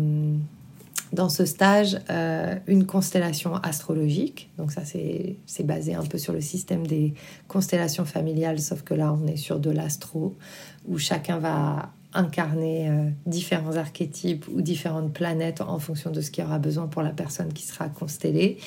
dans 1.14 1.30
ce 1.30 1.45
stage 1.45 1.97
euh, 2.10 2.56
une 2.68 2.86
constellation 2.86 3.56
astrologique. 3.56 4.49
Donc 4.58 4.72
ça, 4.72 4.82
c'est 4.86 5.64
basé 5.64 5.95
un 5.95 6.03
peu 6.03 6.18
sur 6.18 6.34
le 6.34 6.41
système 6.41 6.86
des 6.86 7.14
constellations 7.47 8.06
familiales, 8.06 8.60
sauf 8.60 8.82
que 8.84 8.93
là, 8.93 9.14
on 9.14 9.28
est 9.28 9.38
sur 9.38 9.60
de 9.60 9.70
l'astro, 9.70 10.36
où 10.88 10.97
chacun 10.97 11.39
va 11.39 11.91
incarner 12.16 12.89
euh, 12.89 13.10
différents 13.26 13.76
archétypes 13.76 14.47
ou 14.47 14.62
différentes 14.62 15.14
planètes 15.14 15.62
en 15.62 15.80
fonction 15.80 16.12
de 16.12 16.22
ce 16.22 16.32
qu'il 16.32 16.43
y 16.43 16.47
aura 16.47 16.60
besoin 16.60 16.88
pour 16.88 17.01
la 17.01 17.10
personne 17.10 17.51
qui 17.51 17.64
sera 17.64 17.89
constellée. 17.89 18.58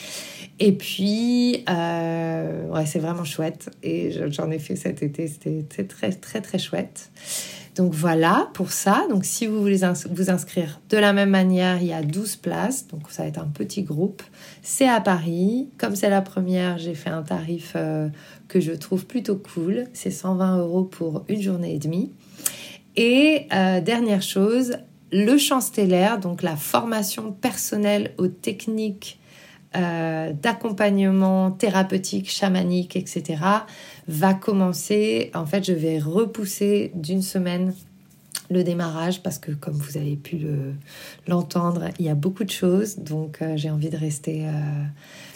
Et 0.59 0.73
puis, 0.73 1.65
euh, 1.69 2.69
ouais, 2.69 2.87
c'est 2.87 2.99
vraiment 2.99 3.25
chouette. 3.25 3.71
Et 3.83 4.13
j'en 4.31 4.51
ai 4.51 4.59
fait 4.59 4.77
cet 4.77 5.03
été, 5.03 5.27
c'était 5.29 5.85
très, 5.85 6.13
très, 6.13 6.41
très 6.41 6.59
chouette. 6.59 7.11
Donc 7.79 7.95
voilà 7.95 8.51
pour 8.55 8.73
ça. 8.73 9.07
Donc 9.09 9.25
si 9.25 9.47
vous 9.47 9.61
voulez 9.61 9.81
vous 10.11 10.31
inscrire 10.31 10.81
de 10.91 10.97
la 10.97 11.13
même 11.13 11.31
manière, 11.31 11.81
il 11.81 11.87
y 11.87 11.93
a 11.93 12.03
12 12.03 12.37
places. 12.37 12.89
Donc 12.89 13.03
ça 13.09 13.23
va 13.23 13.29
être 13.29 13.39
un 13.39 13.47
petit 13.47 13.83
groupe. 13.83 14.21
C'est 14.63 14.89
à 14.89 15.01
Paris. 15.01 15.69
Comme 15.79 15.95
c'est 15.95 16.11
la 16.11 16.21
première, 16.21 16.77
j'ai 16.77 16.95
fait 16.95 17.11
un 17.11 17.23
tarif 17.23 17.75
euh, 17.77 18.09
que 18.49 18.59
je 18.59 18.73
trouve 18.73 19.07
plutôt 19.07 19.37
cool. 19.37 19.85
C'est 19.93 20.11
120 20.11 20.59
euros 20.59 20.83
pour 20.83 21.25
une 21.29 21.41
journée 21.41 21.77
et 21.77 21.79
demie. 21.79 22.13
Et 22.97 23.47
euh, 23.53 23.81
dernière 23.81 24.23
chose, 24.23 24.79
le 25.13 25.39
champ 25.39 25.61
stellaire, 25.61 26.19
donc 26.19 26.43
la 26.43 26.57
formation 26.57 27.31
personnelle 27.31 28.13
aux 28.19 28.27
techniques 28.27 29.21
euh, 29.77 30.33
d'accompagnement 30.33 31.51
thérapeutique, 31.51 32.31
chamanique, 32.31 32.97
etc., 32.97 33.43
va 34.07 34.35
commencer. 34.35 35.31
En 35.35 35.47
fait, 35.47 35.65
je 35.65 35.73
vais 35.73 35.99
repousser 35.99 36.93
d'une 36.95 37.23
semaine 37.23 37.75
le 38.51 38.65
démarrage 38.65 39.23
parce 39.23 39.39
que, 39.39 39.53
comme 39.53 39.75
vous 39.75 39.99
avez 39.99 40.17
pu 40.17 40.41
l'entendre, 41.27 41.89
il 41.99 42.07
y 42.07 42.09
a 42.09 42.15
beaucoup 42.15 42.45
de 42.45 42.51
choses. 42.51 42.97
Donc, 42.99 43.43
euh, 43.43 43.57
j'ai 43.57 43.71
envie 43.71 43.91
de 43.91 43.97
rester 43.97 44.47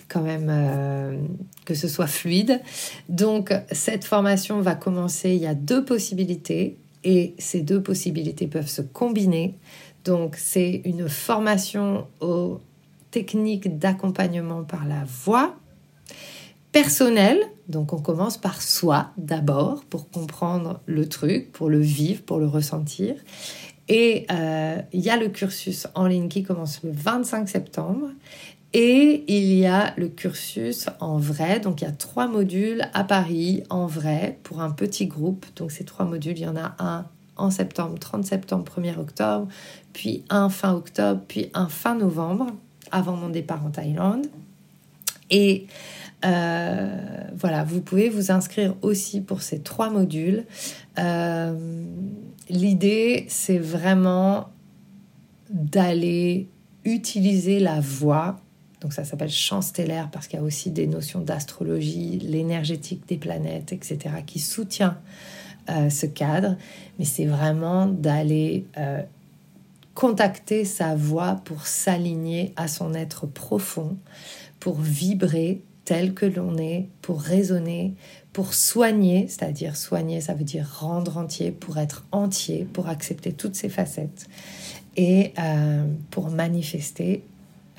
quand 0.08 0.22
même 0.22 0.50
que 1.64 1.74
ce 1.74 1.88
soit 1.88 2.06
fluide. 2.06 2.60
Donc, 3.08 3.52
cette 3.70 4.04
formation 4.04 4.60
va 4.60 4.74
commencer. 4.74 5.30
Il 5.30 5.42
y 5.42 5.46
a 5.46 5.54
deux 5.54 5.84
possibilités 5.84 6.76
et 7.04 7.34
ces 7.38 7.60
deux 7.60 7.82
possibilités 7.82 8.46
peuvent 8.46 8.68
se 8.68 8.82
combiner. 8.82 9.54
Donc 10.04 10.36
c'est 10.36 10.82
une 10.84 11.08
formation 11.08 12.06
aux 12.20 12.60
techniques 13.12 13.78
d'accompagnement 13.78 14.64
par 14.64 14.84
la 14.84 15.04
voix 15.04 15.54
personnelle. 16.72 17.40
Donc 17.68 17.92
on 17.92 18.00
commence 18.00 18.38
par 18.38 18.60
soi 18.60 19.10
d'abord 19.16 19.84
pour 19.84 20.10
comprendre 20.10 20.80
le 20.86 21.08
truc, 21.08 21.52
pour 21.52 21.68
le 21.68 21.78
vivre, 21.78 22.22
pour 22.22 22.40
le 22.40 22.48
ressentir. 22.48 23.14
Et 23.88 24.26
euh, 24.32 24.80
il 24.92 25.00
y 25.00 25.10
a 25.10 25.16
le 25.16 25.28
cursus 25.28 25.86
en 25.94 26.06
ligne 26.06 26.28
qui 26.28 26.42
commence 26.42 26.82
le 26.82 26.90
25 26.90 27.48
septembre. 27.48 28.08
Et 28.74 29.24
il 29.28 29.52
y 29.52 29.66
a 29.66 29.92
le 29.98 30.08
cursus 30.08 30.88
en 30.98 31.18
vrai, 31.18 31.60
donc 31.60 31.82
il 31.82 31.84
y 31.84 31.86
a 31.86 31.92
trois 31.92 32.26
modules 32.26 32.88
à 32.94 33.04
Paris 33.04 33.64
en 33.68 33.86
vrai 33.86 34.38
pour 34.44 34.62
un 34.62 34.70
petit 34.70 35.06
groupe. 35.06 35.44
Donc 35.56 35.70
ces 35.70 35.84
trois 35.84 36.06
modules, 36.06 36.38
il 36.38 36.44
y 36.44 36.48
en 36.48 36.56
a 36.56 36.74
un 36.78 37.04
en 37.36 37.50
septembre, 37.50 37.98
30 37.98 38.24
septembre, 38.24 38.64
1er 38.64 38.98
octobre, 38.98 39.48
puis 39.92 40.24
un 40.30 40.48
fin 40.48 40.74
octobre, 40.74 41.20
puis 41.26 41.50
un 41.54 41.68
fin 41.68 41.94
novembre, 41.94 42.46
avant 42.92 43.16
mon 43.16 43.28
départ 43.28 43.64
en 43.64 43.70
Thaïlande. 43.70 44.26
Et 45.30 45.66
euh, 46.24 47.24
voilà, 47.34 47.64
vous 47.64 47.80
pouvez 47.80 48.08
vous 48.08 48.30
inscrire 48.30 48.74
aussi 48.82 49.20
pour 49.20 49.42
ces 49.42 49.60
trois 49.60 49.90
modules. 49.90 50.44
Euh, 50.98 51.84
l'idée, 52.48 53.26
c'est 53.28 53.58
vraiment 53.58 54.50
d'aller 55.50 56.48
utiliser 56.84 57.58
la 57.58 57.80
voix 57.80 58.36
donc 58.82 58.92
ça 58.92 59.04
s'appelle 59.04 59.30
champ 59.30 59.62
stellaire 59.62 60.10
parce 60.10 60.26
qu'il 60.26 60.40
y 60.40 60.42
a 60.42 60.44
aussi 60.44 60.72
des 60.72 60.88
notions 60.88 61.20
d'astrologie, 61.20 62.18
l'énergétique 62.18 63.06
des 63.06 63.16
planètes, 63.16 63.72
etc., 63.72 64.16
qui 64.26 64.40
soutient 64.40 64.98
euh, 65.70 65.88
ce 65.88 66.06
cadre. 66.06 66.56
Mais 66.98 67.04
c'est 67.04 67.24
vraiment 67.24 67.86
d'aller 67.86 68.66
contacter 69.94 70.64
sa 70.64 70.94
voix 70.94 71.40
pour 71.44 71.66
s'aligner 71.66 72.52
à 72.56 72.68
son 72.68 72.94
être 72.94 73.26
profond, 73.26 73.96
pour 74.60 74.80
vibrer 74.80 75.62
tel 75.84 76.14
que 76.14 76.26
l'on 76.26 76.56
est, 76.58 76.88
pour 77.02 77.20
raisonner, 77.20 77.94
pour 78.32 78.54
soigner, 78.54 79.26
c'est-à-dire 79.28 79.76
soigner, 79.76 80.20
ça 80.20 80.34
veut 80.34 80.44
dire 80.44 80.66
rendre 80.80 81.18
entier, 81.18 81.50
pour 81.50 81.78
être 81.78 82.06
entier, 82.12 82.66
pour 82.72 82.88
accepter 82.88 83.32
toutes 83.32 83.56
ses 83.56 83.68
facettes 83.68 84.26
et 84.96 85.32
euh, 85.38 85.84
pour 86.10 86.30
manifester 86.30 87.24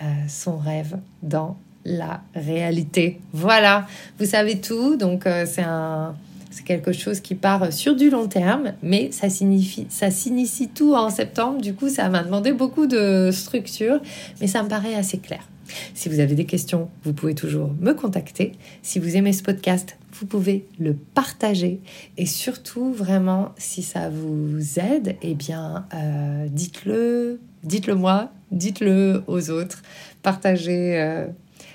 euh, 0.01 0.05
son 0.27 0.57
rêve 0.57 0.97
dans 1.21 1.57
la 1.85 2.21
réalité. 2.35 3.19
Voilà, 3.33 3.87
vous 4.19 4.25
savez 4.25 4.59
tout, 4.59 4.95
donc 4.95 5.25
euh, 5.25 5.45
c'est 5.45 5.63
un 5.63 6.15
c'est 6.53 6.63
quelque 6.63 6.91
chose 6.91 7.19
qui 7.19 7.33
part 7.33 7.73
sur 7.73 7.95
du 7.95 8.11
long 8.11 8.27
terme, 8.27 8.73
mais 8.83 9.11
ça 9.11 9.27
signifie, 9.29 9.87
ça 9.89 10.11
s'initie 10.11 10.69
tout 10.69 10.93
en 10.93 11.09
septembre. 11.09 11.59
Du 11.59 11.73
coup, 11.73 11.89
ça 11.89 12.09
m'a 12.09 12.23
demandé 12.23 12.53
beaucoup 12.53 12.85
de 12.85 13.31
structure, 13.31 13.99
mais 14.39 14.45
ça 14.45 14.61
me 14.61 14.69
paraît 14.69 14.93
assez 14.93 15.17
clair. 15.17 15.49
Si 15.95 16.09
vous 16.09 16.19
avez 16.19 16.35
des 16.35 16.45
questions, 16.45 16.89
vous 17.03 17.13
pouvez 17.13 17.33
toujours 17.33 17.71
me 17.79 17.93
contacter. 17.93 18.51
Si 18.83 18.99
vous 18.99 19.15
aimez 19.15 19.33
ce 19.33 19.41
podcast, 19.41 19.97
vous 20.13 20.27
pouvez 20.27 20.67
le 20.79 20.93
partager. 20.93 21.79
Et 22.17 22.27
surtout, 22.27 22.93
vraiment, 22.93 23.53
si 23.57 23.81
ça 23.81 24.09
vous 24.09 24.79
aide, 24.79 25.15
eh 25.23 25.33
bien, 25.33 25.87
euh, 25.95 26.47
dites-le, 26.49 27.39
dites-le 27.63 27.95
moi, 27.95 28.31
dites-le 28.51 29.23
aux 29.25 29.49
autres, 29.49 29.81
partagez 30.21 31.01
euh, 31.01 31.25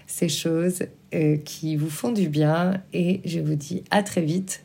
ces 0.06 0.28
choses 0.28 0.84
euh, 1.14 1.36
qui 1.36 1.76
vous 1.76 1.90
font 1.90 2.12
du 2.12 2.28
bien 2.28 2.82
et 2.92 3.20
je 3.24 3.40
vous 3.40 3.54
dis 3.54 3.82
à 3.90 4.02
très 4.02 4.22
vite 4.22 4.64